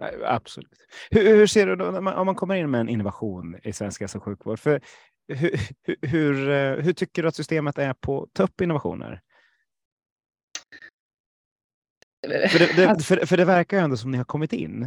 Ja, 0.00 0.10
absolut. 0.24 0.86
Hur, 1.10 1.36
hur, 1.36 1.46
ser 1.46 1.66
du 1.66 1.76
då 1.76 1.98
om 1.98 2.26
man 2.26 2.34
kommer 2.34 2.54
in 2.54 2.70
med 2.70 2.80
en 2.80 2.88
innovation 2.88 3.56
i 3.62 3.72
svensk 3.72 4.00
hälso 4.00 4.18
och 4.18 4.24
sjukvård? 4.24 4.58
För 4.58 4.80
hur, 5.28 5.60
hur, 6.02 6.50
eh, 6.50 6.84
hur, 6.84 6.92
tycker 6.92 7.22
du 7.22 7.28
att 7.28 7.36
systemet 7.36 7.78
är 7.78 7.92
på 7.92 8.22
att 8.22 8.32
ta 8.32 8.42
upp 8.42 8.60
innovationer? 8.60 9.20
För 12.26 12.58
det, 12.58 12.76
det, 12.76 13.02
för, 13.02 13.26
för 13.26 13.36
det 13.36 13.44
verkar 13.44 13.76
ju 13.76 13.82
ändå 13.82 13.96
som 13.96 14.10
ni 14.10 14.18
har 14.18 14.24
kommit 14.24 14.52
in. 14.52 14.82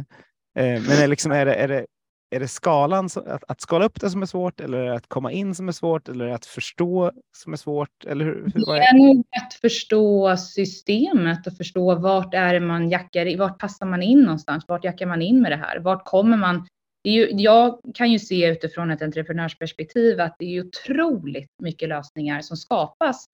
Eh, 0.58 0.64
men 0.64 0.90
är, 0.90 1.08
liksom, 1.08 1.32
är, 1.32 1.46
det, 1.46 1.54
är, 1.54 1.68
det, 1.68 1.86
är 2.30 2.40
det 2.40 2.48
skalan, 2.48 3.08
att, 3.26 3.44
att 3.48 3.60
skala 3.60 3.84
upp 3.84 4.00
det 4.00 4.10
som 4.10 4.22
är 4.22 4.26
svårt 4.26 4.60
eller 4.60 4.84
det 4.84 4.94
att 4.94 5.08
komma 5.08 5.32
in 5.32 5.54
som 5.54 5.68
är 5.68 5.72
svårt 5.72 6.08
eller 6.08 6.26
det 6.26 6.34
att 6.34 6.46
förstå 6.46 7.12
som 7.36 7.52
är 7.52 7.56
svårt? 7.56 8.04
Eller 8.06 8.24
hur, 8.24 8.52
hur, 8.54 8.74
det 8.74 8.82
är 8.82 8.94
nog 8.94 9.24
att 9.42 9.54
förstå 9.54 10.36
systemet 10.36 11.46
och 11.46 11.56
förstå 11.56 11.94
vart 11.94 12.34
är 12.34 12.60
man 12.60 12.90
jackar 12.90 13.26
i, 13.26 13.36
vart 13.36 13.58
passar 13.58 13.86
man 13.86 14.02
in 14.02 14.22
någonstans? 14.22 14.64
Vart 14.68 14.84
jackar 14.84 15.06
man 15.06 15.22
in 15.22 15.42
med 15.42 15.52
det 15.52 15.56
här? 15.56 15.78
Vart 15.78 16.04
kommer 16.04 16.36
man? 16.36 16.66
Det 17.04 17.10
är 17.10 17.14
ju, 17.14 17.42
jag 17.42 17.80
kan 17.94 18.12
ju 18.12 18.18
se 18.18 18.48
utifrån 18.48 18.90
ett 18.90 19.02
entreprenörsperspektiv 19.02 20.20
att 20.20 20.36
det 20.38 20.56
är 20.56 20.66
otroligt 20.66 21.50
mycket 21.62 21.88
lösningar 21.88 22.40
som 22.40 22.56
skapas 22.56 23.24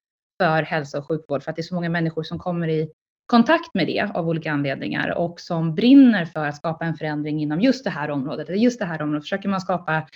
för 0.42 0.62
hälsa 0.62 0.98
och 0.98 1.08
sjukvård 1.08 1.42
för 1.42 1.50
att 1.50 1.56
det 1.56 1.60
är 1.60 1.64
så 1.64 1.74
många 1.74 1.88
människor 1.88 2.22
som 2.22 2.38
kommer 2.38 2.68
i 2.68 2.90
kontakt 3.26 3.74
med 3.74 3.86
det 3.86 4.10
av 4.14 4.28
olika 4.28 4.52
anledningar 4.52 5.18
och 5.18 5.40
som 5.40 5.74
brinner 5.74 6.24
för 6.24 6.46
att 6.46 6.56
skapa 6.56 6.84
en 6.84 6.94
förändring 6.94 7.42
inom 7.42 7.60
just 7.60 7.84
det 7.84 7.90
här 7.90 8.10
området. 8.10 8.48
Eller 8.48 8.58
just 8.58 8.78
det 8.78 8.84
här 8.84 9.02
området 9.02 9.24
försöker 9.24 9.48
man 9.48 9.60
skapa 9.60 10.08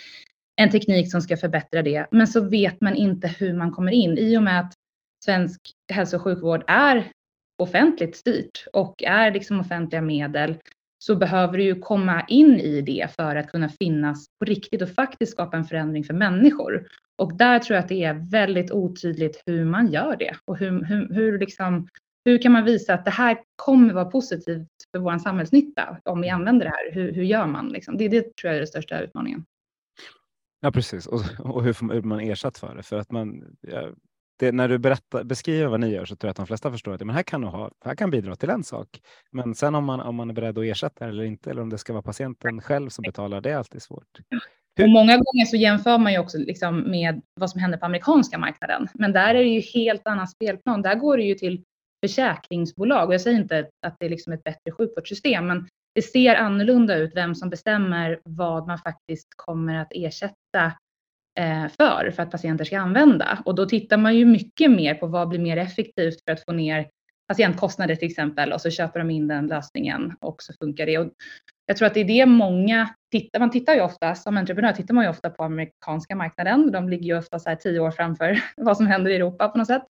en 0.57 0.71
teknik 0.71 1.11
som 1.11 1.21
ska 1.21 1.37
förbättra 1.37 1.83
det, 1.83 2.07
men 2.11 2.27
så 2.27 2.41
vet 2.41 2.81
man 2.81 2.95
inte 2.95 3.29
hur 3.29 3.55
man 3.55 3.71
kommer 3.71 3.93
in 3.93 4.19
i 4.19 4.39
och 4.39 4.43
med 4.43 4.61
att 4.61 4.73
svensk 5.25 5.61
hälso 5.93 6.17
och 6.17 6.23
sjukvård 6.23 6.65
är 6.67 7.11
offentligt 7.59 8.17
styrt 8.17 8.67
och 8.73 9.03
är 9.03 9.31
liksom 9.31 9.61
offentliga 9.61 10.03
medel 10.03 10.57
så 11.03 11.17
behöver 11.17 11.59
du 11.59 11.65
ju 11.65 11.81
komma 11.81 12.25
in 12.29 12.61
i 12.61 12.81
det 12.81 13.15
för 13.17 13.37
att 13.37 13.51
kunna 13.51 13.69
finnas 13.69 14.27
på 14.39 14.45
riktigt 14.45 14.83
och 14.83 14.89
faktiskt 14.89 15.33
skapa 15.33 15.57
en 15.57 15.65
förändring 15.65 16.05
för 16.05 16.15
människor. 16.15 16.87
Och 17.19 17.37
där 17.37 17.59
tror 17.59 17.75
jag 17.75 17.83
att 17.83 17.89
det 17.89 18.05
är 18.05 18.31
väldigt 18.31 18.71
otydligt 18.71 19.43
hur 19.47 19.65
man 19.65 19.93
gör 19.93 20.17
det 20.17 20.37
och 20.45 20.59
hur, 20.59 20.85
hur, 20.85 21.15
hur, 21.15 21.39
liksom, 21.39 21.89
hur 22.25 22.43
kan 22.43 22.53
man 22.53 22.65
visa 22.65 22.95
att 22.95 23.05
det 23.05 23.11
här 23.11 23.39
kommer 23.57 23.95
vara 23.95 24.05
positivt 24.05 24.69
för 24.91 24.99
vår 24.99 25.19
samhällsnytta 25.19 25.99
om 26.05 26.21
vi 26.21 26.29
använder 26.29 26.67
det 26.67 26.71
här? 26.71 26.93
Hur, 26.93 27.13
hur 27.13 27.25
gör 27.25 27.47
man? 27.47 27.69
Liksom? 27.69 27.97
Det, 27.97 28.09
det 28.09 28.37
tror 28.37 28.49
jag 28.49 28.55
är 28.55 28.61
den 28.61 28.67
största 28.67 29.01
utmaningen. 29.01 29.45
Ja, 30.61 30.71
precis. 30.71 31.07
Och, 31.07 31.21
och 31.39 31.65
hur 31.65 31.73
får 31.73 32.03
man 32.03 32.21
ersatt 32.21 32.59
för 32.59 32.75
det? 32.75 32.83
För 32.83 32.99
att 32.99 33.11
man, 33.11 33.57
det, 34.43 34.53
när 34.53 34.69
du 34.69 34.79
berättar, 34.79 35.25
beskriver 35.25 35.67
vad 35.67 35.81
ni 35.81 35.89
gör 35.89 36.05
så 36.05 36.17
tror 36.17 36.29
jag 36.29 36.31
att 36.31 36.37
de 36.37 36.47
flesta 36.47 36.71
förstår 36.71 36.95
att 36.95 37.01
men 37.01 37.15
här 37.15 37.23
kan 37.23 37.45
ha, 37.45 37.71
här 37.85 37.95
kan 37.95 38.11
bidra 38.11 38.37
till 38.37 38.51
en 38.51 38.65
sak. 38.65 38.89
Men 39.31 39.55
sen 39.55 39.75
om 39.75 39.85
man, 39.85 40.01
om 40.01 40.15
man 40.15 40.31
är 40.31 40.35
beredd 40.35 40.59
att 40.59 40.65
ersätta 40.65 41.09
eller 41.09 41.25
inte, 41.25 41.51
eller 41.51 41.63
om 41.63 41.71
det 41.71 41.79
ska 41.79 41.93
vara 41.93 42.03
patienten 42.03 42.61
själv 42.61 42.89
som 42.89 43.03
betalar, 43.03 43.41
det 43.41 43.51
är 43.51 43.57
alltid 43.57 43.83
svårt. 43.83 44.19
Och 44.81 44.89
många 44.89 45.13
gånger 45.13 45.45
så 45.45 45.57
jämför 45.57 45.99
man 45.99 46.13
ju 46.13 46.19
också 46.19 46.39
liksom 46.39 46.91
med 46.91 47.23
vad 47.41 47.51
som 47.51 47.61
händer 47.61 47.79
på 47.79 47.87
amerikanska 47.87 48.39
marknaden. 48.39 48.89
Men 48.95 49.13
där 49.13 49.35
är 49.35 49.45
det 49.45 49.51
ju 49.51 49.61
helt 49.61 50.07
annan 50.07 50.29
spelplan. 50.29 50.83
Där 50.83 50.95
går 50.95 51.17
det 51.17 51.25
ju 51.25 51.35
till 51.35 51.65
försäkringsbolag. 52.07 53.09
Och 53.09 53.15
jag 53.15 53.21
säger 53.21 53.41
inte 53.41 53.69
att 53.87 53.97
det 53.99 54.07
är 54.07 54.11
liksom 54.11 54.33
ett 54.33 54.45
bättre 54.45 54.73
sjukvårdssystem, 54.73 55.47
men 55.47 55.69
det 55.95 56.03
ser 56.03 56.35
annorlunda 56.35 56.97
ut 56.97 57.13
vem 57.15 57.35
som 57.35 57.51
bestämmer 57.51 58.21
vad 58.25 58.67
man 58.67 58.79
faktiskt 58.79 59.29
kommer 59.37 59.75
att 59.75 59.89
ersätta 59.91 60.73
Eh, 61.41 61.69
för, 61.69 62.11
för 62.11 62.23
att 62.23 62.31
patienter 62.31 62.65
ska 62.65 62.79
använda. 62.79 63.39
Och 63.45 63.55
då 63.55 63.67
tittar 63.67 63.97
man 63.97 64.17
ju 64.17 64.25
mycket 64.25 64.71
mer 64.71 64.95
på 64.95 65.07
vad 65.07 65.29
blir 65.29 65.39
mer 65.39 65.57
effektivt 65.57 66.25
för 66.25 66.33
att 66.33 66.45
få 66.45 66.53
ner 66.53 66.89
patientkostnader 67.29 67.97
till 67.97 68.11
exempel 68.11 68.53
och 68.53 68.61
så 68.61 68.71
köper 68.71 68.99
de 68.99 69.11
in 69.11 69.29
den 69.29 69.47
lösningen 69.47 70.17
och 70.21 70.43
så 70.43 70.53
funkar 70.53 70.87
det. 70.87 70.99
Och 70.99 71.13
jag 71.67 71.77
tror 71.77 71.87
att 71.87 71.95
det 71.95 72.01
är 72.01 72.05
det 72.05 72.27
många 72.27 72.89
tittar. 73.11 73.41
Man 73.41 73.51
tittar 73.51 73.75
ju 73.75 73.81
ofta 73.81 74.15
som 74.15 74.37
entreprenör 74.37 74.73
tittar 74.73 74.95
man 74.95 75.05
ju 75.05 75.11
ofta 75.11 75.31
på 75.31 75.45
amerikanska 75.45 76.17
marknaden. 76.17 76.73
De 76.73 76.89
ligger 76.89 77.07
ju 77.07 77.19
ofta 77.19 77.39
så 77.39 77.49
här 77.49 77.57
tio 77.57 77.81
år 77.81 77.91
framför 77.91 78.41
vad 78.57 78.77
som 78.77 78.87
händer 78.87 79.11
i 79.11 79.17
Europa 79.17 79.49
på 79.49 79.59
något 79.59 79.67
sätt. 79.67 79.83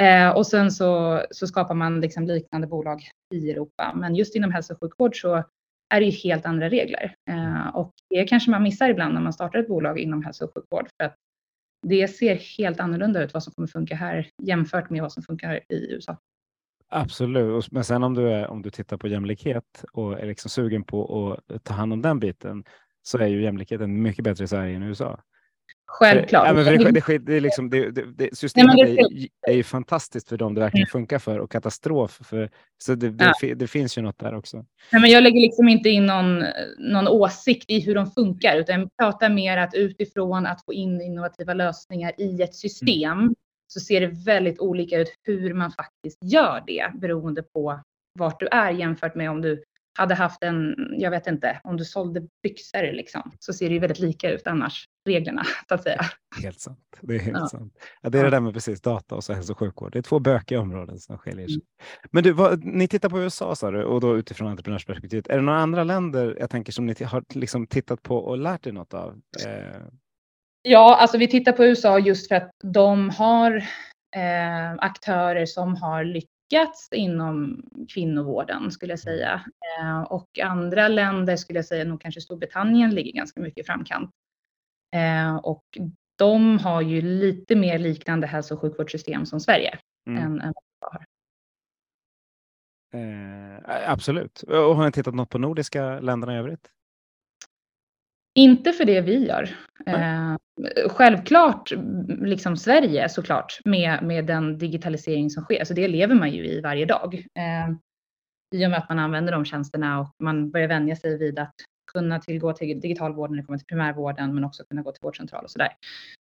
Eh, 0.00 0.30
och 0.30 0.46
sen 0.46 0.70
så, 0.70 1.22
så 1.30 1.46
skapar 1.46 1.74
man 1.74 2.00
liksom 2.00 2.26
liknande 2.26 2.66
bolag 2.66 3.02
i 3.34 3.50
Europa. 3.50 3.92
Men 3.96 4.14
just 4.14 4.36
inom 4.36 4.52
hälso 4.52 4.72
och 4.72 4.80
sjukvård 4.80 5.20
så 5.20 5.44
är 5.90 6.00
det 6.00 6.06
ju 6.06 6.12
helt 6.12 6.46
andra 6.46 6.68
regler. 6.68 7.14
Eh, 7.30 7.68
och 7.68 7.92
det 8.10 8.24
kanske 8.24 8.50
man 8.50 8.62
missar 8.62 8.88
ibland 8.88 9.14
när 9.14 9.20
man 9.20 9.32
startar 9.32 9.58
ett 9.58 9.68
bolag 9.68 9.98
inom 9.98 10.22
hälso 10.22 10.44
och 10.44 10.50
sjukvård. 10.54 10.88
För 10.96 11.04
att 11.04 11.16
det 11.86 12.08
ser 12.08 12.34
helt 12.58 12.80
annorlunda 12.80 13.24
ut 13.24 13.34
vad 13.34 13.42
som 13.42 13.52
kommer 13.52 13.68
funka 13.68 13.94
här 13.94 14.28
jämfört 14.42 14.90
med 14.90 15.02
vad 15.02 15.12
som 15.12 15.22
funkar 15.22 15.54
i 15.68 15.92
USA. 15.92 16.16
Absolut, 16.90 17.70
men 17.70 17.84
sen 17.84 18.02
om 18.02 18.14
du, 18.14 18.30
är, 18.30 18.46
om 18.46 18.62
du 18.62 18.70
tittar 18.70 18.96
på 18.96 19.08
jämlikhet 19.08 19.84
och 19.92 20.20
är 20.20 20.26
liksom 20.26 20.50
sugen 20.50 20.84
på 20.84 21.32
att 21.48 21.64
ta 21.64 21.74
hand 21.74 21.92
om 21.92 22.02
den 22.02 22.18
biten 22.18 22.64
så 23.02 23.18
är 23.18 23.26
ju 23.26 23.42
jämlikheten 23.42 24.02
mycket 24.02 24.24
bättre 24.24 24.44
i 24.44 24.48
Sverige 24.48 24.76
än 24.76 24.82
i 24.82 24.86
USA. 24.86 25.20
Självklart. 25.90 26.46
Ja, 26.46 26.52
men 26.52 26.64
det, 26.64 27.02
det, 27.06 27.18
det, 27.18 27.40
liksom, 27.40 27.70
det, 27.70 27.90
det, 27.90 28.36
systemet 28.36 28.74
Nej, 28.76 28.98
är, 28.98 29.50
är, 29.50 29.54
ju 29.54 29.62
fantastiskt 29.62 30.28
för 30.28 30.36
dem 30.36 30.54
det 30.54 30.60
verkligen 30.60 30.82
mm. 30.82 30.90
funkar 30.90 31.18
för 31.18 31.38
och 31.38 31.50
katastrof. 31.50 32.20
För, 32.24 32.50
så 32.78 32.94
det, 32.94 33.34
ja. 33.58 33.66
finns 33.66 33.98
ju 33.98 34.02
något 34.02 34.18
där 34.18 34.34
också. 34.34 34.56
Nej, 34.92 35.02
men 35.02 35.10
jag 35.10 35.22
lägger 35.22 35.40
liksom 35.40 35.68
inte 35.68 35.88
in 35.88 36.06
någon, 36.06 36.44
någon 36.78 37.08
åsikt 37.08 37.70
i 37.70 37.80
hur 37.80 37.94
de 37.94 38.10
funkar 38.10 38.56
utan 38.56 38.88
pratar 38.98 39.28
mer 39.28 39.56
att 39.56 39.74
utifrån 39.74 40.46
att 40.46 40.64
få 40.64 40.72
in 40.72 41.00
innovativa 41.00 41.54
lösningar 41.54 42.12
i 42.18 42.42
ett 42.42 42.54
system 42.54 43.18
mm. 43.18 43.34
så 43.66 43.80
ser 43.80 44.00
det 44.00 44.06
väldigt 44.06 44.60
olika 44.60 44.98
ut 44.98 45.14
hur 45.22 45.54
man 45.54 45.72
faktiskt 45.72 46.18
gör 46.22 46.62
det 46.66 46.92
beroende 47.00 47.42
på 47.42 47.80
vart 48.18 48.40
du 48.40 48.46
är 48.46 48.70
jämfört 48.70 49.14
med 49.14 49.30
om 49.30 49.42
du 49.42 49.62
hade 49.98 50.14
haft 50.14 50.42
en, 50.42 50.74
jag 50.98 51.10
vet 51.10 51.26
inte, 51.26 51.60
om 51.64 51.76
du 51.76 51.84
sålde 51.84 52.22
byxor 52.42 52.92
liksom, 52.92 53.32
så 53.38 53.52
ser 53.52 53.68
det 53.68 53.74
ju 53.74 53.80
väldigt 53.80 53.98
lika 53.98 54.30
ut 54.30 54.46
annars, 54.46 54.84
reglerna 55.06 55.42
så 55.68 55.74
att 55.74 55.82
säga. 55.82 56.00
Helt 56.42 56.60
sant. 56.60 56.78
Det 57.00 57.14
är 57.14 57.18
helt 57.18 57.38
ja. 57.38 57.48
sant. 57.48 57.72
Ja, 58.02 58.10
det 58.10 58.18
är 58.18 58.24
det 58.24 58.30
där 58.30 58.40
med 58.40 58.54
precis 58.54 58.80
data 58.80 59.14
och 59.14 59.24
så 59.24 59.32
hälso 59.32 59.52
och 59.52 59.58
sjukvård. 59.58 59.92
Det 59.92 59.98
är 59.98 60.02
två 60.02 60.18
bökiga 60.18 60.60
områden 60.60 60.98
som 60.98 61.18
skiljer 61.18 61.46
sig. 61.46 61.54
Mm. 61.54 61.64
Men 62.10 62.22
du, 62.22 62.32
vad, 62.32 62.64
ni 62.64 62.88
tittar 62.88 63.08
på 63.08 63.20
USA 63.20 63.54
sa 63.54 63.70
du 63.70 63.84
och 63.84 64.00
då 64.00 64.16
utifrån 64.16 64.48
entreprenörsperspektivet. 64.48 65.28
Är 65.28 65.36
det 65.36 65.42
några 65.42 65.58
andra 65.58 65.84
länder 65.84 66.36
jag 66.40 66.50
tänker 66.50 66.72
som 66.72 66.86
ni 66.86 67.04
har 67.04 67.24
liksom 67.34 67.66
tittat 67.66 68.02
på 68.02 68.16
och 68.16 68.38
lärt 68.38 68.66
er 68.66 68.72
något 68.72 68.94
av? 68.94 69.20
Eh... 69.46 69.82
Ja, 70.62 70.96
alltså 70.96 71.18
vi 71.18 71.28
tittar 71.28 71.52
på 71.52 71.64
USA 71.64 71.98
just 71.98 72.28
för 72.28 72.34
att 72.34 72.50
de 72.64 73.10
har 73.10 73.56
eh, 74.16 74.72
aktörer 74.78 75.46
som 75.46 75.76
har 75.76 76.04
lyckats 76.04 76.37
lyckats 76.50 76.88
inom 76.92 77.62
kvinnovården 77.88 78.70
skulle 78.70 78.92
jag 78.92 79.00
säga. 79.00 79.44
Eh, 79.78 80.02
och 80.02 80.38
andra 80.38 80.88
länder 80.88 81.36
skulle 81.36 81.58
jag 81.58 81.66
säga, 81.66 81.84
nog 81.84 82.00
kanske 82.00 82.20
Storbritannien 82.20 82.94
ligger 82.94 83.12
ganska 83.12 83.40
mycket 83.40 83.64
i 83.64 83.66
framkant. 83.66 84.10
Eh, 84.94 85.36
och 85.36 85.64
de 86.16 86.58
har 86.58 86.82
ju 86.82 87.02
lite 87.02 87.56
mer 87.56 87.78
liknande 87.78 88.26
hälso 88.26 88.54
och 88.54 88.60
sjukvårdssystem 88.60 89.26
som 89.26 89.40
Sverige 89.40 89.78
mm. 90.06 90.22
än, 90.22 90.40
än 90.40 90.54
har. 90.80 91.04
Eh, 92.94 93.90
absolut. 93.90 94.42
Och 94.42 94.76
har 94.76 94.84
ni 94.84 94.92
tittat 94.92 95.14
något 95.14 95.30
på 95.30 95.38
nordiska 95.38 96.00
länderna 96.00 96.34
i 96.34 96.38
övrigt? 96.38 96.70
Inte 98.38 98.72
för 98.72 98.84
det 98.84 99.00
vi 99.00 99.26
gör. 99.26 99.50
Eh, 99.86 100.36
självklart, 100.88 101.72
liksom 102.08 102.56
Sverige 102.56 103.08
såklart, 103.08 103.60
med, 103.64 104.02
med 104.02 104.26
den 104.26 104.58
digitalisering 104.58 105.30
som 105.30 105.44
sker. 105.44 105.64
Så 105.64 105.74
det 105.74 105.88
lever 105.88 106.14
man 106.14 106.30
ju 106.30 106.46
i 106.46 106.60
varje 106.60 106.84
dag. 106.84 107.14
Eh, 107.14 107.74
I 108.54 108.66
och 108.66 108.70
med 108.70 108.78
att 108.78 108.88
man 108.88 108.98
använder 108.98 109.32
de 109.32 109.44
tjänsterna 109.44 110.00
och 110.00 110.08
man 110.22 110.50
börjar 110.50 110.68
vänja 110.68 110.96
sig 110.96 111.18
vid 111.18 111.38
att 111.38 111.54
kunna 111.92 112.20
tillgå 112.20 112.52
till 112.52 112.80
digitalvård 112.80 113.30
när 113.30 113.36
det 113.36 113.42
kommer 113.42 113.58
till 113.58 113.66
primärvården, 113.66 114.34
men 114.34 114.44
också 114.44 114.64
kunna 114.64 114.82
gå 114.82 114.92
till 114.92 115.02
vårdcentral 115.02 115.44
och 115.44 115.50
sådär. 115.50 115.72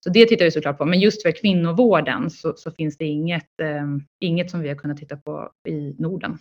Så 0.03 0.09
det 0.09 0.25
tittar 0.25 0.45
vi 0.45 0.51
såklart 0.51 0.77
på. 0.77 0.85
Men 0.85 0.99
just 0.99 1.21
för 1.21 1.31
kvinnovården 1.31 2.29
så, 2.29 2.53
så 2.57 2.71
finns 2.71 2.97
det 2.97 3.05
inget, 3.05 3.59
eh, 3.61 3.87
inget 4.19 4.51
som 4.51 4.59
vi 4.59 4.69
har 4.69 4.75
kunnat 4.75 4.97
titta 4.97 5.17
på 5.17 5.51
i 5.67 5.95
Norden. 5.99 6.37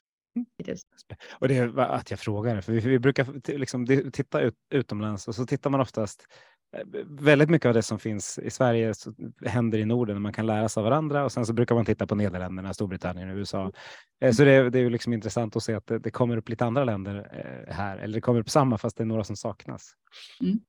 Och 1.30 1.48
det 1.48 1.56
är 1.56 1.78
att 1.78 2.10
jag 2.10 2.20
frågar, 2.20 2.60
för 2.60 2.72
vi, 2.72 2.80
vi 2.80 2.98
brukar 2.98 3.52
liksom 3.58 3.86
titta 4.12 4.40
ut, 4.40 4.54
utomlands 4.70 5.28
och 5.28 5.34
så 5.34 5.46
tittar 5.46 5.70
man 5.70 5.80
oftast 5.80 6.26
Eh, 6.76 6.84
väldigt 7.06 7.50
mycket 7.50 7.68
av 7.68 7.74
det 7.74 7.82
som 7.82 7.98
finns 7.98 8.38
i 8.38 8.50
Sverige 8.50 8.94
händer 9.46 9.78
i 9.78 9.84
Norden. 9.84 10.22
Man 10.22 10.32
kan 10.32 10.46
lära 10.46 10.68
sig 10.68 10.80
av 10.80 10.84
varandra 10.84 11.24
och 11.24 11.32
sen 11.32 11.46
så 11.46 11.52
brukar 11.52 11.74
man 11.74 11.84
titta 11.84 12.06
på 12.06 12.14
Nederländerna, 12.14 12.74
Storbritannien 12.74 13.30
och 13.30 13.36
USA. 13.36 13.72
Eh, 14.20 14.32
så 14.32 14.44
det, 14.44 14.70
det 14.70 14.78
är 14.78 14.82
ju 14.82 14.90
liksom 14.90 15.12
intressant 15.12 15.56
att 15.56 15.62
se 15.62 15.74
att 15.74 15.86
det, 15.86 15.98
det, 15.98 16.10
kommer 16.10 16.36
upp 16.36 16.48
lite 16.48 16.64
andra 16.64 16.84
länder 16.84 17.14
eh, 17.32 17.74
här, 17.74 17.98
eller 17.98 18.14
det 18.14 18.20
kommer 18.20 18.40
upp 18.40 18.50
samma 18.50 18.78
fast 18.78 18.96
det 18.96 19.02
är 19.02 19.06
några 19.06 19.24
som 19.24 19.36
saknas. 19.36 19.92
Mm. 20.40 20.60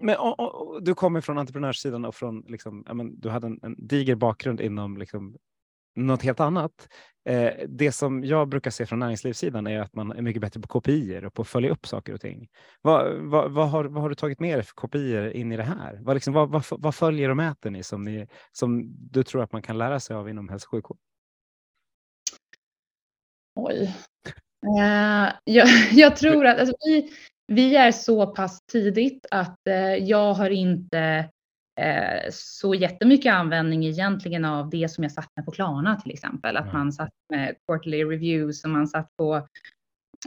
Men 0.00 0.16
och, 0.16 0.40
och, 0.40 0.82
du 0.82 0.94
kommer 0.94 1.20
från 1.20 1.38
entreprenörssidan 1.38 2.04
och 2.04 2.14
från 2.14 2.44
liksom, 2.48 2.84
men, 2.92 3.20
du 3.20 3.28
hade 3.28 3.46
en, 3.46 3.60
en 3.62 3.86
diger 3.86 4.14
bakgrund 4.14 4.60
inom 4.60 4.96
liksom, 4.96 5.36
något 5.94 6.22
helt 6.22 6.40
annat. 6.40 6.88
Eh, 7.24 7.52
det 7.68 7.92
som 7.92 8.24
jag 8.24 8.48
brukar 8.48 8.70
se 8.70 8.86
från 8.86 8.98
näringslivssidan 8.98 9.66
är 9.66 9.80
att 9.80 9.94
man 9.94 10.12
är 10.12 10.22
mycket 10.22 10.42
bättre 10.42 10.60
på 10.60 10.68
kopior 10.68 11.24
och 11.24 11.34
på 11.34 11.42
att 11.42 11.48
följa 11.48 11.70
upp 11.70 11.86
saker 11.86 12.14
och 12.14 12.20
ting. 12.20 12.48
Vad, 12.82 13.14
vad, 13.14 13.52
vad, 13.52 13.70
har, 13.70 13.84
vad 13.84 14.02
har, 14.02 14.08
du 14.08 14.14
tagit 14.14 14.40
med 14.40 14.58
dig 14.58 14.64
för 14.64 14.74
kopior 14.74 15.30
in 15.30 15.52
i 15.52 15.56
det 15.56 15.62
här? 15.62 15.98
Vad, 16.02 16.16
liksom, 16.16 16.34
vad, 16.34 16.64
vad, 16.70 16.94
följer 16.94 17.28
och 17.28 17.36
mäter 17.36 17.70
ni 17.70 17.82
som, 17.82 18.02
ni 18.02 18.26
som 18.52 18.82
du 19.10 19.22
tror 19.22 19.42
att 19.42 19.52
man 19.52 19.62
kan 19.62 19.78
lära 19.78 20.00
sig 20.00 20.16
av 20.16 20.28
inom 20.28 20.48
hälso 20.48 20.66
och 20.66 20.70
sjukvård? 20.70 20.98
Oj. 23.54 23.94
Uh, 24.78 25.32
jag, 25.44 25.68
jag, 25.92 26.16
tror 26.16 26.46
att 26.46 26.58
alltså, 26.58 26.74
vi, 26.86 27.12
vi 27.46 27.76
är 27.76 27.92
så 27.92 28.26
pass 28.26 28.58
tidigt 28.72 29.26
att 29.30 29.58
uh, 29.68 29.96
jag 29.96 30.34
har 30.34 30.50
inte 30.50 31.30
eh, 31.80 32.30
så 32.30 32.74
jättemycket 32.74 33.32
användning 33.34 33.84
egentligen 33.84 34.44
av 34.44 34.70
det 34.70 34.90
som 34.90 35.04
jag 35.04 35.12
satt 35.12 35.30
med 35.36 35.44
på 35.44 35.50
Klarna 35.50 35.96
till 35.96 36.12
exempel. 36.12 36.56
Att 36.56 36.72
man 36.72 36.92
satt 36.92 37.12
med 37.32 37.54
quarterly 37.66 38.04
reviews 38.04 38.64
och 38.64 38.70
man 38.70 38.86
satt 38.86 39.16
på 39.16 39.48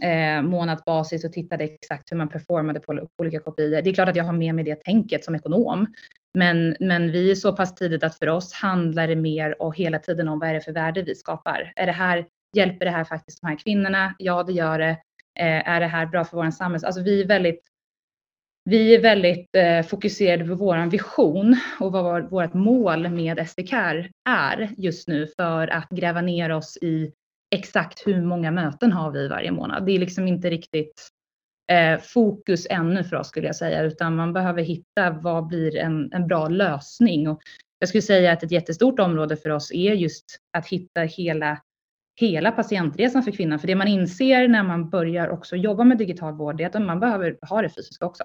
eh, 0.01 0.41
månadsbasis 0.41 1.25
och 1.25 1.33
tittade 1.33 1.63
exakt 1.63 2.11
hur 2.11 2.17
man 2.17 2.29
performade 2.29 2.79
på 2.79 3.07
olika 3.17 3.39
kopior. 3.39 3.81
Det 3.81 3.89
är 3.89 3.93
klart 3.93 4.09
att 4.09 4.15
jag 4.15 4.23
har 4.23 4.33
med 4.33 4.55
mig 4.55 4.63
det 4.63 4.83
tänket 4.83 5.23
som 5.23 5.35
ekonom. 5.35 5.87
Men, 6.33 6.75
men 6.79 7.11
vi 7.11 7.31
är 7.31 7.35
så 7.35 7.55
pass 7.55 7.75
tidigt 7.75 8.03
att 8.03 8.19
för 8.19 8.29
oss 8.29 8.53
handlar 8.53 9.07
det 9.07 9.15
mer 9.15 9.61
och 9.61 9.77
hela 9.77 9.99
tiden 9.99 10.27
om 10.27 10.39
vad 10.39 10.49
är 10.49 10.53
det 10.53 10.61
för 10.61 10.71
värde 10.71 11.01
vi 11.01 11.15
skapar. 11.15 11.73
Är 11.75 11.85
det 11.85 11.91
här, 11.91 12.25
hjälper 12.55 12.85
det 12.85 12.91
här 12.91 13.03
faktiskt 13.03 13.41
de 13.41 13.47
här 13.47 13.57
kvinnorna? 13.57 14.15
Ja, 14.17 14.43
det 14.43 14.53
gör 14.53 14.79
det. 14.79 14.97
Eh, 15.39 15.69
är 15.69 15.79
det 15.79 15.87
här 15.87 16.05
bra 16.05 16.23
för 16.23 16.37
vår 16.37 16.51
samhälls... 16.51 16.83
Alltså 16.83 17.01
vi 17.01 17.21
är 17.21 17.27
väldigt 17.27 17.61
vi 18.70 18.95
är 18.95 19.01
väldigt 19.01 19.55
eh, 19.55 19.82
fokuserade 19.82 20.45
på 20.45 20.55
vår 20.55 20.89
vision 20.89 21.55
och 21.80 21.91
vad 21.91 22.30
vårt 22.30 22.53
mål 22.53 23.09
med 23.09 23.49
SDK 23.49 23.74
är 24.30 24.70
just 24.78 25.07
nu 25.07 25.28
för 25.28 25.68
att 25.68 25.89
gräva 25.89 26.22
ner 26.22 26.49
oss 26.49 26.78
i 26.82 27.11
exakt 27.55 28.07
hur 28.07 28.22
många 28.22 28.51
möten 28.51 28.91
har 28.91 29.11
vi 29.11 29.28
varje 29.28 29.51
månad. 29.51 29.86
Det 29.86 29.91
är 29.91 29.99
liksom 29.99 30.28
inte 30.28 30.49
riktigt 30.49 31.09
eh, 31.72 31.99
fokus 31.99 32.68
ännu 32.70 33.03
för 33.03 33.16
oss 33.16 33.28
skulle 33.28 33.47
jag 33.47 33.55
säga, 33.55 33.82
utan 33.82 34.16
man 34.16 34.34
behöver 34.34 34.63
hitta 34.63 35.09
vad 35.09 35.47
blir 35.47 35.78
en, 35.78 36.13
en 36.13 36.28
bra 36.28 36.47
lösning. 36.47 37.28
Och 37.28 37.41
jag 37.80 37.89
skulle 37.89 38.01
säga 38.01 38.32
att 38.32 38.43
ett 38.43 38.51
jättestort 38.51 38.99
område 38.99 39.38
för 39.38 39.49
oss 39.49 39.72
är 39.72 39.93
just 39.93 40.26
att 40.57 40.68
hitta 40.68 41.01
hela 41.01 41.61
hela 42.20 42.51
patientresan 42.51 43.24
för 43.24 43.32
kvinnan. 43.32 43.59
För 43.59 43.68
det 43.68 43.76
man 43.76 43.88
inser 43.88 44.47
när 44.47 44.63
man 44.63 44.89
börjar 44.89 45.30
också 45.30 45.55
jobba 45.55 45.84
med 45.84 45.97
digital 45.97 46.34
vård 46.34 46.61
är 46.61 46.66
att 46.66 46.82
man 46.82 46.99
behöver 46.99 47.38
ha 47.41 47.61
det 47.61 47.70
fysiska 47.70 48.05
också 48.05 48.24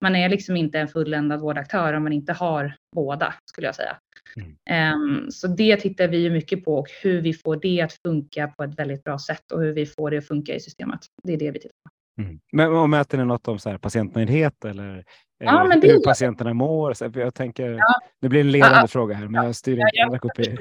man 0.00 0.16
är 0.16 0.28
liksom 0.28 0.56
inte 0.56 0.78
en 0.78 0.88
fulländad 0.88 1.40
vårdaktör 1.40 1.92
om 1.92 2.02
man 2.02 2.12
inte 2.12 2.32
har 2.32 2.74
båda 2.94 3.34
skulle 3.44 3.66
jag 3.66 3.74
säga. 3.74 3.96
Mm. 4.36 4.94
Um, 4.94 5.30
så 5.30 5.46
det 5.46 5.76
tittar 5.76 6.08
vi 6.08 6.18
ju 6.18 6.30
mycket 6.30 6.64
på 6.64 6.78
och 6.78 6.88
hur 7.02 7.20
vi 7.20 7.34
får 7.34 7.56
det 7.56 7.80
att 7.80 7.92
funka 7.92 8.48
på 8.48 8.62
ett 8.62 8.78
väldigt 8.78 9.04
bra 9.04 9.18
sätt 9.18 9.52
och 9.52 9.60
hur 9.60 9.72
vi 9.72 9.86
får 9.86 10.10
det 10.10 10.18
att 10.18 10.26
funka 10.26 10.54
i 10.54 10.60
systemet. 10.60 11.00
Det 11.22 11.32
är 11.32 11.36
det 11.36 11.50
vi 11.50 11.60
tittar 11.60 11.76
på. 11.84 12.22
Mm. 12.22 12.40
Men 12.52 12.72
och 12.72 12.90
mäter 12.90 13.18
ni 13.18 13.24
något 13.24 13.48
om 13.48 13.58
så 13.58 13.70
här 13.70 13.78
patientnöjdhet 13.78 14.64
eller 14.64 15.04
ja, 15.38 15.64
men 15.64 15.82
hur 15.82 16.04
patienterna 16.04 16.54
mår? 16.54 16.92
Så 16.92 17.10
jag 17.14 17.34
tänker, 17.34 17.70
ja. 17.70 17.94
det 18.20 18.28
blir 18.28 18.40
en 18.40 18.50
ledande 18.50 18.78
ja, 18.78 18.86
fråga 18.86 19.14
här, 19.14 19.28
men 19.28 19.44
jag 19.44 19.56
styr 19.56 19.72
inte 19.72 19.90
ja, 19.92 20.06
alla 20.06 20.18
kopior. 20.18 20.58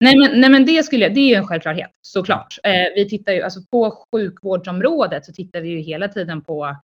Nej 0.00 0.18
men, 0.18 0.40
nej, 0.40 0.50
men 0.50 0.64
det, 0.64 0.82
skulle, 0.82 1.08
det 1.08 1.20
är 1.20 1.28
ju 1.28 1.34
en 1.34 1.46
självklarhet 1.46 1.90
såklart. 2.00 2.58
Eh, 2.64 2.94
vi 2.94 3.08
tittar 3.08 3.32
ju 3.32 3.42
alltså 3.42 3.60
på 3.70 4.06
sjukvårdsområdet 4.12 5.24
så 5.24 5.32
tittar 5.32 5.60
vi 5.60 5.68
ju 5.68 5.78
hela 5.78 6.08
tiden 6.08 6.44
på 6.44 6.64
Eh, 6.66 6.76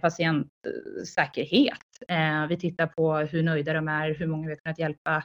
patientsäkerhet. 0.00 1.78
Eh, 2.08 2.46
vi 2.48 2.56
tittar 2.56 2.86
på 2.86 3.16
hur 3.16 3.42
nöjda 3.42 3.72
de 3.72 3.88
är, 3.88 4.14
hur 4.14 4.26
många 4.26 4.46
vi 4.46 4.52
har 4.52 4.56
kunnat 4.56 4.78
hjälpa, 4.78 5.22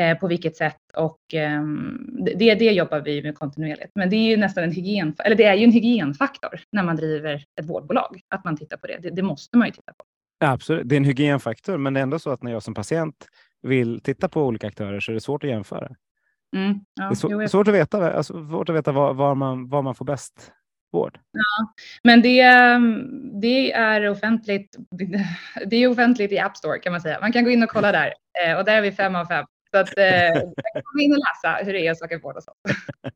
eh, 0.00 0.18
på 0.18 0.28
vilket 0.28 0.56
sätt 0.56 0.80
och 0.96 1.20
ehm, 1.34 1.98
det, 2.36 2.54
det 2.54 2.72
jobbar 2.72 3.00
vi 3.00 3.22
med 3.22 3.34
kontinuerligt. 3.34 3.92
Men 3.94 4.10
det 4.10 4.16
är 4.16 4.30
ju 4.30 4.36
nästan 4.36 4.64
en 4.64 4.72
hygien, 4.72 5.14
eller 5.24 5.36
det 5.36 5.44
är 5.44 5.54
ju 5.54 5.64
en 5.64 5.72
hygienfaktor 5.72 6.60
när 6.72 6.82
man 6.82 6.96
driver 6.96 7.44
ett 7.60 7.66
vårdbolag, 7.68 8.20
att 8.28 8.44
man 8.44 8.56
tittar 8.56 8.76
på 8.76 8.86
det. 8.86 8.98
Det, 9.02 9.10
det 9.10 9.22
måste 9.22 9.56
man 9.56 9.68
ju 9.68 9.72
titta 9.72 9.92
på. 9.92 10.04
Absolut, 10.44 10.88
det 10.88 10.94
är 10.94 10.96
en 10.96 11.04
hygienfaktor, 11.04 11.78
men 11.78 11.94
det 11.94 12.00
är 12.00 12.02
ändå 12.02 12.18
så 12.18 12.30
att 12.30 12.42
när 12.42 12.52
jag 12.52 12.62
som 12.62 12.74
patient 12.74 13.26
vill 13.62 14.00
titta 14.00 14.28
på 14.28 14.46
olika 14.46 14.66
aktörer 14.66 15.00
så 15.00 15.12
är 15.12 15.14
det 15.14 15.20
svårt 15.20 15.44
att 15.44 15.50
jämföra. 15.50 15.96
Mm, 16.56 16.80
ja, 16.94 17.04
det 17.04 17.12
är 17.12 17.14
svår, 17.14 17.42
jo, 17.42 17.48
svårt 17.48 17.68
att 17.68 17.74
veta, 17.74 18.12
alltså, 18.12 18.32
svårt 18.32 18.68
att 18.68 18.74
veta 18.74 18.92
var, 18.92 19.14
var, 19.14 19.34
man, 19.34 19.68
var 19.68 19.82
man 19.82 19.94
får 19.94 20.04
bäst 20.04 20.52
vård. 20.92 21.18
Ja, 21.32 21.72
men 22.02 22.22
det, 22.22 22.42
det, 23.40 23.72
är 23.72 24.10
offentligt. 24.10 24.76
Det 25.66 25.76
är 25.76 25.88
offentligt 25.88 26.32
i 26.32 26.38
App 26.38 26.56
Store 26.56 26.78
kan 26.78 26.92
man 26.92 27.00
säga. 27.00 27.20
Man 27.20 27.32
kan 27.32 27.44
gå 27.44 27.50
in 27.50 27.62
och 27.62 27.68
kolla 27.68 27.92
där 27.92 28.14
eh, 28.46 28.58
och 28.58 28.64
där 28.64 28.76
är 28.76 28.82
vi 28.82 28.92
fem 28.92 29.16
av 29.16 29.24
fem. 29.24 29.46
Så 29.70 29.76
att 29.76 29.98
eh, 29.98 30.42
gå 30.94 31.00
in 31.00 31.12
och 31.12 31.18
läsa 31.18 31.64
hur 31.64 31.72
det 31.72 31.86
är 31.86 31.90
att 31.90 31.98
söka 31.98 32.18
vård 32.18 32.36
och 32.36 32.42
sånt. 32.42 32.58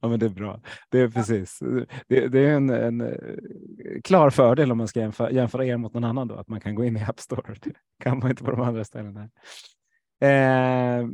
Ja, 0.00 0.08
men 0.08 0.18
det 0.18 0.26
är 0.26 0.30
bra. 0.30 0.60
Det 0.88 1.00
är 1.00 1.08
precis. 1.08 1.58
Det, 2.08 2.28
det 2.28 2.38
är 2.38 2.50
en, 2.50 2.70
en, 2.70 3.00
eh, 3.00 4.00
klar 4.04 4.30
fördel 4.30 4.72
om 4.72 4.78
man 4.78 4.88
ska 4.88 5.00
jämföra, 5.00 5.30
jämföra 5.30 5.66
er 5.66 5.76
mot 5.76 5.94
någon 5.94 6.04
annan 6.04 6.28
då, 6.28 6.34
att 6.34 6.48
man 6.48 6.60
kan 6.60 6.74
gå 6.74 6.84
in 6.84 6.96
i 6.96 7.04
App 7.08 7.20
Store. 7.20 7.54
Det 7.62 7.72
kan 8.02 8.18
man 8.18 8.30
inte 8.30 8.44
på 8.44 8.50
de 8.50 8.60
andra 8.60 8.84
ställena. 8.84 9.20
Eh, 10.20 11.08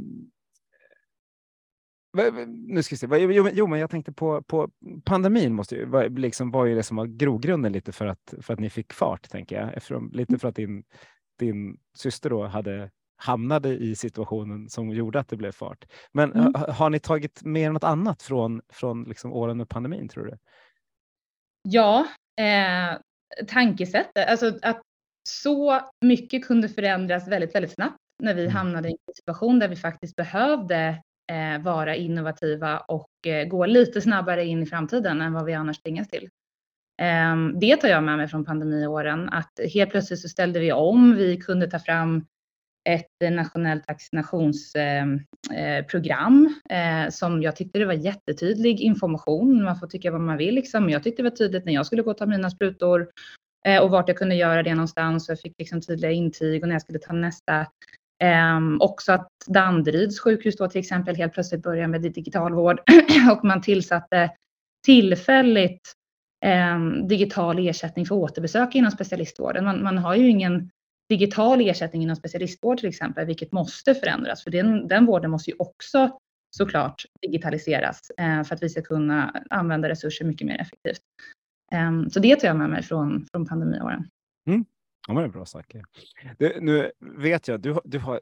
nu 2.46 2.82
ska 2.82 2.94
vi 2.94 2.98
se. 2.98 3.06
Jo, 3.18 3.48
jo, 3.52 3.66
men 3.66 3.80
jag 3.80 3.90
tänkte 3.90 4.12
på, 4.12 4.42
på 4.42 4.70
pandemin 5.04 5.54
måste 5.54 5.74
ju, 5.74 5.84
var, 5.84 6.08
liksom, 6.08 6.50
var 6.50 6.66
ju 6.66 6.74
det 6.74 6.82
som 6.82 6.96
var 6.96 7.06
grogrunden 7.06 7.72
lite 7.72 7.92
för 7.92 8.06
att, 8.06 8.34
för 8.40 8.54
att 8.54 8.61
ni 8.61 8.70
fick 8.70 8.92
fart, 8.92 9.30
tänker 9.30 9.61
jag. 9.61 9.76
Eftersom, 9.76 10.11
lite 10.14 10.38
för 10.38 10.48
att 10.48 10.56
din, 10.56 10.84
din 11.38 11.78
syster 11.96 12.30
då 12.30 12.46
hade 12.46 12.90
hamnade 13.16 13.68
i 13.68 13.96
situationen 13.96 14.68
som 14.68 14.90
gjorde 14.90 15.20
att 15.20 15.28
det 15.28 15.36
blev 15.36 15.52
fart. 15.52 15.84
Men 16.12 16.32
mm. 16.32 16.54
har, 16.54 16.68
har, 16.68 16.90
ni 16.90 16.98
tagit 17.00 17.44
med 17.44 17.72
något 17.72 17.84
annat 17.84 18.22
från, 18.22 18.62
från 18.68 19.04
liksom 19.04 19.32
åren 19.32 19.56
med 19.56 19.68
pandemin, 19.68 20.08
tror 20.08 20.24
du? 20.24 20.38
Ja, 21.62 22.06
eh, 22.40 22.98
tankesättet. 23.46 24.28
Alltså 24.28 24.58
att 24.62 24.82
så 25.28 25.80
mycket 26.00 26.44
kunde 26.44 26.68
förändras 26.68 27.28
väldigt, 27.28 27.54
väldigt 27.54 27.72
snabbt 27.72 27.98
när 28.22 28.34
vi 28.34 28.42
mm. 28.42 28.54
hamnade 28.54 28.88
i 28.88 28.92
en 28.92 29.14
situation 29.14 29.58
där 29.58 29.68
vi 29.68 29.76
faktiskt 29.76 30.16
behövde 30.16 30.76
eh, 30.76 30.96
Eh, 31.31 31.62
vara 31.62 31.97
innovativa 31.97 32.78
och 32.78 33.26
eh, 33.26 33.49
gå 33.49 33.66
lite 33.66 34.01
snabbare 34.01 34.45
in 34.45 34.62
i 34.62 34.66
framtiden 34.66 35.20
än 35.20 35.33
vad 35.33 35.45
vi 35.45 35.55
annars 35.55 35.78
tvingas 35.78 36.09
till. 36.09 36.28
Eh, 37.03 37.37
det 37.61 37.76
tar 37.76 37.89
jag 37.89 38.03
med 38.03 38.16
mig 38.16 38.28
från 38.28 38.45
pandemiåren, 38.45 39.28
att 39.28 39.61
helt 39.74 39.91
plötsligt 39.91 40.20
så 40.20 40.28
ställde 40.28 40.61
vi 40.61 40.72
om. 40.72 41.16
Vi 41.16 41.37
kunde 41.37 41.70
ta 41.70 41.78
fram 41.78 42.26
ett 42.89 43.33
nationellt 43.33 43.89
vaccinationsprogram 43.89 46.55
ehm, 46.68 46.70
eh, 46.70 47.05
eh, 47.05 47.11
som 47.11 47.43
jag 47.43 47.57
tyckte 47.57 47.78
det 47.78 47.85
var 47.85 47.93
jättetydlig 47.93 48.81
information. 48.81 49.64
Man 49.64 49.78
får 49.78 49.87
tycka 49.87 50.11
vad 50.11 50.20
man 50.20 50.37
vill 50.37 50.55
liksom. 50.55 50.91
Jag 50.91 51.03
tyckte 51.03 51.22
det 51.22 51.31
var 51.31 51.37
tydligt 51.37 51.64
när 51.64 51.72
jag 51.72 51.87
skulle 51.87 52.03
gå 52.03 52.11
och 52.11 52.18
ta 52.18 52.26
mina 52.26 52.51
sprutor 52.51 53.09
eh, 53.66 53.83
och 53.83 53.91
vart 53.91 54.09
jag 54.09 54.16
kunde 54.16 54.35
göra 54.35 54.62
det 54.62 54.74
någonstans. 54.74 55.28
Jag 55.28 55.41
fick 55.41 55.59
liksom 55.59 55.81
tydliga 55.81 56.11
intyg 56.11 56.62
och 56.62 56.68
när 56.68 56.74
jag 56.74 56.83
skulle 56.83 56.99
ta 56.99 57.12
nästa 57.12 57.66
Um, 58.24 58.80
också 58.80 59.12
att 59.12 59.28
Danderyds 59.46 60.20
sjukhus 60.20 60.56
då 60.56 60.68
till 60.68 60.80
exempel 60.80 61.16
helt 61.16 61.32
plötsligt 61.32 61.62
började 61.62 61.88
med 61.88 62.02
digital 62.02 62.54
vård 62.54 62.80
och 63.32 63.44
man 63.44 63.62
tillsatte 63.62 64.30
tillfälligt 64.86 65.92
eh, 66.44 66.78
digital 67.08 67.68
ersättning 67.68 68.06
för 68.06 68.14
återbesök 68.14 68.74
inom 68.74 68.90
specialistvården. 68.90 69.64
Man, 69.64 69.82
man, 69.82 69.98
har 69.98 70.14
ju 70.14 70.28
ingen 70.28 70.70
digital 71.08 71.60
ersättning 71.60 72.02
inom 72.02 72.16
specialistvård 72.16 72.78
till 72.78 72.88
exempel, 72.88 73.26
vilket 73.26 73.52
måste 73.52 73.94
förändras 73.94 74.44
för 74.44 74.50
den, 74.50 74.88
den 74.88 75.06
vården 75.06 75.30
måste 75.30 75.50
ju 75.50 75.56
också 75.58 76.18
såklart 76.56 77.04
digitaliseras 77.22 78.00
eh, 78.18 78.42
för 78.42 78.54
att 78.54 78.62
vi 78.62 78.68
ska 78.68 78.82
kunna 78.82 79.42
använda 79.50 79.88
resurser 79.88 80.24
mycket 80.24 80.46
mer 80.46 80.60
effektivt. 80.60 81.00
Eh, 81.72 82.08
så 82.10 82.20
det 82.20 82.36
tar 82.36 82.48
jag 82.48 82.56
med 82.56 82.70
mig 82.70 82.82
från, 82.82 83.26
från 83.32 83.46
pandemiåren. 83.46 84.08
Mm. 84.48 84.64
Ja, 85.09 85.14
men 85.14 85.22
det 85.22 85.28
är 85.28 85.32
bra 85.32 85.46
saker. 85.46 85.82
Du, 86.38 86.61
nu 86.61 86.90
vet 87.01 87.48
jag, 87.48 87.61
du, 87.61 87.80
du 87.84 87.98
har 87.98 88.20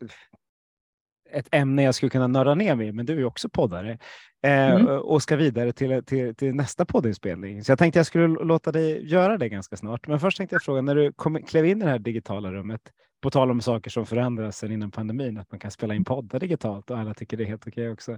ett 1.31 1.49
ämne 1.51 1.83
jag 1.83 1.95
skulle 1.95 2.11
kunna 2.11 2.27
nörda 2.27 2.55
ner 2.55 2.75
mig 2.75 2.93
men 2.93 3.07
du 3.07 3.21
är 3.21 3.25
också 3.25 3.49
poddare 3.49 3.99
eh, 4.43 4.71
mm. 4.71 4.87
och 4.87 5.23
ska 5.23 5.37
vidare 5.37 5.73
till, 5.73 6.05
till, 6.05 6.35
till, 6.35 6.55
nästa 6.55 6.85
poddinspelning. 6.85 7.65
Så 7.65 7.73
jag 7.73 7.79
tänkte 7.79 7.99
jag 7.99 8.07
skulle 8.07 8.27
låta 8.27 8.73
dig 8.73 9.11
göra 9.11 9.39
det 9.39 9.49
ganska 9.49 9.77
snart. 9.77 10.07
Men 10.07 10.21
först 10.21 10.39
tänkte 10.39 10.55
jag 10.55 10.63
fråga, 10.63 10.83
när 10.83 10.95
du 10.95 11.13
kom, 11.13 11.43
klev 11.43 11.67
in 11.67 11.83
i 11.83 11.85
det 11.85 11.91
här 11.91 11.99
digitala 11.99 12.53
rummet, 12.53 12.81
på 13.21 13.31
tal 13.31 13.51
om 13.51 13.61
saker 13.61 13.91
som 13.91 14.07
förändras 14.07 14.59
sen 14.59 14.73
innan 14.73 14.91
pandemin, 14.91 15.39
att 15.39 15.51
man 15.51 15.61
kan 15.61 15.71
spela 15.71 15.95
in 15.95 16.05
poddar 16.05 16.41
digitalt 16.41 16.91
och 16.91 16.99
alla 16.99 17.15
tycker 17.15 17.37
det 17.37 17.45
är 17.45 17.49
helt 17.49 17.67
okej 17.67 17.91
också. 17.91 18.13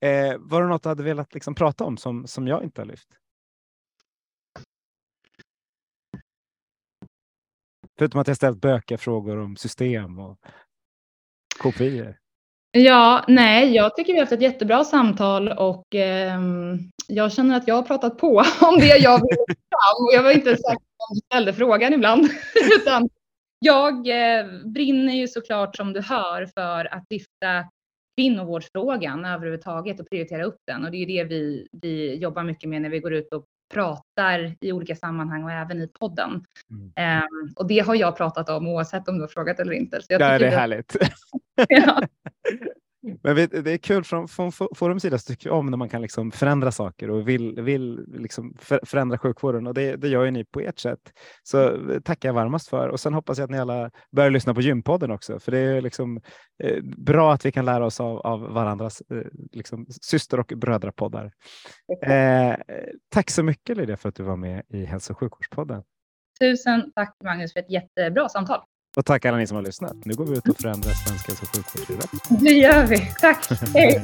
Eh, 0.00 0.36
var 0.38 0.62
det 0.62 0.68
något 0.68 0.82
du 0.82 0.88
hade 0.88 1.02
velat 1.02 1.34
liksom 1.34 1.54
prata 1.54 1.84
om 1.84 1.96
som, 1.96 2.26
som 2.26 2.48
jag 2.48 2.62
inte 2.62 2.80
har 2.80 2.86
lyft? 2.86 3.08
Förutom 7.98 8.20
att 8.20 8.28
jag 8.28 8.36
ställt 8.36 8.60
bökiga 8.60 8.98
frågor 8.98 9.38
om 9.38 9.56
system 9.56 10.18
och 10.18 10.38
kopior. 11.58 12.16
Ja, 12.70 13.24
nej, 13.28 13.74
jag 13.74 13.96
tycker 13.96 14.12
vi 14.12 14.18
har 14.18 14.26
haft 14.26 14.32
ett 14.32 14.42
jättebra 14.42 14.84
samtal 14.84 15.48
och 15.48 15.94
eh, 15.94 16.40
jag 17.08 17.32
känner 17.32 17.56
att 17.56 17.68
jag 17.68 17.74
har 17.74 17.82
pratat 17.82 18.18
på 18.18 18.42
om 18.60 18.78
det 18.78 18.96
jag 18.96 19.18
vill 19.18 19.36
fram 19.46 20.06
och 20.06 20.14
jag 20.14 20.22
var 20.22 20.30
inte 20.30 20.56
säker 20.56 20.76
på 20.76 21.04
om 21.10 21.14
du 21.14 21.20
ställde 21.26 21.52
frågan 21.52 21.92
ibland. 21.92 22.24
Utan 22.80 23.08
jag 23.58 23.94
eh, 24.08 24.46
brinner 24.64 25.14
ju 25.14 25.28
såklart 25.28 25.76
som 25.76 25.92
du 25.92 26.00
hör 26.00 26.46
för 26.46 26.94
att 26.94 27.04
lyfta 27.10 27.64
kvinnovårdsfrågan 28.16 29.24
överhuvudtaget 29.24 30.00
och 30.00 30.08
prioritera 30.08 30.44
upp 30.44 30.58
den 30.66 30.84
och 30.84 30.90
det 30.90 30.96
är 30.96 31.06
det 31.06 31.24
vi, 31.24 31.68
vi 31.82 32.14
jobbar 32.14 32.42
mycket 32.42 32.70
med 32.70 32.82
när 32.82 32.90
vi 32.90 32.98
går 32.98 33.12
ut 33.14 33.32
och 33.32 33.44
pratar 33.74 34.56
i 34.60 34.72
olika 34.72 34.96
sammanhang 34.96 35.44
och 35.44 35.52
även 35.52 35.82
i 35.82 35.88
podden. 35.88 36.44
Mm. 36.70 37.22
Um, 37.22 37.54
och 37.56 37.66
det 37.66 37.78
har 37.78 37.94
jag 37.94 38.16
pratat 38.16 38.48
om 38.48 38.66
oavsett 38.66 39.08
om 39.08 39.14
du 39.14 39.20
har 39.20 39.28
frågat 39.28 39.60
eller 39.60 39.72
inte. 39.72 40.00
Så 40.00 40.06
jag 40.08 40.20
ja, 40.20 40.38
det 40.38 40.46
är 40.46 40.50
härligt. 40.50 40.96
ja. 41.68 42.02
Men 43.22 43.36
det 43.36 43.70
är 43.70 43.78
kul 43.78 44.04
från, 44.04 44.28
från 44.28 44.52
Forums 44.52 45.02
sida 45.02 45.18
så 45.18 45.32
tycker 45.32 45.48
jag 45.48 45.58
om 45.58 45.66
när 45.66 45.76
man 45.76 45.88
kan 45.88 46.02
liksom 46.02 46.30
förändra 46.30 46.72
saker 46.72 47.10
och 47.10 47.28
vill, 47.28 47.60
vill 47.60 48.04
liksom 48.08 48.54
förändra 48.82 49.18
sjukvården 49.18 49.66
och 49.66 49.74
det, 49.74 49.96
det 49.96 50.08
gör 50.08 50.24
ju 50.24 50.30
ni 50.30 50.44
på 50.44 50.60
ert 50.60 50.78
sätt. 50.78 51.00
Så 51.42 51.78
tackar 52.04 52.28
jag 52.28 52.34
varmast 52.34 52.68
för 52.68 52.88
och 52.88 53.00
sen 53.00 53.14
hoppas 53.14 53.38
jag 53.38 53.44
att 53.44 53.50
ni 53.50 53.58
alla 53.58 53.90
börjar 54.12 54.30
lyssna 54.30 54.54
på 54.54 54.60
Gympodden 54.60 55.10
också 55.10 55.38
för 55.38 55.52
det 55.52 55.58
är 55.58 55.80
liksom 55.80 56.20
eh, 56.62 56.82
bra 56.82 57.32
att 57.32 57.46
vi 57.46 57.52
kan 57.52 57.64
lära 57.64 57.86
oss 57.86 58.00
av, 58.00 58.18
av 58.18 58.40
varandras 58.40 59.02
eh, 59.10 59.22
liksom, 59.52 59.86
syster 60.02 60.40
och 60.40 60.52
brödrapoddar. 60.56 61.32
Eh, 62.06 62.54
tack 63.08 63.30
så 63.30 63.42
mycket 63.42 63.76
Lydia 63.76 63.96
för 63.96 64.08
att 64.08 64.14
du 64.14 64.22
var 64.22 64.36
med 64.36 64.62
i 64.68 64.84
Hälso 64.84 65.12
och 65.12 65.18
sjukvårdspodden. 65.18 65.82
Tusen 66.40 66.92
tack 66.94 67.16
Magnus 67.24 67.52
för 67.52 67.60
ett 67.60 67.70
jättebra 67.70 68.28
samtal. 68.28 68.60
Och 68.96 69.04
tack 69.04 69.24
alla 69.24 69.36
ni 69.36 69.46
som 69.46 69.54
har 69.54 69.62
lyssnat. 69.62 69.96
Nu 70.04 70.14
går 70.14 70.24
vi 70.24 70.36
ut 70.38 70.48
och 70.48 70.56
förändrar 70.60 70.92
svensk 70.92 71.28
hälso 71.28 71.44
och 71.44 71.66
sjukvård. 71.66 72.08
Det 72.40 72.50
gör 72.50 72.86
vi. 72.86 73.10
Tack. 73.20 73.48
Hej. 73.74 74.02